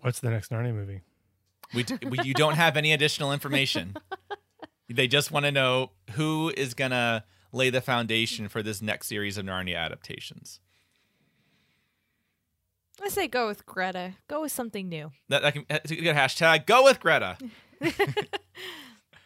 What's 0.00 0.20
the 0.20 0.30
next 0.30 0.50
Narnia 0.50 0.74
movie? 0.74 1.02
We, 1.74 1.86
we 2.08 2.18
you 2.24 2.34
don't 2.34 2.54
have 2.54 2.76
any 2.76 2.92
additional 2.92 3.32
information. 3.32 3.96
They 4.88 5.08
just 5.08 5.30
want 5.30 5.46
to 5.46 5.52
know 5.52 5.92
who 6.12 6.52
is 6.54 6.74
gonna 6.74 7.24
lay 7.52 7.70
the 7.70 7.80
foundation 7.80 8.48
for 8.48 8.62
this 8.62 8.82
next 8.82 9.06
series 9.06 9.38
of 9.38 9.46
Narnia 9.46 9.76
adaptations. 9.76 10.60
I 13.02 13.08
say 13.08 13.26
go 13.26 13.46
with 13.46 13.66
Greta. 13.66 14.14
Go 14.28 14.42
with 14.42 14.52
something 14.52 14.88
new. 14.88 15.10
That, 15.28 15.42
that 15.42 15.52
can 15.54 15.62
uh, 15.62 15.74
that's 15.74 15.90
a 15.90 15.96
good 15.96 16.14
hashtag. 16.14 16.66
Go 16.66 16.84
with 16.84 17.00
Greta. 17.00 17.38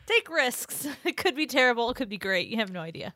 Take 0.07 0.31
risks. 0.31 0.87
It 1.05 1.17
could 1.17 1.37
be 1.37 1.47
terrible. 1.47 1.91
It 1.91 1.97
could 1.97 2.09
be 2.09 2.19
great. 2.19 2.49
You 2.49 2.59
have 2.59 2.73
no 2.73 2.81
idea. 2.81 3.15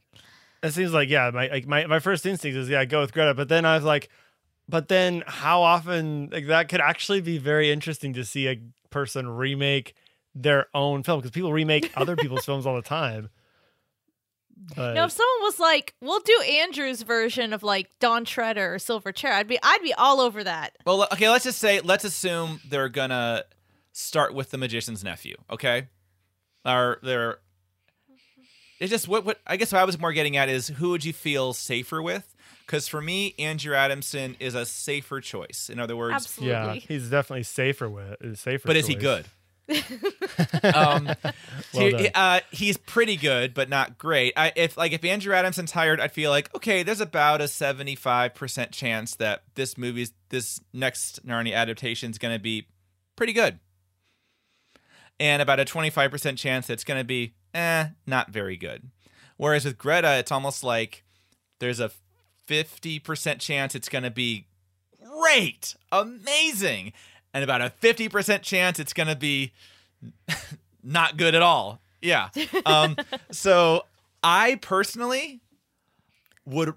It 0.62 0.72
seems 0.72 0.92
like 0.92 1.08
yeah, 1.08 1.30
my 1.32 1.48
like 1.48 1.66
my, 1.66 1.86
my 1.86 1.98
first 1.98 2.26
instinct 2.26 2.56
is 2.56 2.68
yeah, 2.68 2.84
go 2.84 3.00
with 3.00 3.12
Greta, 3.12 3.34
but 3.34 3.48
then 3.48 3.64
I 3.64 3.74
was 3.76 3.84
like, 3.84 4.10
but 4.68 4.88
then 4.88 5.24
how 5.26 5.62
often 5.62 6.28
like 6.30 6.46
that 6.46 6.68
could 6.68 6.80
actually 6.80 7.20
be 7.20 7.38
very 7.38 7.70
interesting 7.70 8.12
to 8.14 8.24
see 8.24 8.48
a 8.48 8.60
person 8.90 9.28
remake 9.28 9.94
their 10.34 10.66
own 10.74 11.02
film 11.02 11.18
because 11.20 11.30
people 11.30 11.52
remake 11.52 11.90
other 11.96 12.16
people's 12.16 12.44
films 12.44 12.66
all 12.66 12.76
the 12.76 12.82
time. 12.82 13.30
But 14.76 14.94
Now, 14.94 15.06
if 15.06 15.12
someone 15.12 15.42
was 15.42 15.58
like, 15.58 15.94
"We'll 16.02 16.20
do 16.20 16.42
Andrew's 16.42 17.02
version 17.02 17.52
of 17.54 17.62
like 17.62 17.88
Dawn 17.98 18.24
Treader 18.26 18.74
or 18.74 18.78
Silver 18.78 19.10
Chair," 19.10 19.32
I'd 19.32 19.48
be, 19.48 19.58
I'd 19.62 19.82
be 19.82 19.94
all 19.94 20.20
over 20.20 20.44
that. 20.44 20.76
Well, 20.84 21.08
okay, 21.12 21.30
let's 21.30 21.44
just 21.44 21.58
say, 21.58 21.80
let's 21.80 22.04
assume 22.04 22.60
they're 22.68 22.90
gonna 22.90 23.44
start 23.92 24.34
with 24.34 24.50
the 24.50 24.58
magician's 24.58 25.02
nephew. 25.02 25.36
Okay, 25.50 25.88
or 26.64 26.98
they're. 27.02 27.38
It's 28.78 28.90
just 28.90 29.08
what 29.08 29.24
what 29.24 29.38
I 29.46 29.56
guess 29.56 29.72
what 29.72 29.80
I 29.80 29.84
was 29.84 29.98
more 29.98 30.12
getting 30.12 30.36
at 30.36 30.48
is 30.48 30.68
who 30.68 30.90
would 30.90 31.04
you 31.04 31.12
feel 31.12 31.52
safer 31.52 32.00
with? 32.00 32.34
Because 32.66 32.88
for 32.88 33.00
me, 33.02 33.34
Andrew 33.38 33.74
Adamson 33.74 34.36
is 34.40 34.54
a 34.54 34.64
safer 34.64 35.20
choice. 35.20 35.68
In 35.70 35.78
other 35.80 35.96
words, 35.96 36.14
Absolutely. 36.14 36.50
yeah, 36.54 36.74
he's 36.74 37.10
definitely 37.10 37.42
safer 37.42 37.88
with 37.88 38.16
is 38.22 38.40
safer. 38.40 38.66
but 38.66 38.76
is 38.76 38.86
he 38.86 38.94
good? 38.94 39.26
um, 40.74 41.06
Well 41.74 41.96
he- 41.98 42.08
uh, 42.14 42.40
he's 42.50 42.76
pretty 42.76 43.16
good, 43.16 43.54
but 43.54 43.68
not 43.68 43.98
great. 43.98 44.32
I, 44.36 44.52
if 44.56 44.76
like 44.76 44.92
if 44.92 45.04
Andrew 45.04 45.34
Adamson's 45.34 45.72
hired, 45.72 46.00
I'd 46.00 46.12
feel 46.12 46.30
like 46.30 46.52
okay, 46.56 46.82
there's 46.82 47.00
about 47.00 47.40
a 47.40 47.48
seventy 47.48 47.94
five 47.94 48.34
percent 48.34 48.72
chance 48.72 49.14
that 49.16 49.42
this 49.54 49.76
movie's 49.76 50.12
this 50.30 50.60
next 50.72 51.26
Narnia 51.26 51.54
adaptation 51.54 52.10
is 52.10 52.18
going 52.18 52.34
to 52.34 52.40
be 52.42 52.66
pretty 53.16 53.32
good, 53.32 53.58
and 55.20 55.40
about 55.42 55.60
a 55.60 55.64
twenty 55.64 55.90
five 55.90 56.10
percent 56.10 56.38
chance 56.38 56.66
that 56.66 56.72
it's 56.72 56.84
going 56.84 56.98
to 56.98 57.04
be 57.04 57.34
eh, 57.54 57.88
not 58.06 58.30
very 58.30 58.56
good. 58.56 58.90
Whereas 59.36 59.64
with 59.64 59.78
Greta, 59.78 60.18
it's 60.18 60.32
almost 60.32 60.64
like 60.64 61.04
there's 61.60 61.78
a 61.78 61.92
fifty 62.46 62.98
percent 62.98 63.40
chance 63.40 63.74
it's 63.76 63.88
going 63.88 64.02
to 64.02 64.10
be 64.10 64.46
great, 65.04 65.76
amazing, 65.92 66.92
and 67.32 67.44
about 67.44 67.60
a 67.60 67.70
fifty 67.70 68.08
percent 68.08 68.42
chance 68.42 68.80
it's 68.80 68.94
going 68.94 69.08
to 69.08 69.16
be 69.16 69.52
not 70.82 71.16
good 71.16 71.34
at 71.36 71.42
all. 71.42 71.80
Yeah. 72.00 72.30
Um, 72.64 72.96
so 73.30 73.84
I 74.24 74.56
personally 74.56 75.40
would, 76.46 76.74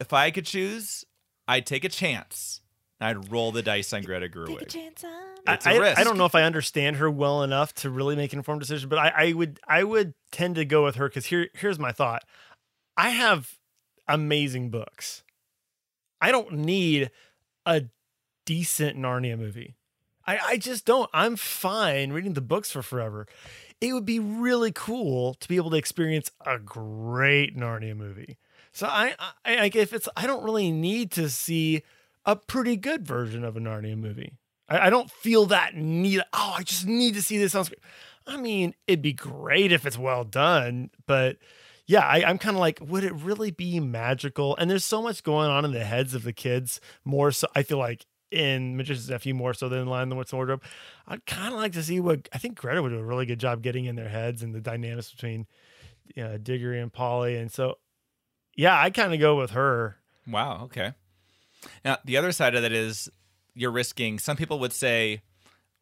if 0.00 0.12
I 0.12 0.32
could 0.32 0.46
choose, 0.46 1.04
I'd 1.46 1.66
take 1.66 1.84
a 1.84 1.88
chance. 1.88 2.60
I'd 3.00 3.30
roll 3.30 3.52
the 3.52 3.62
dice 3.62 3.92
on 3.92 4.02
Greta 4.02 4.28
Take 4.28 4.36
a 4.36 4.38
Gerwig. 4.38 4.68
chance 4.68 5.04
on. 5.04 5.10
It's 5.48 5.66
a 5.66 5.70
I, 5.70 5.72
I- 5.74 5.78
risk. 5.78 5.98
I 6.00 6.04
don't 6.04 6.16
know 6.16 6.24
if 6.26 6.34
I 6.34 6.42
understand 6.42 6.96
her 6.96 7.10
well 7.10 7.42
enough 7.42 7.74
to 7.76 7.90
really 7.90 8.16
make 8.16 8.32
an 8.32 8.38
informed 8.38 8.60
decision, 8.60 8.88
but 8.88 8.98
I, 8.98 9.12
I 9.28 9.32
would 9.32 9.60
I 9.66 9.84
would 9.84 10.14
tend 10.32 10.54
to 10.56 10.64
go 10.64 10.84
with 10.84 10.96
her 10.96 11.08
because 11.08 11.26
here 11.26 11.48
here's 11.54 11.78
my 11.78 11.92
thought. 11.92 12.22
I 12.96 13.10
have 13.10 13.58
amazing 14.08 14.70
books. 14.70 15.22
I 16.20 16.30
don't 16.30 16.52
need 16.52 17.10
a 17.66 17.84
decent 18.46 18.96
Narnia 18.96 19.38
movie. 19.38 19.74
I, 20.26 20.38
I 20.38 20.56
just 20.56 20.86
don't. 20.86 21.10
I'm 21.12 21.36
fine 21.36 22.12
reading 22.12 22.32
the 22.32 22.40
books 22.40 22.70
for 22.70 22.80
forever. 22.82 23.26
It 23.80 23.92
would 23.92 24.06
be 24.06 24.18
really 24.20 24.72
cool 24.72 25.34
to 25.34 25.48
be 25.48 25.56
able 25.56 25.70
to 25.70 25.76
experience 25.76 26.30
a 26.46 26.58
great 26.58 27.56
Narnia 27.58 27.94
movie. 27.94 28.38
So 28.72 28.86
I, 28.86 29.14
I 29.44 29.56
like 29.56 29.76
if 29.76 29.92
it's 29.92 30.08
I 30.16 30.26
don't 30.26 30.44
really 30.44 30.70
need 30.72 31.10
to 31.12 31.28
see 31.28 31.82
a 32.24 32.36
pretty 32.36 32.76
good 32.76 33.06
version 33.06 33.44
of 33.44 33.56
a 33.56 33.60
Narnia 33.60 33.96
movie. 33.96 34.38
I, 34.68 34.86
I 34.86 34.90
don't 34.90 35.10
feel 35.10 35.46
that 35.46 35.74
need. 35.74 36.20
Oh, 36.32 36.54
I 36.58 36.62
just 36.62 36.86
need 36.86 37.14
to 37.14 37.22
see 37.22 37.38
this 37.38 37.54
on 37.54 37.64
screen. 37.64 37.80
I 38.26 38.36
mean, 38.36 38.74
it'd 38.86 39.02
be 39.02 39.12
great 39.12 39.72
if 39.72 39.84
it's 39.84 39.98
well 39.98 40.24
done, 40.24 40.90
but 41.06 41.36
yeah, 41.86 42.06
I, 42.06 42.24
I'm 42.24 42.38
kind 42.38 42.56
of 42.56 42.60
like, 42.60 42.78
would 42.80 43.04
it 43.04 43.12
really 43.12 43.50
be 43.50 43.78
magical? 43.80 44.56
And 44.56 44.70
there's 44.70 44.84
so 44.84 45.02
much 45.02 45.22
going 45.22 45.50
on 45.50 45.66
in 45.66 45.72
the 45.72 45.84
heads 45.84 46.14
of 46.14 46.22
the 46.22 46.32
kids. 46.32 46.80
More 47.04 47.30
so, 47.30 47.46
I 47.54 47.62
feel 47.62 47.76
like 47.76 48.06
in 48.30 48.76
Magician's 48.76 49.10
Nephew 49.10 49.34
more 49.34 49.52
so 49.52 49.68
than 49.68 49.80
in 49.80 49.86
Lion 49.86 50.08
the 50.08 50.16
Witch 50.16 50.32
Wardrobe. 50.32 50.62
I'd 51.06 51.26
kind 51.26 51.52
of 51.52 51.60
like 51.60 51.72
to 51.72 51.82
see 51.82 52.00
what 52.00 52.28
I 52.32 52.38
think 52.38 52.58
Greta 52.58 52.82
would 52.82 52.88
do 52.88 52.98
a 52.98 53.04
really 53.04 53.26
good 53.26 53.38
job 53.38 53.62
getting 53.62 53.84
in 53.84 53.96
their 53.96 54.08
heads 54.08 54.42
and 54.42 54.54
the 54.54 54.60
dynamics 54.60 55.10
between 55.10 55.46
you 56.14 56.24
know, 56.24 56.38
Diggory 56.38 56.80
and 56.80 56.92
Polly. 56.92 57.36
And 57.36 57.52
so, 57.52 57.76
yeah, 58.56 58.78
I 58.78 58.90
kind 58.90 59.12
of 59.12 59.20
go 59.20 59.36
with 59.36 59.50
her. 59.50 59.96
Wow. 60.26 60.64
Okay. 60.64 60.92
Now 61.84 61.98
the 62.04 62.16
other 62.16 62.32
side 62.32 62.54
of 62.54 62.62
that 62.62 62.72
is 62.72 63.08
you're 63.54 63.70
risking. 63.70 64.18
Some 64.18 64.36
people 64.36 64.58
would 64.60 64.72
say, 64.72 65.22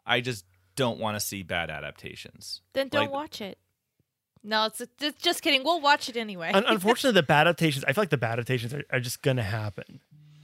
"I 0.07 0.21
just 0.21 0.45
don't 0.77 0.99
want 0.99 1.17
to 1.17 1.21
see 1.21 1.43
bad 1.43 1.71
adaptations." 1.71 2.61
Then 2.73 2.89
don't 2.89 3.03
Like- 3.03 3.11
watch 3.11 3.41
it. 3.41 3.59
No, 4.45 4.65
it's, 4.67 4.81
it's 4.81 5.23
just 5.23 5.41
kidding. 5.43 5.63
We'll 5.63 5.81
watch 5.81 6.09
it 6.09 6.17
anyway. 6.17 6.51
Un- 6.53 6.65
unfortunately, 6.69 7.15
the 7.21 7.23
bad 7.25 7.47
adaptations, 7.47 7.85
I 7.87 7.93
feel 7.93 8.03
like 8.03 8.11
the 8.11 8.17
bad 8.19 8.33
adaptations 8.41 8.75
are, 8.75 8.83
are 8.91 8.99
just 8.99 9.23
going 9.23 9.37
to 9.37 9.43
happen. 9.45 10.01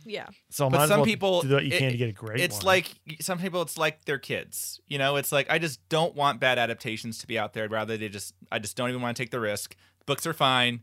yeah. 0.07 0.29
So, 0.51 0.71
But 0.71 0.87
some 0.87 1.01
well 1.01 1.05
people, 1.05 1.43
do 1.43 1.55
what 1.55 1.65
you 1.65 1.73
it- 1.75 1.79
can 1.81 1.91
to 1.91 1.97
get 1.99 2.09
a 2.09 2.13
great 2.13 2.39
It's 2.41 2.59
one. 2.59 2.67
like 2.67 2.95
some 3.21 3.39
people. 3.41 3.61
It's 3.63 3.77
like 3.77 4.05
their 4.05 4.19
kids. 4.19 4.81
You 4.87 4.99
know, 4.99 5.17
it's 5.17 5.33
like 5.33 5.51
I 5.51 5.59
just 5.59 5.81
don't 5.89 6.15
want 6.15 6.39
bad 6.39 6.59
adaptations 6.61 7.19
to 7.19 7.27
be 7.27 7.37
out 7.39 7.55
there. 7.55 7.65
I'd 7.65 7.73
rather 7.73 7.97
they 7.97 8.09
just. 8.09 8.35
I 8.53 8.61
just 8.61 8.77
don't 8.77 8.89
even 8.89 9.03
want 9.03 9.17
to 9.17 9.21
take 9.23 9.31
the 9.33 9.41
risk. 9.41 9.75
Books 10.07 10.27
are 10.29 10.33
fine. 10.33 10.83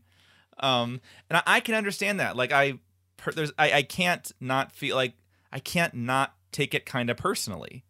Um, 0.58 1.00
and 1.30 1.38
I, 1.38 1.42
I 1.46 1.60
can 1.60 1.74
understand 1.74 2.20
that. 2.20 2.36
Like 2.36 2.52
I, 2.52 2.74
per, 3.16 3.32
there's 3.32 3.52
I, 3.58 3.72
I 3.72 3.82
can't 3.82 4.30
not 4.40 4.72
feel 4.72 4.96
like 4.96 5.14
I 5.52 5.58
can't 5.58 5.94
not 5.94 6.34
take 6.52 6.74
it 6.74 6.86
kind 6.86 7.10
of 7.10 7.16
personally. 7.16 7.84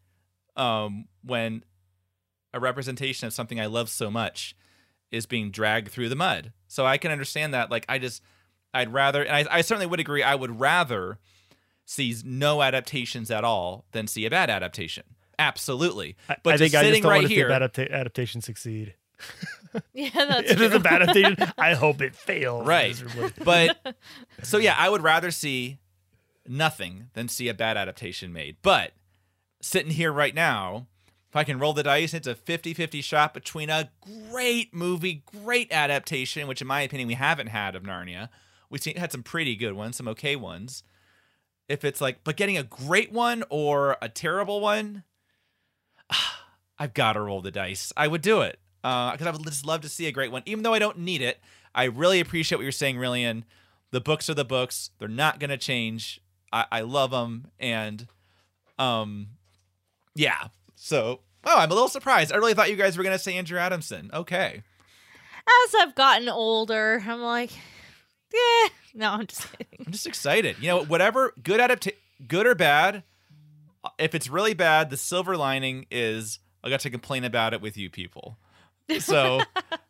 Um, 0.56 1.08
when 1.22 1.64
a 2.54 2.60
representation 2.60 3.26
of 3.26 3.32
something 3.32 3.60
I 3.60 3.66
love 3.66 3.90
so 3.90 4.10
much 4.10 4.56
is 5.10 5.26
being 5.26 5.50
dragged 5.50 5.88
through 5.88 6.08
the 6.08 6.16
mud. 6.16 6.52
So 6.66 6.86
I 6.86 6.98
can 6.98 7.12
understand 7.12 7.54
that. 7.54 7.70
Like 7.70 7.84
I 7.88 7.98
just, 7.98 8.22
I'd 8.72 8.92
rather, 8.92 9.22
and 9.22 9.48
I, 9.48 9.58
I 9.58 9.60
certainly 9.60 9.86
would 9.86 10.00
agree. 10.00 10.22
I 10.22 10.34
would 10.34 10.58
rather 10.58 11.18
see 11.84 12.14
no 12.24 12.62
adaptations 12.62 13.30
at 13.30 13.44
all 13.44 13.84
than 13.92 14.06
see 14.06 14.24
a 14.26 14.30
bad 14.30 14.50
adaptation. 14.50 15.04
Absolutely. 15.38 16.16
But 16.26 16.54
I 16.54 16.56
think 16.56 16.72
just 16.72 16.74
I 16.74 16.84
sitting 16.84 16.92
just 16.94 17.02
don't 17.02 17.10
right 17.10 17.16
want 17.18 17.24
to 17.24 17.28
see 17.28 17.34
here, 17.34 17.46
a 17.48 17.60
bad 17.60 17.72
adapta- 17.72 17.90
adaptation 17.92 18.40
succeed. 18.40 18.94
Yeah, 19.92 20.10
that's 20.12 20.50
if 20.50 20.56
true. 20.56 20.66
it's 20.66 20.74
a 20.74 20.80
bad 20.80 21.02
adaptation, 21.02 21.36
I 21.58 21.74
hope 21.74 22.02
it 22.02 22.14
fails. 22.14 22.66
Right. 22.66 22.88
miserably. 22.88 23.32
but 23.44 23.96
so 24.42 24.58
yeah, 24.58 24.74
I 24.78 24.88
would 24.88 25.02
rather 25.02 25.30
see 25.30 25.78
nothing 26.46 27.08
than 27.14 27.28
see 27.28 27.48
a 27.48 27.54
bad 27.54 27.76
adaptation 27.76 28.32
made. 28.32 28.56
But 28.62 28.92
sitting 29.60 29.92
here 29.92 30.12
right 30.12 30.34
now, 30.34 30.86
if 31.28 31.36
I 31.36 31.44
can 31.44 31.58
roll 31.58 31.72
the 31.72 31.82
dice, 31.82 32.14
it's 32.14 32.26
a 32.26 32.34
50-50 32.34 33.02
shot 33.02 33.34
between 33.34 33.70
a 33.70 33.90
great 34.30 34.72
movie, 34.74 35.22
great 35.26 35.72
adaptation, 35.72 36.46
which 36.46 36.60
in 36.60 36.66
my 36.66 36.82
opinion 36.82 37.08
we 37.08 37.14
haven't 37.14 37.48
had 37.48 37.74
of 37.74 37.82
Narnia. 37.82 38.28
We've 38.70 38.82
seen 38.82 38.96
had 38.96 39.12
some 39.12 39.22
pretty 39.22 39.56
good 39.56 39.74
ones, 39.74 39.96
some 39.96 40.08
okay 40.08 40.36
ones. 40.36 40.82
If 41.68 41.84
it's 41.84 42.00
like, 42.00 42.22
but 42.22 42.36
getting 42.36 42.56
a 42.58 42.62
great 42.62 43.12
one 43.12 43.44
or 43.50 43.96
a 44.00 44.08
terrible 44.08 44.60
one, 44.60 45.04
I've 46.78 46.94
got 46.94 47.14
to 47.14 47.20
roll 47.20 47.40
the 47.40 47.50
dice. 47.50 47.92
I 47.96 48.06
would 48.08 48.22
do 48.22 48.42
it 48.42 48.58
because 48.86 49.26
I 49.26 49.30
would 49.30 49.44
just 49.44 49.66
love 49.66 49.80
to 49.80 49.88
see 49.88 50.06
a 50.06 50.12
great 50.12 50.30
one, 50.30 50.42
even 50.46 50.62
though 50.62 50.74
I 50.74 50.78
don't 50.78 50.98
need 50.98 51.20
it. 51.20 51.40
I 51.74 51.84
really 51.84 52.20
appreciate 52.20 52.56
what 52.58 52.62
you're 52.62 52.72
saying, 52.72 52.96
Rillian. 52.96 53.42
The 53.90 54.00
books 54.00 54.30
are 54.30 54.34
the 54.34 54.44
books; 54.44 54.90
they're 54.98 55.08
not 55.08 55.40
going 55.40 55.50
to 55.50 55.56
change. 55.56 56.20
I, 56.52 56.66
I 56.70 56.80
love 56.82 57.10
them, 57.10 57.48
and 57.58 58.06
um, 58.78 59.28
yeah. 60.14 60.48
So, 60.76 61.20
oh, 61.44 61.58
I'm 61.58 61.70
a 61.70 61.74
little 61.74 61.88
surprised. 61.88 62.32
I 62.32 62.36
really 62.36 62.54
thought 62.54 62.70
you 62.70 62.76
guys 62.76 62.96
were 62.96 63.02
going 63.02 63.16
to 63.16 63.22
say 63.22 63.36
Andrew 63.36 63.58
Adamson. 63.58 64.10
Okay, 64.12 64.62
As 65.64 65.74
I've 65.74 65.94
gotten 65.94 66.28
older, 66.28 67.02
I'm 67.06 67.22
like, 67.22 67.50
yeah. 68.32 68.68
No, 68.94 69.10
I'm 69.12 69.26
just 69.26 69.50
kidding. 69.52 69.84
I'm 69.86 69.92
just 69.92 70.06
excited. 70.06 70.56
You 70.60 70.68
know, 70.68 70.84
whatever 70.84 71.32
good 71.42 71.60
adaptation, 71.60 71.98
good 72.26 72.46
or 72.46 72.54
bad. 72.54 73.02
If 73.98 74.14
it's 74.14 74.28
really 74.28 74.54
bad, 74.54 74.90
the 74.90 74.96
silver 74.96 75.36
lining 75.36 75.86
is 75.90 76.38
I 76.64 76.70
got 76.70 76.80
to 76.80 76.90
complain 76.90 77.24
about 77.24 77.52
it 77.52 77.60
with 77.60 77.76
you 77.76 77.90
people. 77.90 78.38
So 79.00 79.40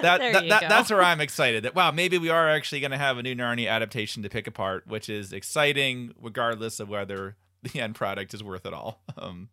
that, 0.00 0.18
that, 0.18 0.48
that 0.48 0.60
that's 0.68 0.90
where 0.90 1.02
I'm 1.02 1.20
excited. 1.20 1.64
That 1.64 1.74
wow, 1.74 1.90
maybe 1.90 2.18
we 2.18 2.30
are 2.30 2.48
actually 2.48 2.80
going 2.80 2.92
to 2.92 2.98
have 2.98 3.18
a 3.18 3.22
new 3.22 3.34
Narnia 3.34 3.68
adaptation 3.68 4.22
to 4.22 4.28
pick 4.28 4.46
apart, 4.46 4.86
which 4.86 5.08
is 5.08 5.32
exciting, 5.32 6.14
regardless 6.20 6.80
of 6.80 6.88
whether 6.88 7.36
the 7.62 7.80
end 7.80 7.94
product 7.94 8.34
is 8.34 8.42
worth 8.42 8.66
it 8.66 8.72
all. 8.72 9.00
Um, 9.18 9.48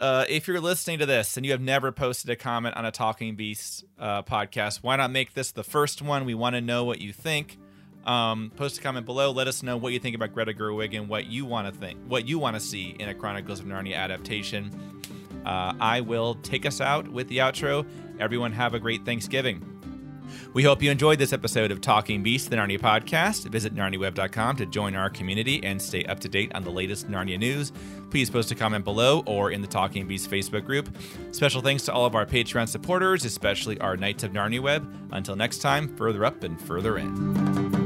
uh, 0.00 0.24
if 0.30 0.48
you're 0.48 0.60
listening 0.60 0.98
to 0.98 1.04
this 1.04 1.36
and 1.36 1.44
you 1.44 1.52
have 1.52 1.60
never 1.60 1.92
posted 1.92 2.30
a 2.30 2.36
comment 2.36 2.74
on 2.74 2.86
a 2.86 2.90
Talking 2.90 3.36
Beast 3.36 3.84
uh, 3.98 4.22
podcast, 4.22 4.78
why 4.78 4.96
not 4.96 5.10
make 5.10 5.34
this 5.34 5.52
the 5.52 5.62
first 5.62 6.00
one? 6.00 6.24
We 6.24 6.32
want 6.32 6.56
to 6.56 6.62
know 6.62 6.84
what 6.84 7.02
you 7.02 7.12
think. 7.12 7.58
Um, 8.06 8.50
post 8.56 8.78
a 8.78 8.80
comment 8.80 9.04
below. 9.04 9.30
Let 9.30 9.46
us 9.46 9.62
know 9.62 9.76
what 9.76 9.92
you 9.92 9.98
think 9.98 10.16
about 10.16 10.32
Greta 10.32 10.54
Gerwig 10.54 10.96
and 10.96 11.06
what 11.06 11.26
you 11.26 11.44
want 11.44 11.72
to 11.72 11.78
think, 11.78 11.98
what 12.08 12.26
you 12.26 12.38
want 12.38 12.56
to 12.56 12.60
see 12.60 12.96
in 12.98 13.10
a 13.10 13.14
Chronicles 13.14 13.60
of 13.60 13.66
Narnia 13.66 13.96
adaptation. 13.96 15.02
Uh, 15.44 15.74
I 15.80 16.00
will 16.00 16.34
take 16.36 16.66
us 16.66 16.80
out 16.80 17.08
with 17.08 17.28
the 17.28 17.38
outro. 17.38 17.86
Everyone 18.18 18.52
have 18.52 18.74
a 18.74 18.80
great 18.80 19.04
Thanksgiving. 19.04 19.64
We 20.52 20.62
hope 20.62 20.82
you 20.82 20.90
enjoyed 20.90 21.18
this 21.18 21.32
episode 21.32 21.70
of 21.70 21.80
Talking 21.80 22.22
Beasts, 22.22 22.48
the 22.48 22.56
Narnia 22.56 22.78
podcast. 22.78 23.48
Visit 23.48 23.74
narniaweb.com 23.74 24.56
to 24.56 24.66
join 24.66 24.94
our 24.94 25.10
community 25.10 25.62
and 25.62 25.80
stay 25.80 26.04
up 26.04 26.20
to 26.20 26.28
date 26.28 26.52
on 26.54 26.64
the 26.64 26.70
latest 26.70 27.08
Narnia 27.08 27.38
news. 27.38 27.72
Please 28.10 28.30
post 28.30 28.50
a 28.50 28.54
comment 28.54 28.84
below 28.84 29.22
or 29.26 29.50
in 29.52 29.62
the 29.62 29.68
Talking 29.68 30.06
Beasts 30.06 30.26
Facebook 30.26 30.64
group. 30.64 30.88
Special 31.32 31.62
thanks 31.62 31.84
to 31.84 31.92
all 31.92 32.04
of 32.04 32.14
our 32.14 32.26
Patreon 32.26 32.68
supporters, 32.68 33.24
especially 33.24 33.78
our 33.80 33.96
Knights 33.96 34.24
of 34.24 34.32
Narnia 34.32 34.60
Web. 34.60 34.92
Until 35.12 35.36
next 35.36 35.58
time, 35.58 35.94
further 35.96 36.24
up 36.24 36.42
and 36.42 36.60
further 36.60 36.98
in. 36.98 37.79